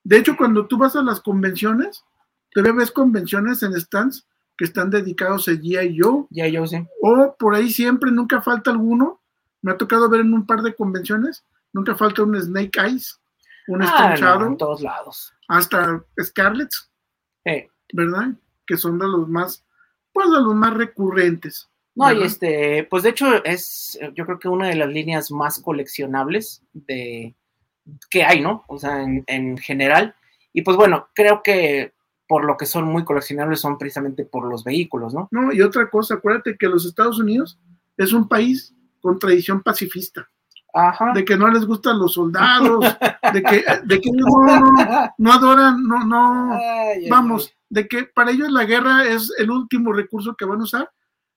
De 0.04 0.18
hecho, 0.18 0.36
cuando 0.36 0.66
tú 0.68 0.78
vas 0.78 0.96
a 0.96 1.04
las 1.04 1.20
convenciones, 1.22 2.04
te 2.52 2.62
ves 2.62 2.92
convenciones 2.92 3.62
en 3.62 3.80
stands 3.80 4.26
que 4.58 4.66
están 4.66 4.90
dedicados 4.90 5.48
a 5.48 5.52
G.I. 5.52 6.00
Joe. 6.00 6.26
G.I. 6.32 6.58
Joe, 6.58 6.68
sí. 6.68 6.88
O 7.02 7.36
por 7.38 7.54
ahí 7.54 7.70
siempre, 7.70 8.10
nunca 8.10 8.42
falta 8.42 8.72
alguno. 8.72 9.22
Me 9.62 9.72
ha 9.72 9.78
tocado 9.78 10.10
ver 10.10 10.22
en 10.22 10.34
un 10.34 10.46
par 10.46 10.62
de 10.62 10.74
convenciones, 10.74 11.44
nunca 11.74 11.96
falta 11.96 12.24
un 12.24 12.40
Snake 12.40 12.80
Eyes, 12.80 13.20
un 13.68 13.84
ah, 13.84 14.16
en 14.46 14.58
todos 14.58 14.82
lados. 14.82 15.34
Hasta 15.48 16.04
Scarlett, 16.22 16.70
¿verdad? 17.94 18.30
Que 18.66 18.78
son 18.78 18.98
de 18.98 19.08
los 19.08 19.28
más, 19.28 19.64
pues 20.14 20.30
de 20.30 20.42
los 20.42 20.56
más 20.56 20.74
recurrentes. 20.74 21.70
No, 21.98 22.14
y 22.14 22.24
este, 22.24 22.84
pues 22.90 23.04
de 23.04 23.10
hecho 23.10 23.44
es, 23.44 24.00
yo 24.14 24.26
creo 24.26 24.40
que 24.40 24.48
una 24.48 24.68
de 24.68 24.76
las 24.76 24.90
líneas 24.90 25.32
más 25.32 25.60
coleccionables 25.60 26.62
de 26.74 27.36
que 28.10 28.24
hay, 28.24 28.42
¿no? 28.42 28.64
O 28.68 28.78
sea, 28.78 29.02
en, 29.02 29.24
en 29.28 29.58
general. 29.58 30.16
Y 30.54 30.62
pues 30.62 30.78
bueno, 30.78 31.08
creo 31.16 31.42
que 31.44 31.94
por 32.28 32.46
lo 32.46 32.58
que 32.58 32.66
son 32.66 32.86
muy 32.86 33.04
coleccionables 33.04 33.60
son 33.60 33.78
precisamente 33.78 34.26
por 34.26 34.48
los 34.48 34.64
vehículos, 34.64 35.14
¿no? 35.14 35.28
No, 35.32 35.54
y 35.54 35.62
otra 35.62 35.90
cosa, 35.90 36.16
acuérdate 36.16 36.58
que 36.58 36.68
los 36.68 36.86
Estados 36.86 37.20
Unidos 37.20 37.58
es 37.96 38.14
un 38.14 38.28
país 38.28 38.76
con 39.02 39.18
tradición 39.18 39.64
pacifista. 39.64 40.30
Ajá. 40.74 41.14
De 41.14 41.26
que 41.26 41.38
no 41.38 41.48
les 41.48 41.66
gustan 41.66 41.98
los 41.98 42.14
soldados, 42.14 42.86
de 43.34 43.42
que, 43.42 43.66
de 43.86 44.02
que 44.02 44.12
no, 44.12 45.12
no, 45.18 45.32
adoran, 45.32 45.82
no, 45.82 46.06
no, 46.06 46.60
vamos, 47.10 47.52
de 47.70 47.88
que 47.88 48.04
para 48.04 48.32
ellos 48.32 48.52
la 48.52 48.66
guerra 48.66 49.08
es 49.08 49.34
el 49.38 49.50
último 49.50 49.94
recurso 49.94 50.36
que 50.36 50.46
van 50.46 50.60
a 50.60 50.64
usar. 50.66 50.92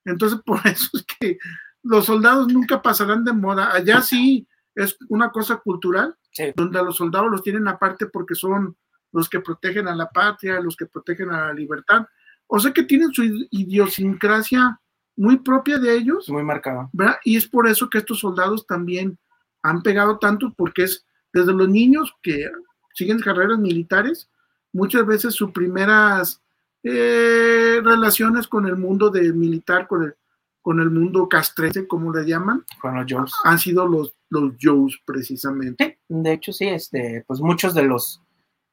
Entonces, 0.04 0.40
por 0.46 0.60
eso 0.66 0.88
es 0.94 1.04
que 1.04 1.38
los 1.82 2.06
soldados 2.06 2.48
nunca 2.48 2.82
pasarán 2.82 3.24
de 3.24 3.32
moda. 3.32 3.72
Allá 3.72 4.02
sí 4.02 4.46
es 4.74 4.96
una 5.08 5.30
cosa 5.30 5.56
cultural, 5.56 6.16
donde 6.54 6.78
a 6.78 6.82
los 6.82 6.96
soldados 6.96 7.30
los 7.30 7.42
tienen 7.42 7.68
aparte 7.68 8.06
porque 8.06 8.34
son 8.34 8.76
los 9.12 9.28
que 9.28 9.40
protegen 9.40 9.88
a 9.88 9.94
la 9.94 10.08
patria, 10.08 10.60
los 10.60 10.76
que 10.76 10.86
protegen 10.86 11.30
a 11.30 11.46
la 11.46 11.52
libertad. 11.52 12.06
O 12.46 12.58
sea 12.58 12.72
que 12.72 12.84
tienen 12.84 13.12
su 13.12 13.24
idiosincrasia 13.50 14.80
muy 15.16 15.38
propia 15.38 15.78
de 15.78 15.94
ellos. 15.94 16.28
Muy 16.28 16.42
marcada. 16.42 16.88
¿verdad? 16.92 17.16
Y 17.24 17.36
es 17.36 17.46
por 17.46 17.68
eso 17.68 17.90
que 17.90 17.98
estos 17.98 18.20
soldados 18.20 18.66
también 18.66 19.18
han 19.62 19.82
pegado 19.82 20.18
tanto, 20.18 20.54
porque 20.56 20.84
es 20.84 21.06
desde 21.32 21.52
los 21.52 21.68
niños 21.68 22.12
que 22.22 22.50
siguen 22.94 23.20
carreras 23.20 23.58
militares, 23.58 24.30
muchas 24.72 25.06
veces 25.06 25.34
sus 25.34 25.52
primeras 25.52 26.42
eh, 26.82 27.80
relaciones 27.82 28.48
con 28.48 28.66
el 28.66 28.76
mundo 28.76 29.10
de 29.10 29.32
militar, 29.32 29.86
con 29.86 30.04
el, 30.04 30.14
con 30.62 30.80
el 30.80 30.90
mundo 30.90 31.28
castrense, 31.28 31.86
como 31.86 32.12
le 32.12 32.24
llaman, 32.24 32.64
con 32.80 32.94
los 32.94 33.06
Joes. 33.10 33.32
han 33.44 33.58
sido 33.58 33.86
los, 33.86 34.14
los 34.28 34.54
Joes 34.60 34.98
precisamente. 35.04 36.00
de 36.08 36.32
hecho 36.32 36.52
sí, 36.52 36.68
este, 36.68 37.24
pues 37.26 37.40
muchos 37.40 37.74
de 37.74 37.82
los 37.82 38.22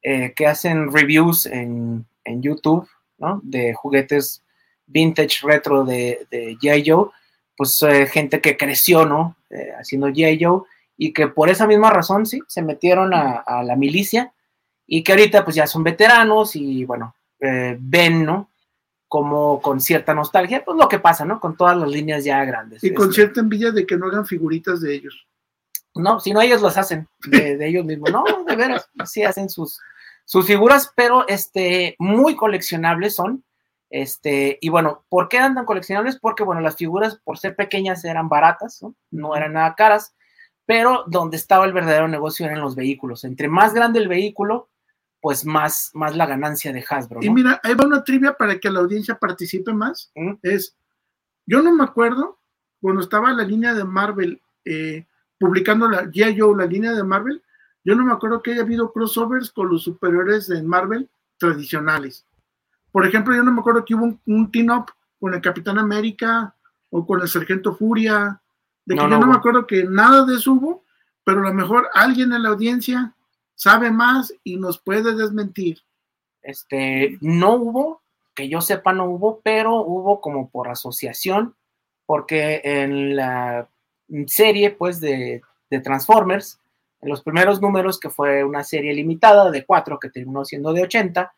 eh, 0.03 0.33
que 0.35 0.47
hacen 0.47 0.91
reviews 0.91 1.45
en, 1.45 2.05
YouTube, 2.25 2.87
¿no? 3.17 3.39
De 3.41 3.73
juguetes 3.73 4.43
vintage 4.85 5.39
retro 5.43 5.85
de, 5.85 6.27
de 6.29 6.57
G.I. 6.57 6.83
Joe, 6.85 7.09
pues 7.55 7.81
eh, 7.83 8.05
gente 8.05 8.39
que 8.39 8.57
creció, 8.57 9.05
¿no? 9.05 9.37
Eh, 9.49 9.71
haciendo 9.79 10.07
G.I. 10.07 10.43
Joe 10.43 10.63
y 10.97 11.13
que 11.13 11.27
por 11.27 11.49
esa 11.49 11.67
misma 11.67 11.89
razón, 11.89 12.25
sí, 12.25 12.41
se 12.47 12.61
metieron 12.61 13.13
a, 13.13 13.43
la 13.63 13.75
milicia 13.75 14.33
y 14.85 15.03
que 15.03 15.11
ahorita 15.11 15.43
pues 15.43 15.55
ya 15.55 15.67
son 15.67 15.83
veteranos 15.83 16.55
y 16.55 16.85
bueno, 16.85 17.15
ven, 17.39 18.25
¿no? 18.25 18.51
Como 19.07 19.61
con 19.61 19.79
cierta 19.79 20.13
nostalgia, 20.13 20.65
pues 20.65 20.77
lo 20.77 20.89
que 20.89 20.99
pasa, 20.99 21.25
¿no? 21.25 21.39
Con 21.39 21.55
todas 21.55 21.77
las 21.77 21.89
líneas 21.89 22.23
ya 22.23 22.43
grandes. 22.43 22.83
Y 22.83 22.93
con 22.93 23.09
este 23.09 23.21
cierta 23.21 23.39
envidia 23.39 23.71
de 23.71 23.85
que 23.85 23.97
no 23.97 24.07
hagan 24.07 24.25
figuritas 24.25 24.81
de 24.81 24.93
ellos. 24.93 25.27
No, 25.95 26.19
si 26.19 26.31
no 26.33 26.41
ellos 26.41 26.61
las 26.61 26.77
hacen 26.77 27.07
de, 27.27 27.57
ellos 27.67 27.85
mismos. 27.85 28.11
No, 28.11 28.23
de 28.45 28.55
veras, 28.55 28.89
sí 29.05 29.23
hacen 29.23 29.49
sus, 29.49 29.79
sus 30.25 30.45
figuras, 30.45 30.91
pero 30.95 31.27
este, 31.27 31.95
muy 31.99 32.35
coleccionables 32.35 33.15
son. 33.15 33.43
Este, 33.89 34.57
y 34.61 34.69
bueno, 34.69 35.05
¿por 35.09 35.29
qué 35.29 35.39
andan 35.39 35.65
coleccionables? 35.65 36.19
Porque, 36.19 36.43
bueno, 36.43 36.61
las 36.61 36.75
figuras, 36.75 37.19
por 37.23 37.37
ser 37.37 37.55
pequeñas, 37.55 38.03
eran 38.03 38.29
baratas, 38.29 38.81
¿no? 38.81 38.95
no 39.11 39.35
eran 39.35 39.53
nada 39.53 39.75
caras, 39.75 40.13
pero 40.65 41.05
donde 41.07 41.37
estaba 41.37 41.65
el 41.65 41.73
verdadero 41.73 42.07
negocio 42.07 42.45
eran 42.45 42.59
los 42.59 42.75
vehículos. 42.75 43.23
Entre 43.23 43.47
más 43.47 43.73
grande 43.73 43.99
el 43.99 44.09
vehículo, 44.09 44.69
pues 45.27 45.43
más, 45.43 45.91
más 45.93 46.15
la 46.15 46.25
ganancia 46.25 46.71
de 46.71 46.85
Hasbro. 46.89 47.19
Y 47.21 47.29
mira, 47.29 47.59
ahí 47.61 47.73
va 47.73 47.85
una 47.85 48.01
trivia 48.01 48.31
para 48.31 48.57
que 48.57 48.71
la 48.71 48.79
audiencia 48.79 49.19
participe 49.19 49.73
más. 49.73 50.09
Es, 50.41 50.73
yo 51.45 51.61
no 51.61 51.75
me 51.75 51.83
acuerdo 51.83 52.39
cuando 52.79 53.01
estaba 53.01 53.33
la 53.33 53.43
línea 53.43 53.73
de 53.73 53.83
Marvel 53.83 54.41
eh, 54.63 55.05
publicando 55.37 55.89
la 55.89 56.05
G.I. 56.05 56.39
Joe, 56.39 56.55
la 56.55 56.65
línea 56.65 56.93
de 56.93 57.03
Marvel, 57.03 57.43
yo 57.83 57.93
no 57.93 58.05
me 58.05 58.13
acuerdo 58.13 58.41
que 58.41 58.53
haya 58.53 58.61
habido 58.61 58.93
crossovers 58.93 59.51
con 59.51 59.67
los 59.67 59.83
superiores 59.83 60.47
de 60.47 60.63
Marvel 60.63 61.09
tradicionales. 61.37 62.25
Por 62.93 63.05
ejemplo, 63.05 63.35
yo 63.35 63.43
no 63.43 63.51
me 63.51 63.59
acuerdo 63.59 63.83
que 63.83 63.95
hubo 63.95 64.17
un, 64.25 64.49
team-up 64.49 64.85
con 65.19 65.33
el 65.33 65.41
Capitán 65.41 65.77
América 65.77 66.55
o 66.89 67.05
con 67.05 67.19
el 67.19 67.27
Sargento 67.27 67.75
Furia. 67.75 68.41
De 68.85 68.95
que 68.95 69.01
yo 69.01 69.09
no 69.09 69.27
me 69.27 69.35
acuerdo 69.35 69.67
que 69.67 69.83
nada 69.83 70.23
de 70.23 70.35
eso 70.35 70.53
hubo, 70.53 70.85
pero 71.25 71.41
a 71.41 71.49
lo 71.49 71.53
mejor 71.53 71.89
alguien 71.93 72.31
en 72.31 72.43
la 72.43 72.47
audiencia 72.47 73.13
sabe 73.57 73.91
más 73.91 74.33
y 74.43 74.55
nos 74.55 74.79
puede 74.79 75.15
desmentir. 75.15 75.79
Este, 76.41 77.17
no 77.19 77.55
hubo, 77.55 78.01
que 78.33 78.47
yo 78.47 78.61
sepa 78.61 78.93
no 78.93 79.05
hubo, 79.05 79.41
pero 79.43 79.81
hubo 79.81 80.21
como 80.21 80.49
por 80.49 80.69
asociación, 80.69 81.55
porque 82.05 82.61
en 82.63 83.15
la 83.15 83.67
serie, 84.27 84.71
pues, 84.71 85.01
de, 85.01 85.41
Transformers, 85.83 86.59
en 87.01 87.09
los 87.09 87.21
primeros 87.21 87.59
números, 87.59 87.99
que 87.99 88.09
fue 88.09 88.43
una 88.43 88.63
serie 88.63 88.93
limitada 88.93 89.51
de 89.51 89.65
cuatro, 89.65 89.99
que 89.99 90.09
terminó 90.09 90.45
siendo 90.45 90.71
de 90.71 90.83
80, 90.83 91.33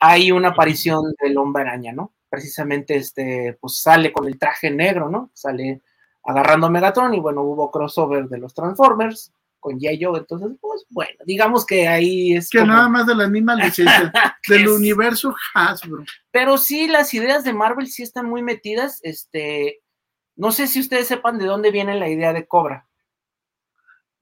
hay 0.00 0.32
una 0.32 0.48
aparición 0.48 1.02
del 1.20 1.36
hombre 1.36 1.64
araña, 1.64 1.92
¿no? 1.92 2.12
Precisamente, 2.30 2.96
este, 2.96 3.58
pues 3.60 3.78
sale 3.78 4.12
con 4.12 4.26
el 4.26 4.38
traje 4.38 4.70
negro, 4.70 5.10
¿no? 5.10 5.30
Sale 5.34 5.82
agarrando 6.24 6.68
a 6.68 6.70
Megatron 6.70 7.12
y 7.14 7.20
bueno, 7.20 7.42
hubo 7.42 7.70
crossover 7.70 8.28
de 8.28 8.38
los 8.38 8.54
Transformers 8.54 9.32
con 9.60 9.80
J. 9.80 9.96
Joe, 10.00 10.18
entonces, 10.18 10.48
pues 10.60 10.84
bueno, 10.90 11.18
digamos 11.24 11.66
que 11.66 11.88
ahí 11.88 12.34
es. 12.34 12.50
Que 12.50 12.64
nada 12.64 12.88
más 12.88 13.06
de 13.06 13.14
la 13.14 13.28
misma 13.28 13.54
licencia, 13.56 14.12
del 14.48 14.68
universo 14.68 15.34
Hasbro. 15.54 16.04
Pero 16.30 16.58
sí, 16.58 16.88
las 16.88 17.12
ideas 17.14 17.44
de 17.44 17.52
Marvel 17.52 17.88
sí 17.88 18.02
están 18.02 18.26
muy 18.26 18.42
metidas, 18.42 19.00
este, 19.02 19.80
no 20.36 20.52
sé 20.52 20.66
si 20.66 20.80
ustedes 20.80 21.06
sepan 21.08 21.38
de 21.38 21.46
dónde 21.46 21.70
viene 21.70 21.98
la 21.98 22.08
idea 22.08 22.32
de 22.32 22.46
Cobra. 22.46 22.86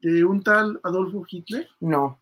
¿De 0.00 0.24
un 0.24 0.42
tal 0.42 0.78
Adolfo 0.82 1.24
Hitler? 1.28 1.68
No, 1.80 2.20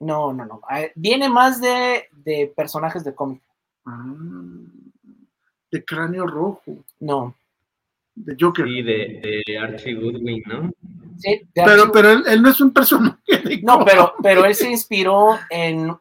no, 0.00 0.32
no, 0.32 0.44
no. 0.44 0.60
Ah, 0.68 0.86
viene 0.94 1.28
más 1.28 1.60
de, 1.60 2.52
personajes 2.56 3.04
de 3.04 3.14
cómic. 3.14 3.42
Ah, 3.84 4.14
de 5.70 5.84
cráneo 5.84 6.26
rojo. 6.26 6.84
No. 6.98 7.36
De 8.14 8.36
Joker. 8.38 8.66
Sí, 8.66 8.82
de, 8.82 9.42
Archie 9.58 9.94
Goodwin, 9.94 10.42
¿no? 10.46 10.70
Sí, 11.20 11.42
pero, 11.54 11.92
pero 11.92 12.12
él, 12.12 12.42
no 12.42 12.50
es 12.50 12.60
un 12.60 12.72
personaje. 12.72 13.18
no, 13.62 13.84
pero, 13.84 14.14
pero 14.22 14.44
él 14.44 14.54
se 14.54 14.70
inspiró 14.70 15.38
en, 15.50 15.94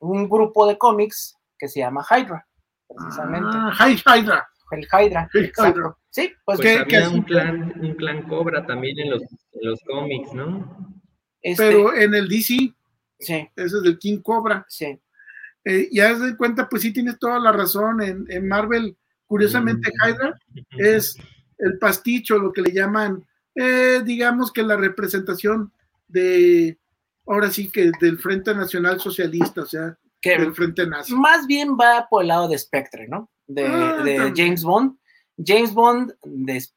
un 0.00 0.28
grupo 0.28 0.66
de 0.66 0.78
cómics 0.78 1.36
que 1.58 1.68
se 1.68 1.80
llama 1.80 2.04
Hydra, 2.10 2.46
precisamente. 2.88 3.50
Ah, 3.52 3.88
Hydra. 3.88 4.48
El 4.72 4.86
Hydra. 4.92 5.28
Exacto. 5.34 5.98
Sí, 6.10 6.32
pues, 6.44 6.58
pues 6.58 6.80
había 6.80 7.08
un 7.10 7.22
clan, 7.22 7.72
un 7.78 7.94
clan 7.94 8.22
Cobra 8.22 8.64
también 8.66 8.98
en 8.98 9.10
los, 9.10 9.22
los 9.60 9.80
cómics, 9.82 10.32
¿no? 10.32 10.96
Este 11.42 11.62
Pero 11.62 11.94
en 11.94 12.14
el 12.14 12.28
DC, 12.28 12.54
sí. 12.54 12.74
ese 13.20 13.50
es 13.54 13.84
el 13.84 13.98
King 13.98 14.20
Cobra. 14.22 14.64
Sí. 14.68 14.98
Eh, 15.64 15.88
y 15.90 16.00
haz 16.00 16.20
de 16.20 16.36
cuenta, 16.36 16.68
pues 16.68 16.82
sí 16.82 16.92
tienes 16.92 17.18
toda 17.18 17.38
la 17.38 17.52
razón. 17.52 18.00
En, 18.02 18.48
Marvel, 18.48 18.96
curiosamente, 19.26 19.90
mm. 19.90 20.08
Hydra 20.08 20.40
es 20.78 21.16
el 21.58 21.78
pasticho, 21.78 22.38
lo 22.38 22.52
que 22.52 22.62
le 22.62 22.72
llaman, 22.72 23.24
eh, 23.56 24.02
digamos 24.04 24.52
que 24.52 24.62
la 24.62 24.76
representación 24.76 25.72
de, 26.06 26.78
ahora 27.26 27.50
sí 27.50 27.68
que 27.68 27.90
del 28.00 28.18
Frente 28.18 28.54
Nacional 28.54 29.00
Socialista, 29.00 29.62
o 29.62 29.66
sea, 29.66 29.98
del 30.22 30.54
Frente 30.54 30.86
Nazi. 30.86 31.14
Más 31.14 31.46
bien 31.46 31.76
va 31.76 32.06
por 32.08 32.22
el 32.22 32.28
lado 32.28 32.48
de 32.48 32.58
Spectre, 32.58 33.08
¿no? 33.08 33.30
De, 33.46 33.66
ah, 33.66 34.02
de 34.04 34.32
James 34.36 34.62
Bond 34.62 34.96
James 35.44 35.74
Bond, 35.74 36.14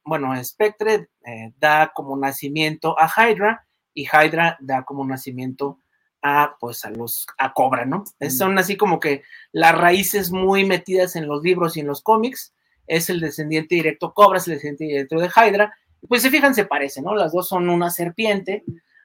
bueno, 0.03 0.43
Spectre 0.43 1.09
eh, 1.25 1.53
da 1.57 1.91
como 1.93 2.17
nacimiento 2.17 2.95
a 2.99 3.07
Hydra 3.07 3.65
y 3.93 4.05
Hydra 4.05 4.57
da 4.59 4.83
como 4.83 5.05
nacimiento 5.05 5.79
a, 6.21 6.57
pues, 6.59 6.83
a 6.83 6.89
los, 6.89 7.25
a 7.37 7.53
Cobra, 7.53 7.85
¿no? 7.85 8.03
Mm. 8.19 8.29
Son 8.29 8.57
así 8.57 8.75
como 8.75 8.99
que 8.99 9.23
las 9.53 9.77
raíces 9.77 10.31
muy 10.31 10.65
metidas 10.65 11.15
en 11.15 11.27
los 11.27 11.41
libros 11.41 11.77
y 11.77 11.79
en 11.79 11.87
los 11.87 12.01
cómics. 12.01 12.53
Es 12.87 13.09
el 13.09 13.21
descendiente 13.21 13.75
directo 13.75 14.13
Cobra, 14.13 14.39
es 14.39 14.47
el 14.47 14.55
descendiente 14.55 14.85
directo 14.85 15.19
de 15.19 15.29
Hydra. 15.29 15.73
Pues 16.07 16.21
se 16.21 16.29
fijan, 16.29 16.55
se 16.55 16.65
parecen, 16.65 17.03
¿no? 17.03 17.15
Las 17.15 17.33
dos 17.33 17.47
son 17.47 17.69
una 17.69 17.89
serpiente, 17.89 18.63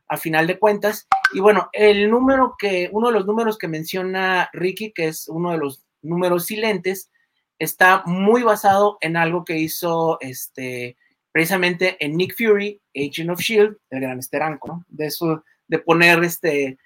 a 0.08 0.16
final 0.16 0.46
de 0.46 0.58
cuentas. 0.58 1.06
Y 1.32 1.40
bueno, 1.40 1.68
el 1.72 2.10
número 2.10 2.54
que, 2.58 2.88
uno 2.92 3.08
de 3.08 3.14
los 3.14 3.26
números 3.26 3.58
que 3.58 3.68
menciona 3.68 4.48
Ricky, 4.52 4.92
que 4.92 5.08
es 5.08 5.28
uno 5.28 5.52
de 5.52 5.58
los 5.58 5.84
números 6.02 6.46
silentes, 6.46 7.10
está 7.58 8.02
muy 8.06 8.42
basado 8.42 8.98
en 9.00 9.16
algo 9.16 9.44
que 9.44 9.58
hizo 9.58 10.18
este, 10.20 10.96
precisamente 11.32 11.96
en 12.04 12.16
Nick 12.16 12.36
Fury, 12.36 12.80
Agent 12.94 13.30
of 13.30 13.40
Shield, 13.40 13.76
el 13.90 14.00
gran 14.00 14.18
esteranco, 14.18 14.68
¿no? 14.68 14.84
De 14.88 15.06
eso, 15.06 15.44
de 15.66 15.78
poner 15.78 16.22
este 16.22 16.78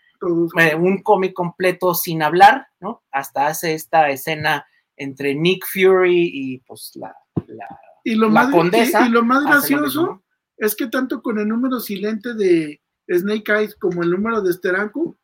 eh, 0.60 0.74
un 0.74 1.02
cómic 1.02 1.32
completo 1.32 1.94
sin 1.94 2.22
hablar, 2.22 2.66
¿no? 2.80 3.02
Hasta 3.10 3.46
hace 3.46 3.74
esta 3.74 4.08
escena 4.10 4.66
entre 4.96 5.34
Nick 5.34 5.64
Fury 5.64 6.30
y 6.32 6.58
pues 6.60 6.92
la, 6.94 7.14
la, 7.46 7.68
Y 8.08 8.14
lo, 8.14 8.28
la 8.28 8.44
más, 8.44 8.50
condesa. 8.50 9.02
y, 9.04 9.08
y 9.08 9.10
lo 9.10 9.22
más 9.24 9.42
lo 9.42 9.50
gracioso 9.50 10.22
es 10.56 10.74
que 10.74 10.86
tanto 10.88 11.22
con 11.22 11.38
el 11.38 11.48
número 11.48 11.78
silente 11.80 12.34
de 12.34 12.80
Snake 13.08 13.52
Eyes 13.52 13.76
como 13.76 14.02
el 14.02 14.10
número 14.10 14.42
de 14.42 14.52
Steranko, 14.52 15.16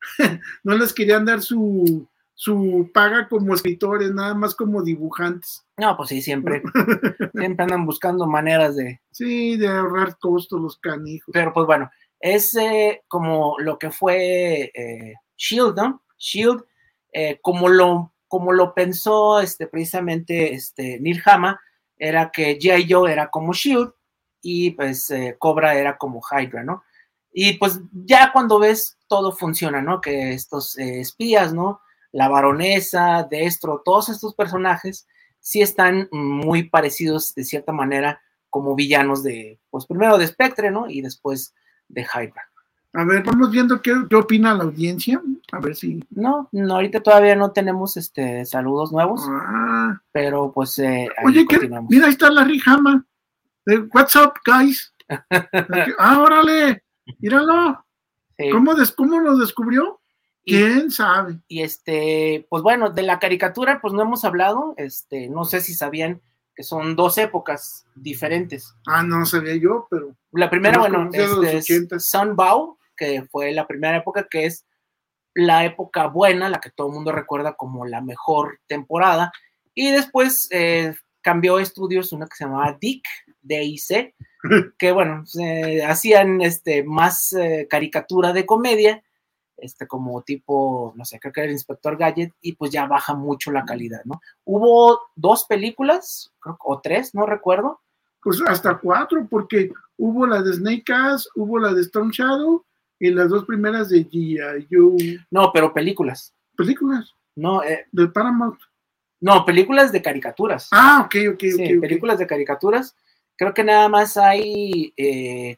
no 0.64 0.76
les 0.76 0.92
querían 0.92 1.24
dar 1.24 1.40
su, 1.40 2.08
su 2.34 2.90
paga 2.92 3.28
como 3.28 3.54
escritores, 3.54 4.12
nada 4.12 4.34
más 4.34 4.54
como 4.54 4.82
dibujantes. 4.82 5.64
No, 5.76 5.96
pues 5.96 6.08
sí, 6.08 6.22
siempre, 6.22 6.62
siempre 7.34 7.62
andan 7.64 7.86
buscando 7.86 8.26
maneras 8.26 8.76
de, 8.76 9.00
Sí, 9.10 9.56
de 9.56 9.68
ahorrar 9.68 10.18
costos 10.18 10.60
los 10.60 10.78
canijos. 10.78 11.30
pero 11.32 11.52
pues 11.52 11.66
bueno, 11.66 11.90
es 12.20 12.54
eh, 12.56 13.02
como 13.08 13.56
lo 13.58 13.78
que 13.78 13.90
fue 13.90 14.70
eh, 14.74 15.14
Shield, 15.36 15.76
¿no? 15.76 16.02
Shield, 16.18 16.64
eh, 17.12 17.38
como 17.42 17.68
lo 17.68 18.12
como 18.28 18.52
lo 18.52 18.72
pensó 18.72 19.40
este, 19.40 19.66
precisamente 19.66 20.54
este, 20.54 20.98
Neil 21.00 21.20
Hama, 21.26 21.60
era 22.02 22.32
que 22.32 22.58
G.I. 22.58 22.92
Joe 22.92 23.12
era 23.12 23.30
como 23.30 23.52
Shield 23.52 23.92
y 24.42 24.72
pues 24.72 25.08
eh, 25.10 25.36
Cobra 25.38 25.76
era 25.76 25.96
como 25.96 26.20
Hydra, 26.20 26.64
¿no? 26.64 26.82
Y 27.32 27.52
pues 27.54 27.80
ya 27.92 28.32
cuando 28.32 28.58
ves 28.58 28.98
todo 29.06 29.30
funciona, 29.30 29.80
¿no? 29.80 30.00
Que 30.00 30.32
estos 30.32 30.76
eh, 30.78 31.00
espías, 31.00 31.54
¿no? 31.54 31.80
La 32.10 32.28
baronesa, 32.28 33.26
Destro, 33.30 33.82
todos 33.84 34.08
estos 34.08 34.34
personajes 34.34 35.06
sí 35.38 35.62
están 35.62 36.08
muy 36.10 36.64
parecidos 36.64 37.34
de 37.36 37.44
cierta 37.44 37.72
manera 37.72 38.20
como 38.50 38.74
villanos 38.74 39.22
de, 39.22 39.60
pues 39.70 39.86
primero 39.86 40.18
de 40.18 40.26
Spectre, 40.26 40.72
¿no? 40.72 40.90
Y 40.90 41.02
después 41.02 41.54
de 41.86 42.02
Hydra. 42.02 42.51
A 42.94 43.04
ver, 43.04 43.22
vamos 43.24 43.50
viendo 43.50 43.80
qué, 43.80 43.94
qué 44.10 44.16
opina 44.16 44.54
la 44.54 44.64
audiencia. 44.64 45.20
A 45.52 45.60
ver 45.60 45.74
si. 45.74 46.04
No, 46.10 46.48
no, 46.52 46.74
ahorita 46.74 47.00
todavía 47.02 47.34
no 47.36 47.50
tenemos 47.52 47.96
este 47.96 48.44
saludos 48.44 48.92
nuevos, 48.92 49.22
Ah, 49.28 49.98
pero 50.12 50.52
pues 50.52 50.78
eh, 50.78 51.08
ahí 51.18 51.24
oye, 51.26 51.46
mira, 51.88 52.06
ahí 52.06 52.12
está 52.12 52.30
Larry 52.30 52.60
Hama. 52.66 53.04
Eh, 53.66 53.84
What's 53.94 54.14
up, 54.16 54.34
guys? 54.44 54.92
ah, 55.98 56.20
órale, 56.20 56.82
míralo. 57.18 57.84
Sí. 58.38 58.50
¿Cómo, 58.50 58.74
des- 58.74 58.92
¿Cómo 58.92 59.20
lo 59.20 59.36
descubrió? 59.36 60.00
Y- 60.44 60.56
¿Quién 60.56 60.90
sabe? 60.90 61.38
Y 61.48 61.62
este, 61.62 62.46
pues 62.50 62.62
bueno, 62.62 62.90
de 62.90 63.02
la 63.02 63.18
caricatura, 63.18 63.80
pues 63.80 63.94
no 63.94 64.02
hemos 64.02 64.24
hablado. 64.24 64.74
Este, 64.76 65.28
no 65.28 65.44
sé 65.44 65.60
si 65.60 65.74
sabían 65.74 66.20
que 66.54 66.62
son 66.62 66.96
dos 66.96 67.16
épocas 67.18 67.86
diferentes. 67.94 68.74
Ah, 68.86 69.02
no 69.02 69.24
sabía 69.24 69.56
yo, 69.56 69.86
pero 69.90 70.14
La 70.32 70.50
primera, 70.50 70.78
bueno, 70.78 71.04
los 71.04 71.14
este, 71.14 71.56
es 71.58 71.64
80. 71.70 71.98
Sunbow, 72.00 72.76
que 72.96 73.22
fue 73.30 73.52
la 73.52 73.66
primera 73.66 73.96
época, 73.96 74.26
que 74.30 74.46
es 74.46 74.66
la 75.34 75.64
época 75.64 76.06
buena, 76.06 76.48
la 76.48 76.60
que 76.60 76.70
todo 76.70 76.88
el 76.88 76.94
mundo 76.94 77.12
recuerda 77.12 77.54
como 77.54 77.86
la 77.86 78.00
mejor 78.00 78.60
temporada. 78.66 79.32
Y 79.74 79.90
después 79.90 80.48
eh, 80.50 80.94
cambió 81.22 81.58
estudios, 81.58 82.12
una 82.12 82.26
que 82.26 82.36
se 82.36 82.44
llamaba 82.44 82.76
Dick, 82.80 83.04
D-I-C, 83.40 84.14
que 84.78 84.92
bueno, 84.92 85.24
hacían 85.86 86.42
este, 86.42 86.84
más 86.84 87.32
eh, 87.32 87.66
caricatura 87.68 88.32
de 88.32 88.44
comedia, 88.44 89.02
este, 89.56 89.86
como 89.86 90.22
tipo, 90.22 90.92
no 90.96 91.04
sé, 91.04 91.20
creo 91.20 91.32
que 91.32 91.40
era 91.40 91.46
el 91.46 91.52
Inspector 91.52 91.96
Gadget, 91.96 92.32
y 92.40 92.54
pues 92.54 92.70
ya 92.72 92.86
baja 92.86 93.14
mucho 93.14 93.52
la 93.52 93.64
calidad, 93.64 94.02
¿no? 94.04 94.20
Hubo 94.44 95.00
dos 95.14 95.44
películas, 95.44 96.32
creo, 96.40 96.58
o 96.60 96.80
tres, 96.80 97.14
no 97.14 97.26
recuerdo, 97.26 97.80
pues 98.22 98.40
hasta 98.46 98.78
cuatro, 98.78 99.26
porque 99.28 99.72
hubo 99.96 100.26
la 100.26 100.42
de 100.42 100.52
Snake 100.52 100.84
Eyes, 100.92 101.28
hubo 101.34 101.58
la 101.58 101.72
de 101.72 101.82
Storm 101.82 102.10
Shadow 102.10 102.64
y 103.02 103.10
las 103.10 103.30
dos 103.30 103.44
primeras 103.46 103.88
de 103.88 104.08
G.I. 104.08 104.68
Joe. 104.70 105.18
no, 105.28 105.50
pero 105.52 105.74
películas, 105.74 106.32
Películas 106.56 107.12
no, 107.34 107.60
eh, 107.64 107.84
de 107.90 108.06
Paramount. 108.06 108.60
no, 109.20 109.44
películas 109.44 109.90
de 109.90 110.00
caricaturas. 110.00 110.68
Ah, 110.70 111.02
ok, 111.04 111.34
ok, 111.34 111.40
Sí, 111.40 111.78
películas 111.80 112.20
de 112.20 112.28
caricaturas. 112.28 112.94
Creo 113.36 113.52
que 113.54 113.64
nada 113.64 113.88
más 113.88 114.16
hay 114.16 114.94
eh, 114.96 115.56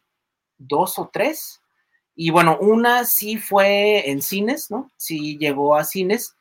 dos 0.57 0.99
o 0.99 1.11
tres. 1.13 1.61
Y 2.15 2.31
bueno, 2.31 2.57
una 2.59 3.05
sí 3.05 3.37
fue 3.37 4.09
en 4.09 4.23
cines, 4.23 4.71
¿no? 4.71 4.91
Sí 4.97 5.37
llegó 5.37 5.77
a 5.77 5.85
cines, 5.85 6.37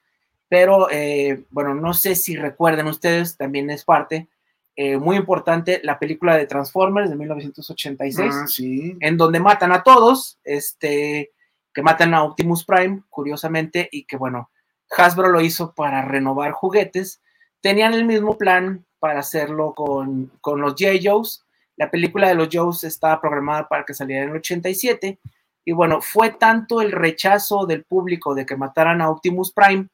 pero 0.48 0.90
eh, 0.90 1.44
bueno, 1.50 1.74
no 1.76 1.94
sé 1.94 2.16
si 2.16 2.38
recuerden 2.38 2.88
ustedes, 2.88 3.36
también 3.36 3.70
es 3.70 3.84
parte 3.84 4.30
eh, 4.76 4.98
muy 4.98 5.16
importante 5.18 5.80
la 5.84 6.00
película 6.00 6.36
de 6.36 6.48
Transformers 6.48 7.10
de 7.10 7.16
1986, 7.16 8.32
Ah, 8.34 8.48
sí. 8.48 8.98
en 9.00 9.18
donde 9.18 9.40
matan 9.40 9.72
a 9.72 9.84
todos, 9.84 10.40
este, 10.44 11.32
que 11.74 11.82
matan 11.82 12.14
a 12.14 12.24
Optimus 12.24 12.66
Prime, 12.66 13.04
curiosamente, 13.10 13.88
y 13.92 14.06
que 14.06 14.18
bueno, 14.18 14.50
Hasbro 14.96 15.30
lo 15.30 15.42
hizo 15.42 15.74
para 15.74 16.04
renovar 16.04 16.52
juguetes. 16.52 17.22
Tenían 17.62 17.94
el 17.94 18.06
mismo 18.06 18.38
plan 18.38 18.86
para 19.00 19.20
hacerlo 19.20 19.74
con, 19.74 20.32
con 20.42 20.62
los 20.62 20.74
J. 20.78 20.94
Joes. 21.04 21.44
La 21.76 21.90
película 21.90 22.28
de 22.28 22.36
los 22.36 22.50
Joes 22.52 22.84
estaba 22.84 23.20
programada 23.20 23.68
para 23.68 23.84
que 23.86 23.94
saliera 23.94 24.24
en 24.24 24.30
el 24.30 24.36
87. 24.38 25.20
Y 25.66 25.72
bueno, 25.72 26.02
fue 26.02 26.30
tanto 26.32 26.82
el 26.82 26.92
rechazo 26.92 27.66
del 27.66 27.84
público 27.86 28.36
de 28.36 28.46
que 28.46 28.56
mataran 28.56 29.02
a 29.02 29.10
Optimus 29.10 29.52
Prime, 29.52 29.88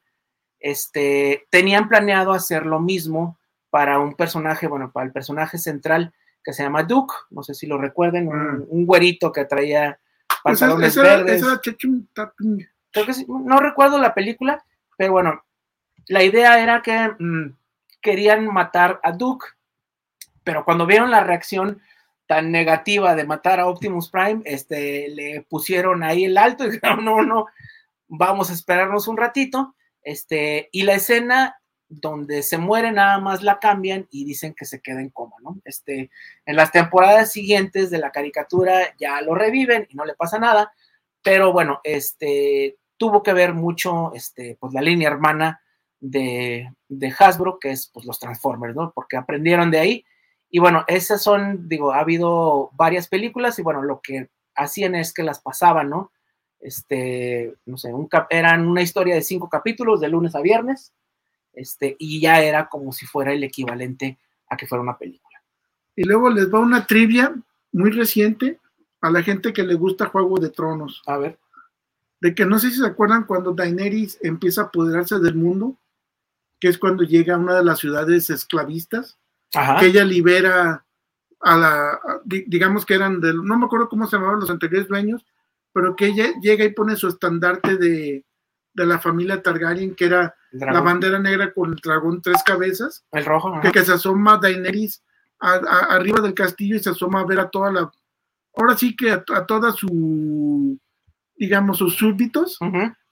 este, 0.58 1.46
tenían 1.50 1.88
planeado 1.88 2.32
hacer 2.32 2.66
lo 2.66 2.80
mismo 2.80 3.38
para 3.70 3.98
un 3.98 4.14
personaje, 4.14 4.66
bueno, 4.66 4.90
para 4.92 5.06
el 5.06 5.12
personaje 5.12 5.58
central 5.58 6.12
que 6.44 6.52
se 6.52 6.62
llama 6.62 6.82
Duke, 6.82 7.14
no 7.30 7.42
sé 7.42 7.54
si 7.54 7.66
lo 7.66 7.78
recuerden, 7.78 8.28
un, 8.28 8.58
Mm. 8.58 8.66
un 8.68 8.86
güerito 8.86 9.30
que 9.32 9.44
traía 9.44 9.98
Pues 10.42 10.56
esa, 10.56 10.66
pantalones 10.66 10.96
era, 10.96 11.16
verdes. 11.16 11.42
Creo 12.92 13.06
que 13.06 13.14
sí, 13.14 13.26
no 13.28 13.58
recuerdo 13.60 13.98
la 13.98 14.14
película, 14.14 14.64
pero 14.96 15.12
bueno, 15.12 15.44
la 16.08 16.24
idea 16.24 16.60
era 16.60 16.82
que 16.82 17.10
mm, 17.18 17.54
querían 18.00 18.46
matar 18.52 19.00
a 19.02 19.12
Duke, 19.12 19.46
pero 20.42 20.64
cuando 20.64 20.86
vieron 20.86 21.10
la 21.10 21.22
reacción 21.22 21.80
tan 22.26 22.50
negativa 22.50 23.14
de 23.14 23.24
matar 23.24 23.60
a 23.60 23.66
Optimus 23.66 24.10
Prime, 24.10 24.40
este, 24.44 25.08
le 25.10 25.42
pusieron 25.48 26.02
ahí 26.02 26.24
el 26.24 26.38
alto 26.38 26.64
y 26.64 26.70
dijeron, 26.72 27.04
no, 27.04 27.22
no, 27.22 27.46
vamos 28.08 28.50
a 28.50 28.54
esperarnos 28.54 29.06
un 29.08 29.16
ratito, 29.16 29.74
este, 30.02 30.68
y 30.72 30.82
la 30.82 30.94
escena 30.94 31.59
donde 31.90 32.44
se 32.44 32.56
muere 32.56 32.92
nada 32.92 33.18
más 33.18 33.42
la 33.42 33.58
cambian 33.58 34.06
y 34.10 34.24
dicen 34.24 34.54
que 34.54 34.64
se 34.64 34.80
queda 34.80 35.00
en 35.00 35.10
coma, 35.10 35.34
¿no? 35.42 35.60
Este, 35.64 36.08
en 36.46 36.56
las 36.56 36.70
temporadas 36.70 37.32
siguientes 37.32 37.90
de 37.90 37.98
la 37.98 38.12
caricatura 38.12 38.94
ya 38.96 39.20
lo 39.22 39.34
reviven 39.34 39.88
y 39.90 39.96
no 39.96 40.04
le 40.04 40.14
pasa 40.14 40.38
nada, 40.38 40.72
pero 41.20 41.52
bueno, 41.52 41.80
este, 41.82 42.78
tuvo 42.96 43.24
que 43.24 43.32
ver 43.32 43.54
mucho, 43.54 44.12
este, 44.14 44.56
pues 44.60 44.72
la 44.72 44.80
línea 44.80 45.08
hermana 45.08 45.60
de, 45.98 46.72
de 46.88 47.14
Hasbro, 47.18 47.58
que 47.58 47.72
es 47.72 47.90
pues 47.92 48.06
los 48.06 48.20
Transformers, 48.20 48.76
¿no? 48.76 48.92
Porque 48.94 49.16
aprendieron 49.16 49.72
de 49.72 49.80
ahí. 49.80 50.04
Y 50.48 50.60
bueno, 50.60 50.84
esas 50.86 51.20
son, 51.20 51.68
digo, 51.68 51.92
ha 51.92 52.00
habido 52.00 52.70
varias 52.74 53.08
películas 53.08 53.58
y 53.58 53.62
bueno, 53.62 53.82
lo 53.82 54.00
que 54.00 54.30
hacían 54.54 54.94
es 54.94 55.12
que 55.12 55.24
las 55.24 55.40
pasaban, 55.40 55.90
¿no? 55.90 56.12
Este, 56.60 57.54
no 57.66 57.76
sé, 57.76 57.92
un 57.92 58.06
cap 58.06 58.28
eran 58.30 58.68
una 58.68 58.82
historia 58.82 59.14
de 59.16 59.22
cinco 59.22 59.48
capítulos 59.48 60.00
de 60.00 60.08
lunes 60.08 60.36
a 60.36 60.40
viernes, 60.40 60.92
este, 61.60 61.96
y 61.98 62.20
ya 62.20 62.40
era 62.42 62.68
como 62.68 62.92
si 62.92 63.06
fuera 63.06 63.32
el 63.32 63.44
equivalente 63.44 64.18
a 64.48 64.56
que 64.56 64.66
fuera 64.66 64.82
una 64.82 64.96
película. 64.98 65.42
Y 65.94 66.04
luego 66.04 66.30
les 66.30 66.52
va 66.52 66.60
una 66.60 66.86
trivia 66.86 67.34
muy 67.72 67.90
reciente 67.90 68.58
a 69.00 69.10
la 69.10 69.22
gente 69.22 69.52
que 69.52 69.62
le 69.62 69.74
gusta 69.74 70.06
Juego 70.06 70.38
de 70.38 70.50
Tronos. 70.50 71.02
A 71.06 71.18
ver. 71.18 71.38
De 72.20 72.34
que 72.34 72.44
no 72.46 72.58
sé 72.58 72.70
si 72.70 72.78
se 72.78 72.86
acuerdan 72.86 73.24
cuando 73.24 73.52
Daenerys 73.52 74.18
empieza 74.22 74.62
a 74.62 74.64
apoderarse 74.64 75.18
del 75.18 75.34
mundo, 75.34 75.78
que 76.58 76.68
es 76.68 76.78
cuando 76.78 77.02
llega 77.02 77.34
a 77.34 77.38
una 77.38 77.54
de 77.56 77.64
las 77.64 77.78
ciudades 77.78 78.28
esclavistas, 78.30 79.18
Ajá. 79.54 79.78
que 79.78 79.86
ella 79.86 80.04
libera 80.04 80.84
a 81.40 81.56
la, 81.56 81.90
a- 81.92 82.20
digamos 82.24 82.84
que 82.84 82.94
eran 82.94 83.20
del, 83.20 83.42
no 83.42 83.58
me 83.58 83.64
acuerdo 83.66 83.88
cómo 83.88 84.06
se 84.06 84.16
llamaban 84.16 84.40
los 84.40 84.50
anteriores 84.50 84.88
dueños, 84.88 85.24
pero 85.72 85.96
que 85.96 86.06
ella 86.08 86.32
llega 86.42 86.64
y 86.64 86.74
pone 86.74 86.96
su 86.96 87.08
estandarte 87.08 87.76
de, 87.78 88.24
de 88.74 88.86
la 88.86 88.98
familia 88.98 89.42
Targaryen, 89.42 89.94
que 89.94 90.04
era 90.04 90.34
la 90.52 90.80
bandera 90.80 91.18
negra 91.18 91.52
con 91.52 91.70
el 91.70 91.76
dragón 91.76 92.20
tres 92.22 92.42
cabezas, 92.42 93.04
El 93.12 93.24
rojo. 93.24 93.48
ajá. 93.52 93.60
que, 93.62 93.70
que 93.72 93.84
se 93.84 93.92
asoma 93.92 94.38
Daenerys 94.38 95.02
a- 95.40 95.54
a- 95.54 95.94
arriba 95.96 96.20
del 96.20 96.34
castillo 96.34 96.76
y 96.76 96.80
se 96.80 96.90
asoma 96.90 97.20
a 97.20 97.24
ver 97.26 97.40
a 97.40 97.48
toda 97.48 97.70
la, 97.72 97.90
ahora 98.56 98.76
sí 98.76 98.94
que 98.96 99.10
a, 99.12 99.24
a 99.34 99.46
toda 99.46 99.72
su, 99.72 100.78
digamos, 101.36 101.78
sus 101.78 101.94
súbditos. 101.96 102.58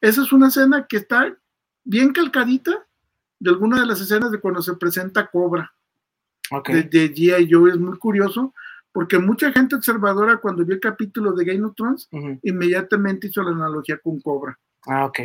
Esa 0.00 0.22
es 0.22 0.32
una 0.32 0.48
escena 0.48 0.86
que 0.88 0.98
está 0.98 1.34
bien 1.84 2.12
calcadita 2.12 2.86
de 3.40 3.50
alguna 3.50 3.80
de 3.80 3.86
las 3.86 4.00
escenas 4.00 4.30
de 4.32 4.40
cuando 4.40 4.60
se 4.62 4.74
presenta 4.74 5.28
Cobra 5.30 5.72
Ok. 6.50 6.68
de, 6.70 6.82
de 6.84 7.14
G.I. 7.14 7.48
Joe 7.50 7.70
es 7.70 7.78
muy 7.78 7.96
curioso 7.98 8.52
porque 8.92 9.18
mucha 9.18 9.52
gente 9.52 9.76
observadora 9.76 10.38
cuando 10.38 10.64
vio 10.64 10.74
el 10.74 10.80
capítulo 10.80 11.32
de 11.32 11.44
Game 11.44 11.64
of 11.64 11.74
Thrones, 11.76 12.08
inmediatamente 12.42 13.28
hizo 13.28 13.42
la 13.42 13.50
analogía 13.50 13.98
con 13.98 14.20
Cobra. 14.20 14.58
Ah, 14.86 15.04
ok. 15.04 15.18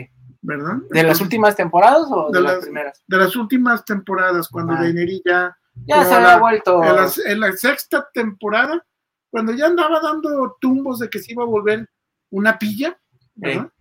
¿Verdad? 0.45 0.75
¿De 0.89 1.03
las 1.03 1.21
últimas 1.21 1.55
temporadas 1.55 2.07
o 2.11 2.29
de, 2.29 2.41
las, 2.41 2.59
primeras? 2.59 3.03
De 3.07 3.17
las 3.17 3.35
últimas 3.35 3.85
temporadas, 3.85 4.49
cuando 4.49 4.73
Daenerys 4.73 5.21
ya... 5.25 5.57
Ya 5.85 6.03
se 6.03 6.13
había 6.13 6.37
vuelto... 6.37 6.81
En 7.25 7.39
la, 7.39 7.53
sexta 7.53 8.07
temporada, 8.13 8.85
cuando 9.31 9.53
ya 9.53 9.67
andaba 9.67 10.01
dando 10.01 10.57
tumbos 10.59 10.99
de 10.99 11.09
que 11.09 11.19
se 11.19 11.31
iba 11.31 11.43
a 11.43 11.47
volver 11.47 11.89
una 12.29 12.59
pilla, 12.59 12.99
¿verdad? 13.35 13.71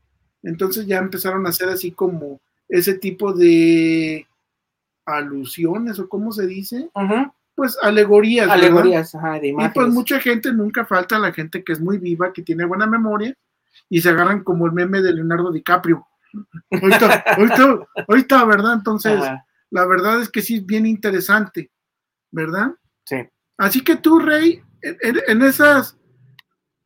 Entonces 0.44 0.86
ya 0.86 0.98
empezaron 0.98 1.44
a 1.46 1.50
hacer 1.50 1.68
así 1.68 1.90
como 1.92 2.40
ese 2.68 2.94
tipo 2.94 3.32
de 3.32 4.26
alusiones 5.04 5.98
o 5.98 6.08
cómo 6.08 6.32
se 6.32 6.46
dice, 6.46 6.90
pues 7.54 7.76
alegorías. 7.82 8.48
Alegorías, 8.48 9.14
ajá, 9.14 9.38
de 9.40 9.48
imágenes. 9.48 9.72
Y 9.72 9.74
pues 9.74 9.88
mucha 9.88 10.20
gente, 10.20 10.52
nunca 10.52 10.84
falta 10.84 11.18
la 11.18 11.32
gente 11.32 11.62
que 11.64 11.72
es 11.72 11.80
muy 11.80 11.98
viva, 11.98 12.32
que 12.32 12.42
tiene 12.42 12.64
buena 12.64 12.86
memoria 12.86 13.36
y 13.88 14.00
se 14.00 14.10
agarran 14.10 14.42
como 14.42 14.66
el 14.66 14.72
meme 14.72 15.02
de 15.02 15.12
Leonardo 15.12 15.52
DiCaprio. 15.52 16.06
Ahorita, 16.70 17.24
ahorita, 17.36 17.86
ahorita, 18.08 18.44
¿verdad? 18.44 18.74
Entonces, 18.74 19.20
la 19.70 19.86
verdad 19.86 20.20
es 20.20 20.28
que 20.28 20.42
sí 20.42 20.56
es 20.56 20.66
bien 20.66 20.86
interesante, 20.86 21.70
¿verdad? 22.30 22.72
Sí. 23.04 23.16
Así 23.58 23.82
que 23.82 23.96
tú, 23.96 24.18
Rey, 24.18 24.62
en 24.82 25.42
esas, 25.42 25.98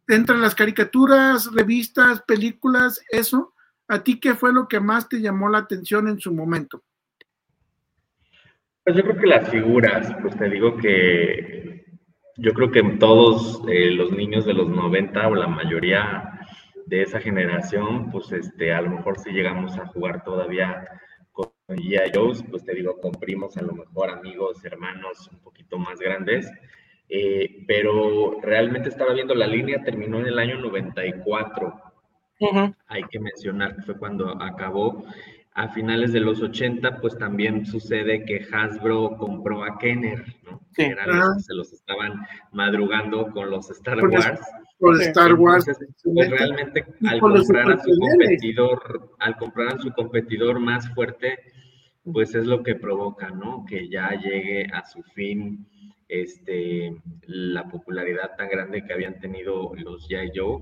entre 0.09 0.37
las 0.37 0.55
caricaturas, 0.55 1.51
revistas, 1.53 2.23
películas, 2.23 3.01
eso, 3.11 3.55
¿a 3.89 4.03
ti 4.03 4.21
qué 4.21 4.35
fue 4.35 4.53
lo 4.53 4.69
que 4.69 4.81
más 4.81 5.09
te 5.09 5.21
llamó 5.21 5.49
la 5.49 5.59
atención 5.59 6.09
en 6.09 6.19
su 6.19 6.33
momento? 6.33 6.83
Pues 8.85 8.97
yo 8.97 9.03
creo 9.03 9.19
que 9.19 9.27
las 9.27 9.49
figuras, 9.49 10.15
pues 10.23 10.37
te 10.37 10.49
digo 10.49 10.77
que 10.77 11.85
yo 12.37 12.53
creo 12.53 12.71
que 12.71 12.83
todos 13.01 13.63
eh, 13.69 13.91
los 13.91 14.13
niños 14.13 14.45
de 14.45 14.55
los 14.55 14.69
90 14.69 15.27
o 15.27 15.35
la 15.35 15.49
mayoría 15.49 16.36
de 16.87 17.03
esa 17.03 17.21
generación, 17.21 18.11
pues 18.11 18.33
este, 18.33 18.73
a 18.73 18.81
lo 18.81 18.91
mejor 18.91 19.19
si 19.19 19.31
llegamos 19.31 19.77
a 19.77 19.87
jugar 19.87 20.23
todavía 20.25 20.89
con 21.33 21.51
G.I. 21.69 22.13
Joe's, 22.15 22.45
pues 22.49 22.65
te 22.65 22.75
digo, 22.75 22.99
con 23.01 23.13
primos, 23.13 23.57
a 23.57 23.63
lo 23.63 23.75
mejor 23.75 24.11
amigos, 24.11 24.65
hermanos 24.65 25.29
un 25.33 25.41
poquito 25.41 25.79
más 25.79 25.99
grandes, 25.99 26.51
eh, 27.09 27.65
pero 27.67 28.41
realmente 28.41 28.89
estaba 28.89 29.13
viendo 29.13 29.35
la 29.35 29.47
línea, 29.47 29.83
terminó 29.83 30.21
en 30.21 30.27
el 30.27 30.39
año 30.39 30.59
94. 30.59 31.83
Hay 32.87 33.03
que 33.05 33.19
mencionar 33.19 33.77
que 33.77 33.83
fue 33.83 33.99
cuando 33.99 34.41
acabó 34.43 35.05
a 35.55 35.69
finales 35.69 36.13
de 36.13 36.21
los 36.21 36.43
80, 36.43 37.01
pues 37.01 37.17
también 37.19 37.65
sucede 37.65 38.25
que 38.25 38.47
Hasbro 38.53 39.17
compró 39.17 39.65
a 39.65 39.79
Kenner, 39.79 40.23
¿no? 40.45 40.61
Que 40.75 40.95
se 41.39 41.55
los 41.55 41.73
estaban 41.73 42.27
madrugando 42.53 43.31
con 43.31 43.51
los 43.51 43.71
Star 43.71 43.99
Wars. 44.07 44.41
Con 44.79 45.01
Star 45.01 45.35
Wars. 45.35 45.65
pues 46.05 46.31
realmente 46.31 46.85
al 47.07 47.21
comprar 47.21 47.73
a 47.73 47.79
su 47.79 47.99
competidor, 47.99 49.11
al 49.19 49.37
comprar 49.37 49.75
a 49.75 49.79
su 49.79 49.91
competidor 49.93 50.59
más 50.61 50.93
fuerte, 50.95 51.39
pues 52.05 52.35
es 52.35 52.47
lo 52.47 52.63
que 52.63 52.75
provoca, 52.75 53.31
¿no? 53.31 53.65
Que 53.67 53.89
ya 53.89 54.11
llegue 54.11 54.67
a 54.73 54.85
su 54.85 55.03
fin 55.03 55.67
este, 56.09 56.95
la 57.27 57.69
popularidad 57.69 58.37
tan 58.37 58.49
grande 58.49 58.85
que 58.85 58.93
habían 58.93 59.19
tenido 59.19 59.73
los. 59.75 60.07
Joe 60.35 60.61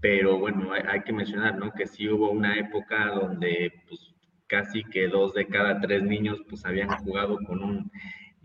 pero 0.00 0.38
bueno, 0.38 0.72
hay, 0.72 1.00
que 1.02 1.12
mencionar, 1.12 1.58
¿no? 1.58 1.72
Que 1.72 1.86
sí 1.86 2.08
hubo 2.08 2.30
una 2.30 2.56
época 2.58 3.10
donde 3.10 3.72
pues, 3.88 4.14
casi 4.46 4.84
que 4.84 5.08
dos 5.08 5.34
de 5.34 5.46
cada 5.46 5.80
tres 5.80 6.02
niños 6.02 6.40
pues 6.48 6.64
habían 6.64 6.88
jugado 6.98 7.38
con 7.46 7.62
un. 7.62 7.90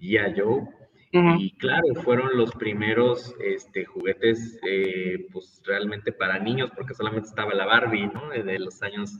Joe. 0.01 0.67
Y 1.13 1.51
claro, 1.57 1.93
fueron 2.03 2.35
los 2.35 2.51
primeros 2.55 3.35
este, 3.39 3.85
juguetes 3.85 4.59
eh, 4.67 5.27
pues 5.31 5.61
realmente 5.63 6.11
para 6.11 6.39
niños, 6.39 6.71
porque 6.75 6.95
solamente 6.95 7.29
estaba 7.29 7.53
la 7.53 7.65
Barbie, 7.65 8.07
¿no? 8.07 8.29
De 8.29 8.57
los 8.57 8.81
años 8.81 9.19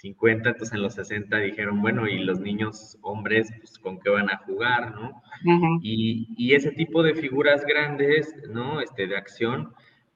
50, 0.00 0.48
entonces 0.48 0.74
en 0.74 0.82
los 0.82 0.94
60 0.94 1.36
dijeron, 1.38 1.80
bueno, 1.82 2.08
y 2.08 2.18
los 2.18 2.40
niños 2.40 2.98
hombres, 3.02 3.52
pues 3.58 3.78
con 3.78 4.00
qué 4.00 4.10
van 4.10 4.30
a 4.30 4.38
jugar, 4.38 4.94
¿no? 4.94 5.22
y, 5.82 6.26
y, 6.36 6.54
ese 6.54 6.72
tipo 6.72 7.02
de 7.02 7.14
figuras 7.14 7.64
grandes, 7.64 8.34
¿no? 8.48 8.80
Este, 8.80 9.06
de 9.06 9.16
acción, 9.16 9.72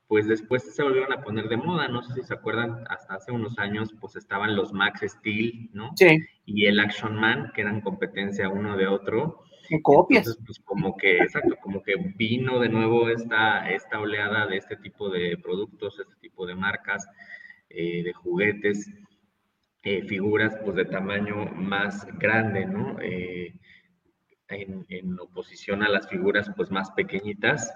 pues 0.09 0.27
después 0.27 0.75
se 0.75 0.83
volvieron 0.83 1.12
a 1.12 1.23
poner 1.23 1.49
de 1.49 1.57
moda, 1.57 1.89
no 1.89 2.03
sé 2.03 2.15
si 2.15 2.23
se 2.23 2.35
acuerdan, 2.35 2.85
hasta 2.89 3.15
hace 3.15 3.33
unos 3.33 3.59
años 3.59 3.95
pues 4.01 4.17
estaban 4.17 4.55
los 4.57 4.73
Max 4.73 5.01
Steel, 5.07 5.71
¿no? 5.73 5.93
Sí. 5.97 6.19
Y 6.47 6.67
el 6.67 6.81
Action 6.81 7.17
Man, 7.17 7.53
que 7.55 7.62
eran 7.62 7.81
competencia 7.81 8.49
uno 8.49 8.77
de 8.77 8.87
otro. 8.87 9.44
En 9.71 9.81
copias. 9.81 10.27
Entonces, 10.27 10.43
pues 10.45 10.59
como 10.61 10.97
que, 10.97 11.19
exacto, 11.19 11.57
como 11.62 11.83
que 11.83 11.95
vino 12.17 12.59
de 12.61 12.69
nuevo 12.69 13.09
esta, 13.09 13.71
esta 13.71 14.01
oleada 14.01 14.47
de 14.47 14.57
este 14.57 14.77
tipo 14.77 15.09
de 15.11 15.37
productos, 15.39 15.99
este 15.99 16.15
tipo 16.21 16.47
de 16.47 16.55
marcas, 16.55 17.07
eh, 17.69 18.03
de 18.03 18.12
juguetes, 18.12 18.91
eh, 19.83 20.03
figuras 20.03 20.57
pues 20.65 20.77
de 20.77 20.85
tamaño 20.85 21.47
más 21.47 22.07
grande, 22.19 22.67
¿no? 22.67 22.97
Eh, 23.01 23.55
en, 24.49 24.85
en 24.89 25.19
oposición 25.19 25.83
a 25.83 25.89
las 25.89 26.09
figuras 26.09 26.51
pues 26.57 26.71
más 26.71 26.91
pequeñitas 26.93 27.73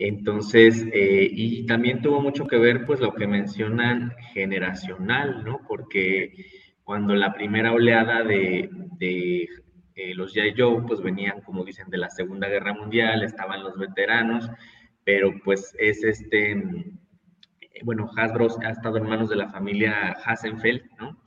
entonces, 0.00 0.86
y 0.92 1.66
también 1.66 2.00
tuvo 2.00 2.20
mucho 2.20 2.46
que 2.46 2.56
ver, 2.56 2.86
pues, 2.86 3.00
lo 3.00 3.14
que 3.16 3.26
mencionan 3.26 4.12
generacional, 4.32 5.42
¿no? 5.44 5.60
Porque 5.66 6.32
cuando 6.84 7.16
la 7.16 7.34
primera 7.34 7.72
oleada 7.72 8.22
de 8.22 8.70
eh, 9.98 10.14
los 10.14 10.34
G.I. 10.34 10.54
Joe, 10.56 10.82
pues 10.86 11.02
venían, 11.02 11.40
como 11.42 11.64
dicen, 11.64 11.90
de 11.90 11.98
la 11.98 12.08
Segunda 12.08 12.48
Guerra 12.48 12.72
Mundial, 12.72 13.24
estaban 13.24 13.64
los 13.64 13.76
veteranos, 13.76 14.48
pero 15.04 15.34
pues 15.44 15.74
es 15.78 16.04
este, 16.04 16.52
eh, 16.52 17.80
bueno, 17.82 18.08
Hasbro 18.16 18.46
ha 18.64 18.70
estado 18.70 18.98
en 18.98 19.08
manos 19.08 19.28
de 19.28 19.36
la 19.36 19.48
familia 19.48 20.16
Hasenfeld, 20.24 20.82
¿no? 20.98 21.18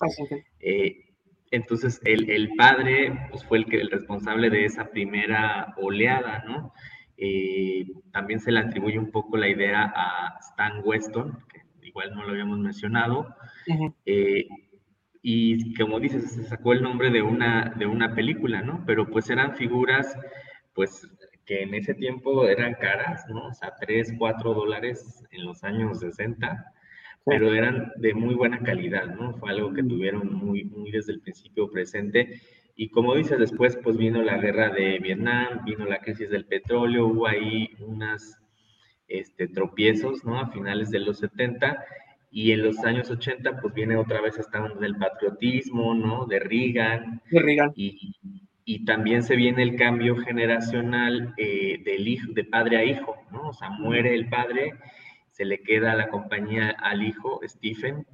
entonces, 1.52 2.00
el, 2.06 2.30
el, 2.30 2.54
padre, 2.56 3.28
pues, 3.30 3.44
fue 3.44 3.58
el, 3.58 3.66
que, 3.66 3.82
el 3.82 3.92
responsable 3.92 4.50
de 4.50 4.64
esa 4.64 4.90
primera 4.90 5.74
oleada, 5.76 6.46
¿no? 6.48 6.74
Eh, 7.18 7.86
también 8.12 8.40
se 8.40 8.52
le 8.52 8.62
atribuye 8.62 8.98
un 8.98 9.12
poco 9.12 9.36
la 9.36 9.50
idea 9.50 9.92
a 9.96 10.40
Stan 10.40 10.82
Weston, 10.84 11.38
que 11.52 11.88
igual 11.88 12.16
no 12.16 12.24
lo 12.24 12.30
habíamos 12.30 12.58
mencionado. 12.58 13.36
Eh, 14.06 14.48
y 15.22 15.74
como 15.76 16.00
dices, 16.00 16.32
se 16.32 16.44
sacó 16.44 16.74
el 16.74 16.82
nombre 16.82 17.12
de 17.12 17.22
una, 17.22 17.74
de 17.78 17.86
una 17.86 18.16
película, 18.16 18.62
¿no? 18.62 18.84
Pero 18.86 19.08
pues 19.08 19.30
eran 19.30 19.56
figuras, 19.56 20.18
pues 20.74 21.08
que 21.46 21.64
en 21.64 21.74
ese 21.76 21.94
tiempo 21.94 22.48
eran 22.48 22.76
caras, 22.76 23.26
¿no? 23.30 23.48
O 23.48 23.54
sea, 23.54 23.74
3, 23.80 24.16
4 24.18 24.54
dólares 24.54 25.24
en 25.32 25.46
los 25.46 25.64
años 25.64 26.00
60, 26.00 26.74
pero 27.26 27.54
eran 27.54 27.92
de 27.98 28.14
muy 28.14 28.36
buena 28.36 28.60
calidad, 28.60 29.06
¿no? 29.16 29.34
Fue 29.36 29.52
algo 29.52 29.74
que 29.74 29.84
tuvieron 29.84 30.34
muy, 30.34 30.64
muy 30.66 30.92
desde 30.92 31.14
el 31.14 31.22
principio 31.22 31.70
presente 31.70 32.42
y 32.76 32.90
como 32.90 33.16
dices, 33.16 33.38
después 33.38 33.78
pues 33.84 33.98
vino 33.98 34.24
la 34.24 34.38
guerra 34.38 34.70
de 34.70 34.98
Vietnam, 35.00 35.64
vino 35.66 35.86
la 35.86 36.00
crisis 36.00 36.30
del 36.30 36.46
petróleo, 36.46 37.08
hubo 37.08 37.28
ahí 37.28 37.70
unas 37.80 38.40
este, 39.08 39.48
tropiezos, 39.48 40.24
¿no? 40.26 40.40
A 40.40 40.52
finales 40.52 40.90
de 40.90 41.00
los 41.00 41.20
70 41.20 41.84
y 42.32 42.52
en 42.54 42.64
los 42.64 42.80
años 42.86 43.12
80 43.12 43.60
pues 43.60 43.74
viene 43.74 43.98
otra 43.98 44.22
vez 44.22 44.40
esta 44.40 44.64
onda 44.64 44.80
del 44.80 44.96
patriotismo, 44.96 45.94
¿no? 45.94 46.26
De 46.26 46.40
Reagan. 46.40 47.22
De 47.30 47.40
Reagan. 47.40 47.74
Y, 47.76 48.16
y 48.64 48.86
también 48.86 49.22
se 49.22 49.36
viene 49.36 49.64
el 49.64 49.76
cambio 49.76 50.16
generacional 50.16 51.34
eh, 51.38 51.82
del 51.84 52.08
hijo, 52.08 52.32
de 52.32 52.46
padre 52.46 52.78
a 52.78 52.86
hijo, 52.86 53.16
¿no? 53.32 53.50
O 53.50 53.54
sea, 53.54 53.70
muere 53.70 54.16
el 54.16 54.30
padre, 54.30 54.76
se 55.32 55.44
le 55.44 55.62
queda 55.62 55.96
la 55.96 56.08
compañía 56.08 56.70
al 56.70 57.04
hijo, 57.04 57.42
Stephen, 57.46 58.06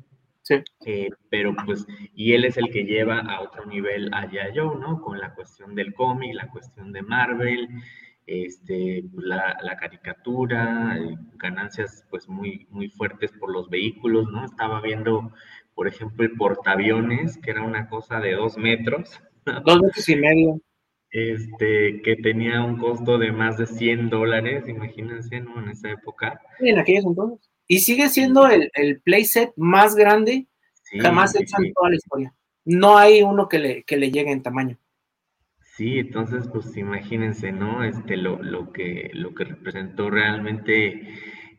eh, 0.86 1.10
pero 1.30 1.56
pues, 1.66 1.86
y 2.16 2.34
él 2.34 2.46
es 2.46 2.58
el 2.58 2.72
que 2.72 2.86
lleva 2.86 3.20
a 3.20 3.42
otro 3.42 3.66
nivel 3.66 4.10
a 4.14 4.32
Yayo, 4.32 4.76
¿no? 4.76 5.02
Con 5.02 5.20
la 5.20 5.34
cuestión 5.36 5.76
del 5.76 5.94
cómic, 5.94 6.34
la 6.34 6.50
cuestión 6.50 6.92
de 6.92 7.02
Marvel, 7.02 7.68
este, 8.28 9.06
la, 9.16 9.58
la 9.64 9.78
caricatura, 9.78 10.98
eh, 11.00 11.16
ganancias 11.36 12.06
pues 12.10 12.28
muy, 12.28 12.68
muy 12.70 12.90
fuertes 12.90 13.32
por 13.32 13.52
los 13.52 13.70
vehículos, 13.70 14.30
¿no? 14.30 14.46
Estaba 14.46 14.82
viendo, 14.82 15.32
por 15.74 15.88
ejemplo, 15.88 16.26
el 16.26 16.38
portaaviones, 16.38 17.38
que 17.38 17.52
era 17.52 17.64
una 17.64 17.90
cosa 17.90 18.20
de 18.20 18.34
dos 18.34 18.58
metros. 18.58 19.20
Dos 19.66 19.82
metros 19.82 20.10
y 20.10 20.16
medio. 20.18 20.62
Este, 21.10 22.02
que 22.02 22.18
tenía 22.18 22.62
un 22.62 22.78
costo 22.78 23.18
de 23.18 23.32
más 23.32 23.58
de 23.58 23.66
100 23.66 24.10
dólares, 24.10 24.68
imagínense, 24.68 25.40
¿no? 25.40 25.64
En 25.64 25.70
esa 25.70 25.90
época. 25.90 26.42
en 26.60 26.78
aquellos 26.78 27.06
entonces. 27.06 27.50
Y 27.66 27.80
sigue 27.80 28.10
siendo 28.10 28.48
el, 28.48 28.70
el 28.76 29.00
playset 29.02 29.54
más 29.56 29.96
grande 29.96 30.48
jamás 31.00 31.36
hecho 31.36 31.56
en 31.60 31.74
toda 31.74 31.90
la 31.90 31.96
historia. 31.96 32.34
No 32.66 32.98
hay 32.98 33.22
uno 33.24 33.48
que 33.48 33.60
le, 33.60 33.84
que 33.84 33.98
le 33.98 34.12
llegue 34.12 34.32
en 34.32 34.44
tamaño. 34.44 34.78
Sí, 35.78 36.00
entonces, 36.00 36.48
pues 36.52 36.76
imagínense, 36.76 37.52
¿no? 37.52 37.84
Este, 37.84 38.18
lo, 38.18 38.42
lo, 38.42 38.74
que, 38.74 39.12
lo 39.14 39.36
que 39.36 39.44
representó 39.44 40.10
realmente 40.10 41.08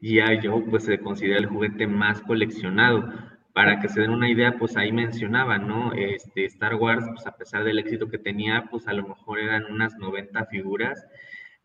ya 0.01 0.35
yo, 0.41 0.65
pues 0.69 0.87
se 0.87 0.99
considera 0.99 1.39
el 1.39 1.47
juguete 1.47 1.87
más 1.87 2.21
coleccionado. 2.23 3.13
Para 3.53 3.79
que 3.81 3.89
se 3.89 4.01
den 4.01 4.11
una 4.11 4.29
idea, 4.29 4.57
pues 4.59 4.77
ahí 4.77 4.91
mencionaba, 4.91 5.59
¿no? 5.59 5.93
Este, 5.93 6.47
Star 6.47 6.75
Wars, 6.75 7.05
pues 7.09 7.29
a 7.29 7.37
pesar 7.37 7.63
del 7.63 7.79
éxito 7.79 8.09
que 8.09 8.19
tenía, 8.19 8.67
pues 8.69 8.89
a 8.89 8.93
lo 8.93 9.07
mejor 9.07 9.39
eran 9.39 9.67
unas 9.67 9.97
90 9.97 10.47
figuras, 10.47 11.07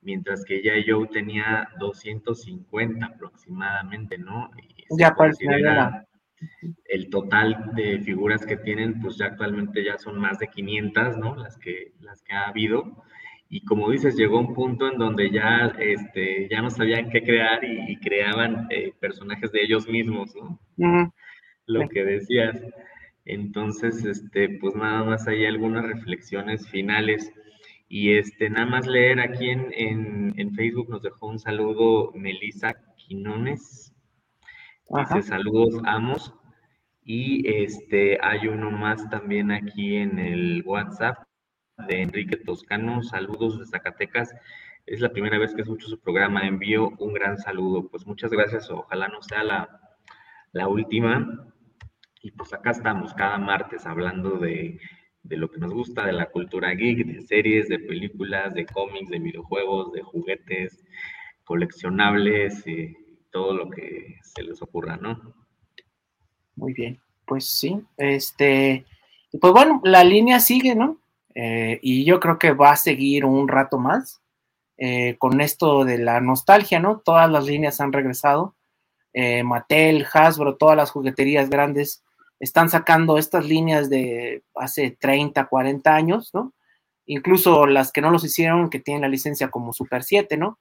mientras 0.01 0.45
que 0.45 0.61
ya 0.61 0.73
Joe 0.87 1.07
tenía 1.07 1.69
250 1.79 3.03
aproximadamente, 3.03 4.19
¿no? 4.19 4.51
ya 4.97 5.15
considera 5.15 6.05
el 6.85 7.09
total 7.09 7.71
de 7.75 7.99
figuras 7.99 8.45
que 8.45 8.57
tienen, 8.57 9.01
pues 9.01 9.17
ya 9.17 9.27
actualmente 9.27 9.83
ya 9.83 9.97
son 9.97 10.19
más 10.19 10.39
de 10.39 10.47
500, 10.47 11.17
¿no? 11.17 11.35
Las 11.35 11.57
que, 11.57 11.93
las 12.01 12.21
que 12.23 12.33
ha 12.33 12.47
habido. 12.47 13.03
Y 13.49 13.63
como 13.65 13.91
dices, 13.91 14.15
llegó 14.15 14.39
un 14.39 14.53
punto 14.53 14.91
en 14.91 14.97
donde 14.97 15.29
ya, 15.29 15.73
este, 15.79 16.47
ya 16.49 16.61
no 16.61 16.69
sabían 16.69 17.09
qué 17.09 17.21
crear 17.21 17.63
y, 17.63 17.97
creaban 17.97 18.67
eh, 18.71 18.93
personajes 18.99 19.51
de 19.51 19.63
ellos 19.63 19.87
mismos, 19.87 20.33
¿no? 20.35 21.13
Lo 21.67 21.87
que 21.87 22.03
decías. 22.03 22.59
Entonces, 23.25 24.03
este, 24.05 24.49
pues 24.59 24.75
nada 24.75 25.03
más 25.03 25.27
hay 25.27 25.45
algunas 25.45 25.85
reflexiones 25.85 26.67
finales. 26.67 27.31
Y 27.87 28.13
este, 28.13 28.49
nada 28.49 28.65
más 28.65 28.87
leer 28.87 29.19
aquí 29.19 29.49
en, 29.49 29.71
en, 30.35 30.55
Facebook 30.55 30.89
nos 30.89 31.03
dejó 31.03 31.27
un 31.27 31.37
saludo 31.37 32.11
Melissa 32.15 32.73
Quinones. 32.97 33.92
Dice 34.89 35.23
saludos, 35.23 35.81
amos. 35.85 36.33
Y 37.03 37.47
este, 37.47 38.17
hay 38.21 38.47
uno 38.47 38.71
más 38.71 39.09
también 39.09 39.51
aquí 39.51 39.97
en 39.97 40.19
el 40.19 40.63
WhatsApp 40.65 41.23
de 41.87 42.01
Enrique 42.01 42.37
Toscano. 42.37 43.03
Saludos 43.03 43.59
de 43.59 43.65
Zacatecas. 43.65 44.33
Es 44.85 45.01
la 45.01 45.11
primera 45.11 45.37
vez 45.37 45.53
que 45.53 45.61
escucho 45.61 45.87
su 45.87 45.99
programa. 45.99 46.47
Envío 46.47 46.91
un 46.99 47.13
gran 47.13 47.37
saludo. 47.37 47.89
Pues 47.89 48.05
muchas 48.05 48.31
gracias. 48.31 48.69
Ojalá 48.69 49.07
no 49.07 49.21
sea 49.21 49.43
la, 49.43 49.81
la 50.53 50.67
última. 50.67 51.53
Y 52.21 52.31
pues 52.31 52.53
acá 52.53 52.71
estamos 52.71 53.13
cada 53.13 53.37
martes 53.37 53.85
hablando 53.85 54.37
de, 54.37 54.79
lo 55.23 55.51
que 55.51 55.59
nos 55.59 55.73
gusta, 55.73 56.05
de 56.05 56.13
la 56.13 56.27
cultura 56.27 56.73
geek, 56.73 57.05
de 57.05 57.21
series, 57.21 57.67
de 57.67 57.79
películas, 57.79 58.53
de 58.53 58.65
cómics, 58.65 59.09
de 59.09 59.19
videojuegos, 59.19 59.91
de 59.91 60.03
juguetes, 60.03 60.85
coleccionables, 61.43 62.65
y 62.65 62.95
todo 63.33 63.53
lo 63.53 63.69
que 63.69 64.19
se 64.21 64.43
les 64.43 64.61
ocurra, 64.61 64.95
¿no? 64.95 65.19
Muy 66.55 66.71
bien, 66.71 67.01
pues 67.25 67.49
sí, 67.49 67.81
este, 67.97 68.85
pues 69.41 69.51
bueno, 69.51 69.81
la 69.83 70.03
línea 70.03 70.39
sigue, 70.39 70.75
¿no? 70.75 70.99
Eh, 71.35 71.79
y 71.81 72.05
yo 72.05 72.19
creo 72.19 72.37
que 72.37 72.51
va 72.51 72.71
a 72.71 72.77
seguir 72.77 73.25
un 73.25 73.47
rato 73.47 73.79
más 73.79 74.21
eh, 74.77 75.17
con 75.17 75.41
esto 75.41 75.83
de 75.83 75.97
la 75.97 76.21
nostalgia, 76.21 76.79
¿no? 76.79 76.99
Todas 76.99 77.29
las 77.29 77.45
líneas 77.45 77.81
han 77.81 77.91
regresado. 77.91 78.55
Eh, 79.13 79.43
Mattel, 79.43 80.05
Hasbro, 80.11 80.57
todas 80.57 80.77
las 80.77 80.91
jugueterías 80.91 81.49
grandes 81.49 82.03
están 82.39 82.69
sacando 82.69 83.17
estas 83.17 83.45
líneas 83.45 83.89
de 83.89 84.43
hace 84.55 84.91
30, 84.91 85.45
40 85.45 85.95
años, 85.95 86.29
¿no? 86.33 86.53
Incluso 87.05 87.65
las 87.65 87.91
que 87.91 88.01
no 88.01 88.11
los 88.11 88.23
hicieron, 88.23 88.69
que 88.69 88.79
tienen 88.79 89.01
la 89.01 89.07
licencia 89.07 89.49
como 89.49 89.73
Super 89.73 90.03
7, 90.03 90.37
¿no? 90.37 90.59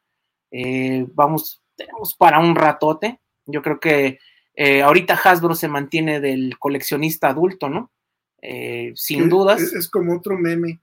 Vamos, 1.15 1.62
tenemos 1.77 2.15
para 2.15 2.39
un 2.39 2.55
ratote. 2.55 3.21
Yo 3.47 3.63
creo 3.63 3.81
que 3.81 4.19
eh, 4.55 4.83
ahorita 4.83 5.15
Hasbro 5.15 5.55
se 5.55 5.69
mantiene 5.69 6.21
del 6.21 6.59
coleccionista 6.59 7.29
adulto, 7.29 7.69
¿no? 7.69 7.91
Eh, 8.41 8.93
sin 8.97 9.29
dudas. 9.29 9.61
Es, 9.61 9.89
como 9.89 10.17
otro 10.17 10.37
meme. 10.39 10.81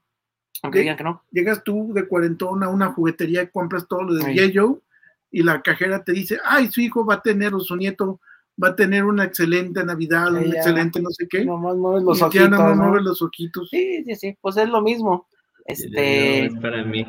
Aunque 0.62 0.80
digan 0.80 0.96
que 0.96 1.04
no. 1.04 1.24
Llegas 1.30 1.62
tú 1.62 1.92
de 1.94 2.06
cuarentona 2.06 2.66
a 2.66 2.70
una 2.70 2.92
juguetería 2.92 3.42
y 3.42 3.48
compras 3.48 3.86
todo 3.88 4.02
lo 4.02 4.14
de 4.14 4.34
Yeyo 4.34 4.82
y 5.30 5.42
la 5.42 5.62
cajera 5.62 6.02
te 6.02 6.12
dice, 6.12 6.38
ay, 6.44 6.68
su 6.68 6.80
hijo 6.80 7.04
va 7.04 7.14
a 7.14 7.22
tener 7.22 7.54
o 7.54 7.60
su 7.60 7.76
nieto 7.76 8.20
va 8.62 8.68
a 8.68 8.76
tener 8.76 9.04
una 9.04 9.24
excelente 9.24 9.84
Navidad, 9.84 10.34
un 10.34 10.52
excelente 10.52 11.00
no 11.00 11.10
sé 11.10 11.26
qué. 11.28 11.44
Nomás 11.44 11.76
mueves 11.76 12.02
los 12.02 12.20
ojitos. 12.20 12.50
¿no? 12.50 12.98
los 12.98 13.22
ojitos. 13.22 13.70
Sí, 13.70 14.04
sí, 14.04 14.16
sí, 14.16 14.38
pues 14.40 14.56
es 14.56 14.68
lo 14.68 14.82
mismo. 14.82 15.28
Este. 15.64 16.46
es 16.46 16.54
para 16.56 16.84
mí. 16.84 17.06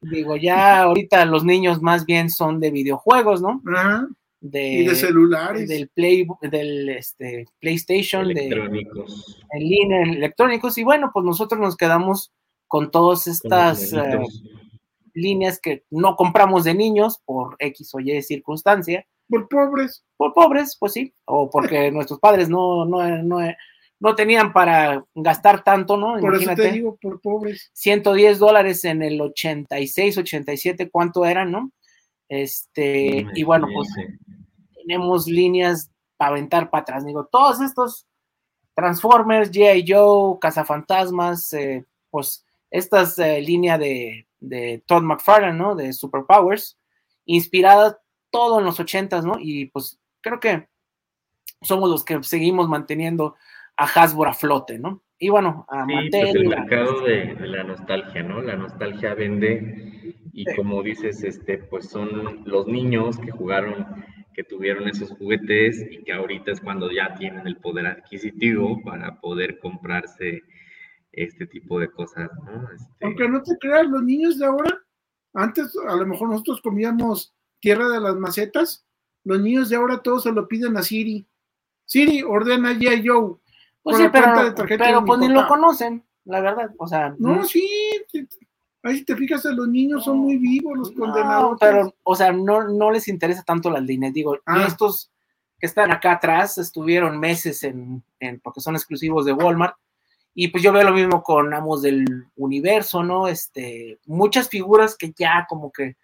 Digo, 0.00 0.36
ya 0.36 0.82
ahorita 0.82 1.24
los 1.24 1.44
niños 1.44 1.82
más 1.82 2.06
bien 2.06 2.30
son 2.30 2.60
de 2.60 2.70
videojuegos, 2.70 3.42
¿no? 3.42 3.62
Ajá. 3.66 4.08
De, 4.40 4.68
y 4.68 4.86
de 4.86 4.94
celulares. 4.94 5.68
Del 5.68 5.88
Play, 5.88 6.26
del 6.42 6.88
este, 6.90 7.46
PlayStation, 7.60 8.30
electrónicos. 8.30 9.36
De, 9.50 9.58
en 9.58 9.68
línea, 9.68 10.02
electrónicos. 10.02 10.78
Y 10.78 10.84
bueno, 10.84 11.10
pues 11.12 11.24
nosotros 11.24 11.60
nos 11.60 11.76
quedamos 11.76 12.32
con 12.68 12.90
todas 12.90 13.26
estas 13.26 13.92
eh, 13.92 14.20
líneas 15.14 15.58
que 15.60 15.84
no 15.90 16.14
compramos 16.14 16.64
de 16.64 16.74
niños 16.74 17.20
por 17.24 17.56
X 17.58 17.94
o 17.94 18.00
Y 18.00 18.22
circunstancia 18.22 19.04
por 19.28 19.48
pobres. 19.48 20.04
Por 20.16 20.34
pobres, 20.34 20.76
pues 20.78 20.92
sí, 20.92 21.12
o 21.26 21.48
porque 21.50 21.90
nuestros 21.92 22.18
padres 22.18 22.48
no, 22.48 22.84
no, 22.84 23.22
no, 23.22 23.38
no 24.00 24.14
tenían 24.14 24.52
para 24.52 25.04
gastar 25.14 25.64
tanto, 25.64 25.96
¿no? 25.96 26.18
Por 26.20 26.36
eso 26.36 26.54
te 26.54 26.72
digo, 26.72 26.96
por 27.00 27.20
pobres. 27.20 27.70
110 27.74 28.38
dólares 28.38 28.84
en 28.84 29.02
el 29.02 29.20
86, 29.20 30.18
87, 30.18 30.90
¿cuánto 30.90 31.24
eran, 31.24 31.50
no? 31.50 31.72
Este, 32.28 33.26
y 33.34 33.42
bueno, 33.42 33.66
pues 33.72 33.88
tenemos 34.74 35.26
líneas 35.26 35.90
para 36.16 36.32
aventar 36.32 36.70
para 36.70 36.82
atrás. 36.82 37.04
Digo, 37.04 37.26
todos 37.26 37.60
estos 37.60 38.06
Transformers, 38.74 39.50
G.I. 39.50 39.84
Joe, 39.88 40.38
Cazafantasmas, 40.40 41.52
eh, 41.52 41.84
pues 42.10 42.44
estas 42.70 43.18
eh, 43.18 43.40
líneas 43.40 43.80
de, 43.80 44.28
de 44.38 44.82
Todd 44.86 45.02
McFarlane, 45.02 45.58
¿no? 45.58 45.74
De 45.74 45.92
Superpowers, 45.92 46.78
inspiradas 47.24 47.96
todo 48.30 48.58
en 48.60 48.64
los 48.64 48.78
ochentas, 48.78 49.24
¿no? 49.24 49.34
Y 49.40 49.66
pues 49.66 49.98
creo 50.20 50.38
que 50.38 50.68
somos 51.62 51.90
los 51.90 52.04
que 52.04 52.22
seguimos 52.22 52.68
manteniendo 52.68 53.34
a 53.78 53.84
Hasbro 53.84 54.28
a 54.28 54.34
flote, 54.34 54.78
¿no? 54.78 55.02
Y 55.18 55.30
bueno, 55.30 55.64
a 55.68 55.86
sí, 55.86 56.08
pues 56.10 56.34
el 56.34 56.48
mercado 56.48 57.00
de, 57.00 57.34
la 57.40 57.64
nostalgia, 57.64 58.22
¿no? 58.22 58.42
La 58.42 58.56
nostalgia 58.56 59.14
vende 59.14 60.14
y 60.32 60.44
como 60.54 60.82
dices, 60.82 61.22
este, 61.24 61.58
pues 61.58 61.88
son 61.88 62.42
los 62.44 62.66
niños 62.66 63.18
que 63.18 63.30
jugaron, 63.30 63.86
que 64.34 64.44
tuvieron 64.44 64.88
esos 64.88 65.10
juguetes 65.12 65.84
y 65.90 66.02
que 66.02 66.12
ahorita 66.12 66.52
es 66.52 66.60
cuando 66.60 66.90
ya 66.90 67.14
tienen 67.14 67.46
el 67.46 67.56
poder 67.56 67.86
adquisitivo 67.86 68.80
para 68.84 69.20
poder 69.20 69.58
comprarse 69.58 70.42
este 71.12 71.46
tipo 71.46 71.80
de 71.80 71.90
cosas, 71.90 72.30
¿no? 72.44 72.68
Este 72.72 73.04
Aunque 73.04 73.28
no 73.28 73.42
te 73.42 73.56
creas, 73.58 73.86
los 73.86 74.02
niños 74.02 74.38
de 74.38 74.46
ahora, 74.46 74.76
antes 75.34 75.72
a 75.88 75.96
lo 75.96 76.06
mejor 76.06 76.30
nosotros 76.30 76.60
comíamos 76.60 77.34
Tierra 77.60 77.88
de 77.88 78.00
las 78.00 78.16
Macetas, 78.16 78.86
los 79.24 79.40
niños 79.40 79.68
de 79.68 79.76
ahora 79.76 80.02
todos 80.02 80.24
se 80.24 80.32
lo 80.32 80.46
piden 80.48 80.76
a 80.76 80.82
Siri. 80.82 81.26
Siri, 81.84 82.22
ordena 82.22 82.78
ya 82.78 82.94
yo. 82.94 83.40
Pues 83.82 83.96
sí, 83.96 84.04
pero, 84.12 84.54
pero 84.66 85.04
pues 85.04 85.20
ni 85.20 85.28
lo 85.28 85.46
conocen, 85.46 86.04
la 86.24 86.40
verdad. 86.40 86.70
O 86.78 86.86
sea. 86.86 87.14
No, 87.18 87.44
sí. 87.44 87.68
Ahí 88.82 88.98
si 88.98 89.04
te 89.04 89.16
fijas, 89.16 89.44
los 89.44 89.68
niños 89.68 90.04
son 90.04 90.18
muy 90.18 90.36
vivos, 90.36 90.78
los 90.78 90.92
condenados. 90.92 91.56
pero, 91.60 91.94
o 92.02 92.14
sea, 92.14 92.32
no, 92.32 92.68
no 92.68 92.90
les 92.90 93.08
interesa 93.08 93.42
tanto 93.42 93.70
las 93.70 93.82
líneas. 93.82 94.12
Digo, 94.12 94.38
ah. 94.46 94.64
estos 94.66 95.10
que 95.58 95.66
están 95.66 95.90
acá 95.90 96.12
atrás 96.12 96.58
estuvieron 96.58 97.18
meses 97.18 97.64
en, 97.64 98.04
en, 98.20 98.38
porque 98.40 98.60
son 98.60 98.76
exclusivos 98.76 99.24
de 99.24 99.32
Walmart. 99.32 99.76
Y 100.34 100.48
pues 100.48 100.62
yo 100.62 100.72
veo 100.72 100.84
lo 100.84 100.92
mismo 100.92 101.22
con 101.22 101.52
Amos 101.52 101.82
del 101.82 102.28
Universo, 102.36 103.02
¿no? 103.02 103.26
Este, 103.26 103.98
muchas 104.06 104.48
figuras 104.48 104.96
que 104.96 105.12
ya 105.16 105.46
como 105.48 105.72
que 105.72 105.96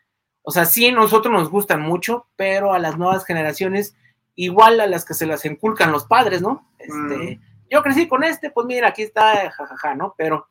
o 0.46 0.50
sea, 0.50 0.66
sí, 0.66 0.92
nosotros 0.92 1.32
nos 1.32 1.48
gustan 1.48 1.80
mucho, 1.80 2.26
pero 2.36 2.74
a 2.74 2.78
las 2.78 2.98
nuevas 2.98 3.24
generaciones, 3.24 3.96
igual 4.34 4.78
a 4.78 4.86
las 4.86 5.06
que 5.06 5.14
se 5.14 5.24
las 5.24 5.42
inculcan 5.46 5.90
los 5.90 6.04
padres, 6.04 6.42
¿no? 6.42 6.68
Este, 6.78 7.40
Yo 7.74 7.82
crecí 7.82 8.06
con 8.06 8.22
este, 8.22 8.52
pues 8.52 8.68
mira, 8.68 8.90
aquí 8.90 9.02
está, 9.02 9.50
jajaja, 9.50 9.96
¿no? 9.96 10.14
Pero 10.16 10.46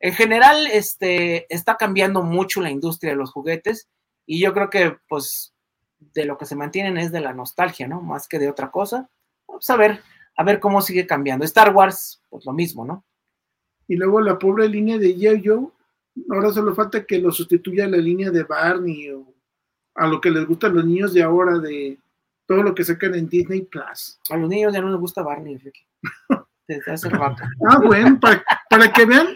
en 0.00 0.12
general, 0.12 0.66
este, 0.66 1.46
está 1.54 1.76
cambiando 1.76 2.24
mucho 2.24 2.60
la 2.60 2.68
industria 2.68 3.12
de 3.12 3.16
los 3.16 3.30
juguetes 3.30 3.88
y 4.26 4.42
yo 4.42 4.52
creo 4.52 4.70
que, 4.70 4.96
pues, 5.08 5.54
de 6.00 6.24
lo 6.24 6.36
que 6.36 6.46
se 6.46 6.56
mantienen 6.56 6.98
es 6.98 7.12
de 7.12 7.20
la 7.20 7.32
nostalgia, 7.32 7.86
¿no? 7.86 8.02
Más 8.02 8.26
que 8.26 8.40
de 8.40 8.48
otra 8.48 8.72
cosa. 8.72 9.08
Vamos 9.46 9.70
a 9.70 9.76
ver, 9.76 10.00
a 10.36 10.42
ver 10.42 10.58
cómo 10.58 10.82
sigue 10.82 11.06
cambiando. 11.06 11.44
Star 11.44 11.72
Wars, 11.72 12.20
pues 12.28 12.44
lo 12.44 12.52
mismo, 12.52 12.84
¿no? 12.84 13.04
Y 13.86 13.94
luego 13.94 14.20
la 14.20 14.36
pobre 14.36 14.68
línea 14.68 14.98
de 14.98 15.14
Joe, 15.16 15.68
ahora 16.28 16.50
solo 16.50 16.74
falta 16.74 17.06
que 17.06 17.18
lo 17.18 17.30
sustituya 17.30 17.86
la 17.86 17.98
línea 17.98 18.32
de 18.32 18.42
Barney 18.42 19.10
o 19.10 19.32
a 19.94 20.08
lo 20.08 20.20
que 20.20 20.32
les 20.32 20.44
gusta 20.44 20.66
a 20.66 20.70
los 20.70 20.84
niños 20.84 21.14
de 21.14 21.22
ahora, 21.22 21.56
de 21.60 22.00
todo 22.46 22.64
lo 22.64 22.74
que 22.74 22.82
sacan 22.82 23.14
en 23.14 23.28
Disney 23.28 23.62
Plus. 23.62 24.18
A 24.28 24.36
los 24.36 24.48
niños 24.48 24.72
ya 24.72 24.80
no 24.80 24.90
les 24.90 24.98
gusta 24.98 25.22
Barney, 25.22 25.56
desde 26.68 26.92
hace 26.92 27.08
rato. 27.08 27.42
ah, 27.68 27.78
bueno, 27.82 28.18
para, 28.20 28.92
que 28.92 29.04
vean 29.04 29.28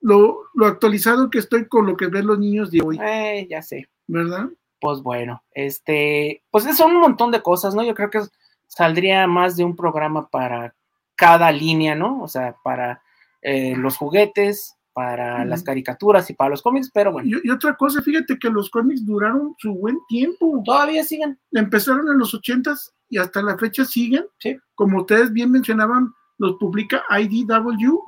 lo, 0.00 0.42
actualizado 0.64 1.30
que 1.30 1.38
estoy 1.38 1.66
con 1.66 1.86
lo 1.86 1.96
que 1.96 2.08
ven 2.08 2.26
los 2.26 2.38
niños 2.38 2.70
de 2.70 2.82
hoy. 2.82 2.98
Eh, 3.02 3.46
ya 3.50 3.62
sé. 3.62 3.88
¿Verdad? 4.06 4.48
Pues 4.80 5.00
bueno, 5.00 5.42
este, 5.52 6.42
pues 6.50 6.64
son 6.76 6.96
un 6.96 7.00
montón 7.00 7.30
de 7.30 7.40
cosas, 7.40 7.74
¿no? 7.74 7.84
Yo 7.84 7.94
creo 7.94 8.10
que 8.10 8.20
saldría 8.66 9.26
más 9.26 9.56
de 9.56 9.64
un 9.64 9.76
programa 9.76 10.28
para 10.28 10.74
cada 11.14 11.52
línea, 11.52 11.94
¿no? 11.94 12.20
O 12.22 12.28
sea, 12.28 12.56
para 12.64 13.02
eh, 13.42 13.76
los 13.76 13.96
juguetes, 13.96 14.76
para 14.92 15.44
las 15.44 15.62
caricaturas 15.62 16.28
y 16.28 16.34
para 16.34 16.50
los 16.50 16.62
cómics, 16.62 16.90
pero 16.92 17.12
bueno. 17.12 17.38
Y, 17.42 17.50
otra 17.50 17.76
cosa, 17.76 18.02
fíjate 18.02 18.38
que 18.38 18.50
los 18.50 18.70
cómics 18.70 19.04
duraron 19.04 19.54
su 19.58 19.74
buen 19.74 19.98
tiempo. 20.08 20.62
Todavía 20.64 21.02
siguen. 21.04 21.38
Empezaron 21.52 22.08
en 22.08 22.18
los 22.18 22.34
ochentas 22.34 22.92
y 23.08 23.18
hasta 23.18 23.42
la 23.42 23.56
fecha 23.56 23.84
siguen. 23.84 24.26
Sí. 24.38 24.58
Como 24.74 25.00
ustedes 25.00 25.32
bien 25.32 25.50
mencionaban, 25.50 26.12
los 26.38 26.56
publica 26.56 27.04
IDW 27.10 28.02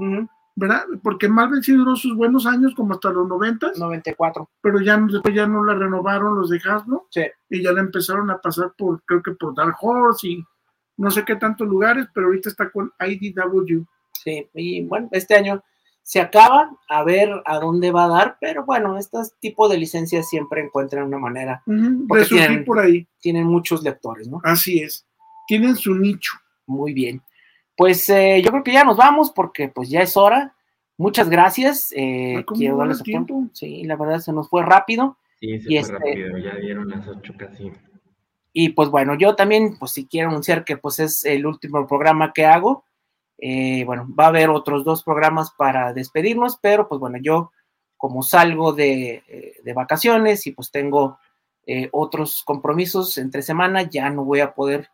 ¿verdad? 0.57 0.85
Porque 1.03 1.29
Marvel 1.29 1.65
sí 1.65 1.73
duró 1.73 1.97
sus 1.97 2.17
buenos 2.17 2.47
años 2.47 2.75
como 2.77 2.95
hasta 2.95 3.11
los 3.11 3.27
90, 3.27 3.73
94. 3.77 4.49
pero 4.61 4.81
ya 4.81 4.97
después 4.99 5.35
ya 5.35 5.49
no 5.49 5.65
la 5.65 5.75
renovaron 5.75 6.37
los 6.39 6.49
de 6.49 6.59
Hasbro 6.65 7.09
Sí. 7.11 7.23
y 7.51 7.61
ya 7.63 7.73
la 7.73 7.81
empezaron 7.81 8.31
a 8.31 8.39
pasar 8.39 8.73
por, 8.79 9.03
creo 9.05 9.21
que 9.21 9.33
por 9.33 9.53
Dark 9.57 9.75
Horse 9.81 10.29
y 10.29 10.45
no 10.97 11.11
sé 11.11 11.25
qué 11.25 11.35
tantos 11.35 11.67
lugares, 11.67 12.07
pero 12.15 12.29
ahorita 12.29 12.51
está 12.51 12.71
con 12.71 12.93
IDW. 13.01 13.85
Sí, 14.13 14.49
y 14.55 14.85
bueno, 14.85 15.09
este 15.11 15.35
año 15.35 15.61
se 16.03 16.21
acaba, 16.21 16.71
a 16.89 17.03
ver 17.03 17.31
a 17.47 17.59
dónde 17.59 17.91
va 17.91 18.05
a 18.05 18.09
dar, 18.09 18.37
pero 18.41 18.65
bueno, 18.65 18.97
este 18.97 19.19
tipo 19.41 19.69
de 19.69 19.77
licencias 19.79 20.29
siempre 20.29 20.61
encuentran 20.63 21.05
una 21.09 21.19
manera, 21.19 21.63
Ujú, 21.67 22.07
Porque 22.07 22.21
de 22.23 22.29
surgir 22.29 22.47
tienen- 22.47 22.65
por 22.65 22.79
ahí. 22.79 23.09
tienen 23.21 23.47
muchos 23.49 23.83
lectores, 23.83 24.29
¿no? 24.29 24.39
Así 24.45 24.79
es. 24.81 25.05
Tienen 25.49 25.75
su 25.75 25.97
nicho. 25.97 26.33
Muy 26.67 26.93
bien. 26.93 27.21
Pues 27.77 28.09
eh, 28.09 28.41
yo 28.45 28.51
creo 28.51 28.63
que 28.65 28.73
ya 28.73 28.85
nos 28.85 28.97
vamos 28.97 29.31
porque 29.31 29.69
pues 29.69 29.89
ya 29.91 30.01
es 30.01 30.17
hora. 30.17 30.55
Muchas 30.97 31.29
gracias. 31.29 31.93
eh, 31.97 32.37
Ah, 32.39 32.43
¿cómo 32.47 32.59
quiero 32.59 32.75
el 32.75 32.79
darles 32.81 33.01
a 33.01 33.05
tiempo? 33.05 33.35
punto. 33.35 33.55
Sí, 33.57 33.83
la 33.85 33.97
verdad 33.97 34.19
se 34.21 34.33
nos 34.33 34.49
fue 34.49 34.63
rápido. 34.65 35.19
Sí, 35.41 35.61
se 35.61 35.73
Y 35.73 35.79
fue 35.79 35.79
este- 35.79 35.93
rápido, 35.93 36.39
ya 36.39 36.55
dieron 36.57 36.89
las 36.89 37.07
ocho 37.09 37.33
casi. 37.37 37.73
Y 38.53 38.69
pues 38.71 38.89
bueno, 38.91 39.17
yo 39.17 39.35
también, 39.35 39.77
pues 39.79 39.91
si 39.93 40.07
quiero 40.07 40.29
anunciar 40.31 40.65
que 40.65 40.77
pues 40.77 41.01
es 41.01 41.25
el 41.25 41.45
último 41.47 41.87
programa 41.89 42.33
que 42.33 42.47
hago. 42.47 42.85
Eh, 43.39 43.83
bueno, 43.85 44.07
va 44.19 44.27
a 44.27 44.29
haber 44.29 44.49
otros 44.49 44.85
dos 44.85 45.03
programas 45.03 45.51
para 45.59 45.93
despedirnos, 45.93 46.59
pero 46.63 46.89
pues 46.89 47.01
bueno, 47.01 47.19
yo 47.21 47.51
como 47.97 48.23
salgo 48.23 48.73
de, 48.73 49.25
eh, 49.27 49.55
de 49.65 49.73
vacaciones 49.73 50.47
y 50.47 50.53
pues 50.53 50.71
tengo 50.71 51.19
eh, 51.67 51.89
otros 51.93 52.45
compromisos 52.45 53.19
entre 53.19 53.43
semana, 53.43 53.83
ya 53.83 54.09
no 54.11 54.25
voy 54.25 54.39
a 54.41 54.55
poder 54.55 54.89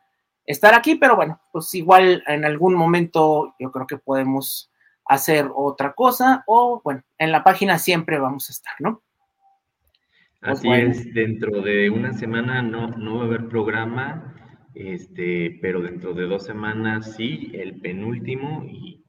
estar 0.51 0.75
aquí, 0.75 0.97
pero 0.97 1.17
bueno, 1.17 1.41
pues 1.53 1.73
igual 1.75 2.23
en 2.27 2.45
algún 2.45 2.75
momento 2.75 3.55
yo 3.59 3.71
creo 3.71 3.87
que 3.87 3.99
podemos 3.99 4.71
hacer 5.07 5.49
otra 5.55 5.93
cosa 5.93 6.45
o 6.47 6.81
bueno, 6.85 7.03
en 7.19 7.33
la 7.33 7.43
página 7.45 7.79
siempre 7.79 8.19
vamos 8.19 8.49
a 8.49 8.53
estar, 8.53 8.75
¿no? 8.79 9.03
Pues 10.41 10.59
Así 10.59 10.69
bueno. 10.69 10.91
es, 10.91 11.13
dentro 11.13 11.61
de 11.63 11.91
una 11.91 12.13
semana 12.13 12.63
no, 12.63 12.89
no 12.89 13.17
va 13.17 13.23
a 13.23 13.27
haber 13.27 13.49
programa, 13.49 14.35
este, 14.75 15.59
pero 15.61 15.83
dentro 15.83 16.15
de 16.15 16.27
dos 16.27 16.45
semanas 16.45 17.15
sí, 17.17 17.51
el 17.55 17.81
penúltimo 17.81 18.65
y, 18.65 19.05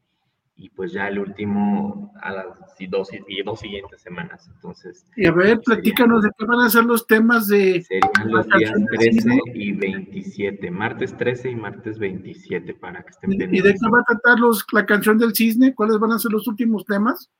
y 0.64 0.70
pues 0.70 0.92
ya 0.94 1.08
el 1.08 1.18
último 1.18 2.14
a 2.22 2.32
las 2.32 2.46
dos, 2.90 3.10
y 3.28 3.42
dos 3.44 3.60
siguientes 3.60 4.00
semanas. 4.02 4.48
Entonces, 4.54 5.06
Y 5.16 5.26
a 5.26 5.32
ver, 5.32 5.60
platícanos 5.62 6.22
de 6.22 6.30
qué 6.38 6.46
van 6.46 6.60
a 6.60 6.70
ser 6.70 6.84
los 6.84 7.08
temas 7.08 7.48
de... 7.48 7.82
serían 7.82 8.32
los 8.32 8.46
días 8.46 8.70
canción 8.72 8.86
del 8.86 8.98
13 9.00 9.12
cisne. 9.12 9.42
y 9.56 9.72
27, 9.72 10.70
martes 10.72 11.18
13 11.18 11.50
y 11.50 11.56
martes 11.56 11.98
27 11.98 12.76
para 12.76 13.02
que 13.02 13.10
estén 13.10 13.32
¿Y 13.34 13.38
de 13.38 13.46
pendientes. 13.46 13.82
qué 13.82 13.90
va 13.90 14.00
a 14.02 14.04
tratar 14.04 14.40
los, 14.40 14.64
la 14.72 14.86
canción 14.86 15.18
del 15.18 15.34
cisne? 15.36 15.74
¿Cuáles 15.74 15.98
van 15.98 16.12
a 16.12 16.20
ser 16.20 16.32
los 16.32 16.48
últimos 16.48 16.86
temas? 16.86 17.32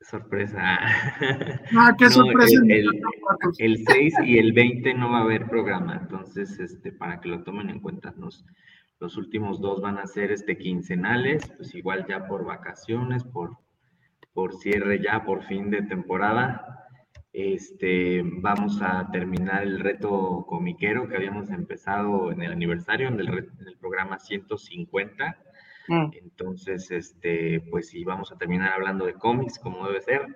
Sorpresa. 0.00 0.58
Ah, 1.76 1.94
qué 1.96 2.06
No, 2.06 2.10
sorpresa. 2.10 2.60
el- 2.64 2.70
el- 2.72 2.88
El 3.58 3.84
6 3.86 4.14
y 4.24 4.38
el 4.38 4.52
20 4.52 4.94
no 4.94 5.10
va 5.12 5.18
a 5.18 5.22
haber 5.22 5.46
programa, 5.48 5.98
entonces, 6.02 6.58
este, 6.58 6.90
para 6.90 7.20
que 7.20 7.28
lo 7.28 7.44
tomen 7.44 7.70
en 7.70 7.78
cuenta, 7.80 8.12
nos, 8.16 8.44
los 9.00 9.16
últimos 9.16 9.60
dos 9.60 9.80
van 9.80 9.98
a 9.98 10.06
ser, 10.06 10.30
este, 10.30 10.56
quincenales, 10.58 11.50
pues 11.56 11.74
igual 11.74 12.06
ya 12.06 12.26
por 12.26 12.44
vacaciones, 12.44 13.24
por, 13.24 13.56
por 14.34 14.54
cierre 14.54 15.00
ya, 15.02 15.24
por 15.24 15.42
fin 15.44 15.70
de 15.70 15.82
temporada. 15.82 16.86
Este, 17.32 18.22
vamos 18.24 18.82
a 18.82 19.08
terminar 19.12 19.62
el 19.62 19.78
reto 19.80 20.44
comiquero 20.48 21.08
que 21.08 21.16
habíamos 21.16 21.48
empezado 21.50 22.32
en 22.32 22.42
el 22.42 22.52
aniversario, 22.52 23.08
en 23.08 23.20
el, 23.20 23.26
re- 23.28 23.48
en 23.60 23.68
el 23.68 23.76
programa 23.78 24.18
150. 24.18 25.36
Mm, 25.88 26.10
Entonces, 26.22 26.90
este, 26.90 27.60
pues 27.70 27.88
sí, 27.88 28.04
vamos 28.04 28.32
a 28.32 28.36
terminar 28.36 28.72
hablando 28.72 29.06
de 29.06 29.14
cómics, 29.14 29.58
como 29.58 29.86
debe 29.86 30.00
ser. 30.00 30.26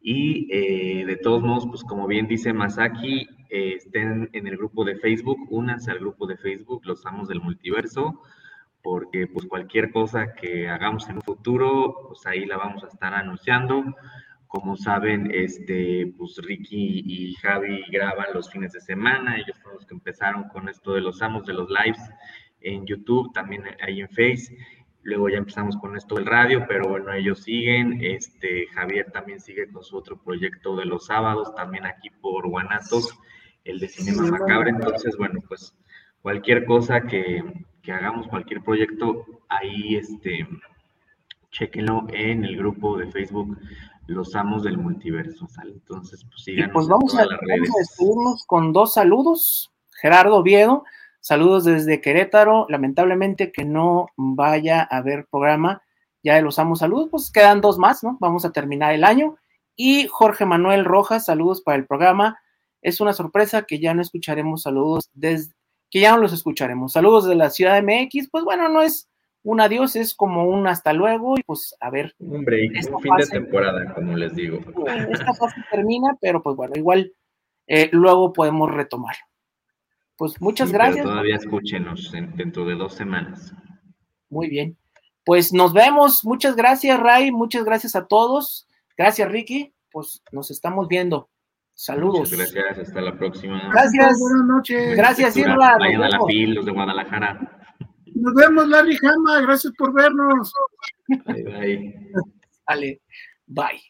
Y 0.00 0.48
eh, 0.52 1.04
de 1.06 1.16
todos 1.16 1.42
modos, 1.42 1.66
pues 1.66 1.82
como 1.82 2.06
bien 2.06 2.28
dice 2.28 2.52
Masaki, 2.52 3.26
eh, 3.48 3.74
estén 3.76 4.28
en 4.32 4.46
el 4.46 4.56
grupo 4.56 4.84
de 4.84 4.96
Facebook, 4.96 5.46
únanse 5.50 5.90
al 5.90 5.98
grupo 5.98 6.26
de 6.26 6.36
Facebook, 6.36 6.82
Los 6.84 7.04
Amos 7.06 7.28
del 7.28 7.40
Multiverso, 7.40 8.22
porque 8.82 9.26
pues 9.26 9.46
cualquier 9.46 9.90
cosa 9.90 10.34
que 10.34 10.68
hagamos 10.68 11.08
en 11.08 11.16
un 11.16 11.22
futuro, 11.22 12.08
pues 12.08 12.26
ahí 12.26 12.46
la 12.46 12.56
vamos 12.56 12.84
a 12.84 12.88
estar 12.88 13.14
anunciando. 13.14 13.84
Como 14.46 14.76
saben, 14.76 15.30
este, 15.32 16.12
pues 16.16 16.38
Ricky 16.38 17.02
y 17.04 17.34
Javi 17.34 17.84
graban 17.90 18.28
los 18.32 18.50
fines 18.50 18.72
de 18.72 18.80
semana, 18.80 19.36
ellos 19.36 19.58
fueron 19.58 19.76
los 19.76 19.86
que 19.86 19.94
empezaron 19.94 20.48
con 20.48 20.68
esto 20.68 20.94
de 20.94 21.02
los 21.02 21.20
amos 21.20 21.44
de 21.44 21.52
los 21.52 21.68
lives 21.68 22.00
en 22.60 22.86
YouTube, 22.86 23.32
también 23.32 23.64
ahí 23.80 24.00
en 24.00 24.08
Face. 24.08 24.56
Luego 25.02 25.28
ya 25.28 25.38
empezamos 25.38 25.76
con 25.76 25.96
esto 25.96 26.16
del 26.16 26.26
radio, 26.26 26.66
pero 26.68 26.88
bueno, 26.88 27.12
ellos 27.12 27.42
siguen. 27.42 27.98
Este, 28.02 28.66
Javier 28.68 29.10
también 29.10 29.40
sigue 29.40 29.70
con 29.70 29.82
su 29.82 29.96
otro 29.96 30.16
proyecto 30.16 30.76
de 30.76 30.84
los 30.84 31.06
sábados, 31.06 31.54
también 31.54 31.86
aquí 31.86 32.10
por 32.10 32.48
Guanatos, 32.48 33.18
el 33.68 33.78
de 33.78 33.88
Cinema 33.88 34.22
Macabre. 34.30 34.70
Entonces, 34.70 35.16
bueno, 35.16 35.40
pues 35.46 35.74
cualquier 36.22 36.64
cosa 36.64 37.02
que, 37.02 37.42
que 37.82 37.92
hagamos, 37.92 38.26
cualquier 38.28 38.62
proyecto, 38.62 39.24
ahí 39.48 39.96
este, 39.96 40.46
chequenlo 41.50 42.06
en 42.12 42.44
el 42.44 42.56
grupo 42.56 42.96
de 42.98 43.10
Facebook 43.10 43.58
Los 44.06 44.34
Amos 44.34 44.62
del 44.62 44.78
Multiverso, 44.78 45.46
¿sale? 45.48 45.72
Entonces, 45.72 46.24
pues 46.24 46.40
Y 46.40 46.52
síganos 46.52 46.72
pues 46.72 46.86
en 46.86 46.90
vamos 46.90 47.14
a, 47.14 47.26
las 47.26 47.40
vamos 47.40 47.68
a 47.68 47.78
despedirnos 47.78 48.44
con 48.46 48.72
dos 48.72 48.94
saludos. 48.94 49.72
Gerardo 50.00 50.36
Oviedo, 50.36 50.84
saludos 51.20 51.64
desde 51.64 52.00
Querétaro. 52.00 52.66
Lamentablemente 52.68 53.52
que 53.52 53.64
no 53.64 54.06
vaya 54.16 54.80
a 54.90 54.98
haber 54.98 55.26
programa 55.26 55.82
ya 56.22 56.34
de 56.34 56.42
los 56.42 56.58
amos 56.58 56.80
saludos, 56.80 57.08
pues 57.10 57.30
quedan 57.30 57.60
dos 57.60 57.78
más, 57.78 58.02
¿no? 58.02 58.16
Vamos 58.20 58.44
a 58.44 58.50
terminar 58.52 58.92
el 58.92 59.04
año. 59.04 59.36
Y 59.76 60.08
Jorge 60.08 60.44
Manuel 60.44 60.84
Rojas, 60.84 61.26
saludos 61.26 61.62
para 61.62 61.76
el 61.76 61.86
programa. 61.86 62.38
Es 62.82 63.00
una 63.00 63.12
sorpresa 63.12 63.62
que 63.62 63.78
ya 63.78 63.94
no 63.94 64.02
escucharemos 64.02 64.62
saludos 64.62 65.10
desde, 65.14 65.54
que 65.90 66.00
ya 66.00 66.12
no 66.12 66.18
los 66.18 66.32
escucharemos. 66.32 66.92
Saludos 66.92 67.26
de 67.26 67.34
la 67.34 67.50
Ciudad 67.50 67.74
de 67.74 67.82
MX, 67.82 68.28
pues 68.30 68.44
bueno, 68.44 68.68
no 68.68 68.82
es 68.82 69.08
un 69.42 69.60
adiós, 69.60 69.96
es 69.96 70.14
como 70.14 70.44
un 70.44 70.66
hasta 70.66 70.92
luego 70.92 71.38
y 71.38 71.42
pues 71.42 71.74
a 71.80 71.90
ver, 71.90 72.14
Un 72.18 72.44
break, 72.44 72.72
un 72.92 73.00
fin 73.00 73.12
de 73.16 73.26
temporada, 73.26 73.94
como 73.94 74.16
les 74.16 74.34
digo. 74.34 74.58
esta 75.10 75.32
fase 75.34 75.56
termina, 75.70 76.16
pero 76.20 76.42
pues 76.42 76.54
bueno, 76.56 76.74
igual 76.76 77.12
eh, 77.66 77.88
luego 77.92 78.32
podemos 78.32 78.70
retomar. 78.70 79.16
Pues 80.16 80.40
muchas 80.40 80.68
Sí, 80.68 80.72
pero 80.72 80.84
gracias. 80.84 81.04
todavía 81.06 81.36
escúchenos 81.36 82.12
en- 82.14 82.34
dentro 82.36 82.64
de 82.64 82.74
dos 82.74 82.94
semanas. 82.94 83.52
Muy 84.28 84.48
bien. 84.48 84.76
Pues 85.24 85.52
nos 85.52 85.72
vemos. 85.72 86.24
Muchas 86.24 86.56
gracias, 86.56 86.98
Ray. 86.98 87.30
Muchas 87.30 87.64
gracias 87.64 87.94
a 87.94 88.06
todos. 88.06 88.66
Gracias, 88.96 89.30
Ricky. 89.30 89.72
Pues 89.92 90.22
nos 90.32 90.50
estamos 90.50 90.88
viendo. 90.88 91.28
Saludos. 91.80 92.32
Muchas 92.32 92.52
gracias, 92.52 92.88
hasta 92.88 93.00
la 93.00 93.16
próxima. 93.16 93.70
Gracias. 93.70 94.18
Buenas 94.18 94.46
noches. 94.46 94.96
Gracias, 94.96 95.36
nos 95.36 95.56
Vayan 95.56 96.02
a 96.02 96.08
la 96.08 96.16
vemos. 96.16 96.26
FIL, 96.26 96.54
los 96.54 96.66
de 96.66 96.72
Guadalajara. 96.72 97.76
Nos 98.16 98.34
vemos, 98.34 98.68
Larry 98.68 98.98
Hama. 99.00 99.40
Gracias 99.42 99.72
por 99.78 99.94
vernos. 99.94 100.52
Bye, 101.06 101.44
bye. 101.44 102.10
Vale. 102.66 103.00
Bye. 103.46 103.80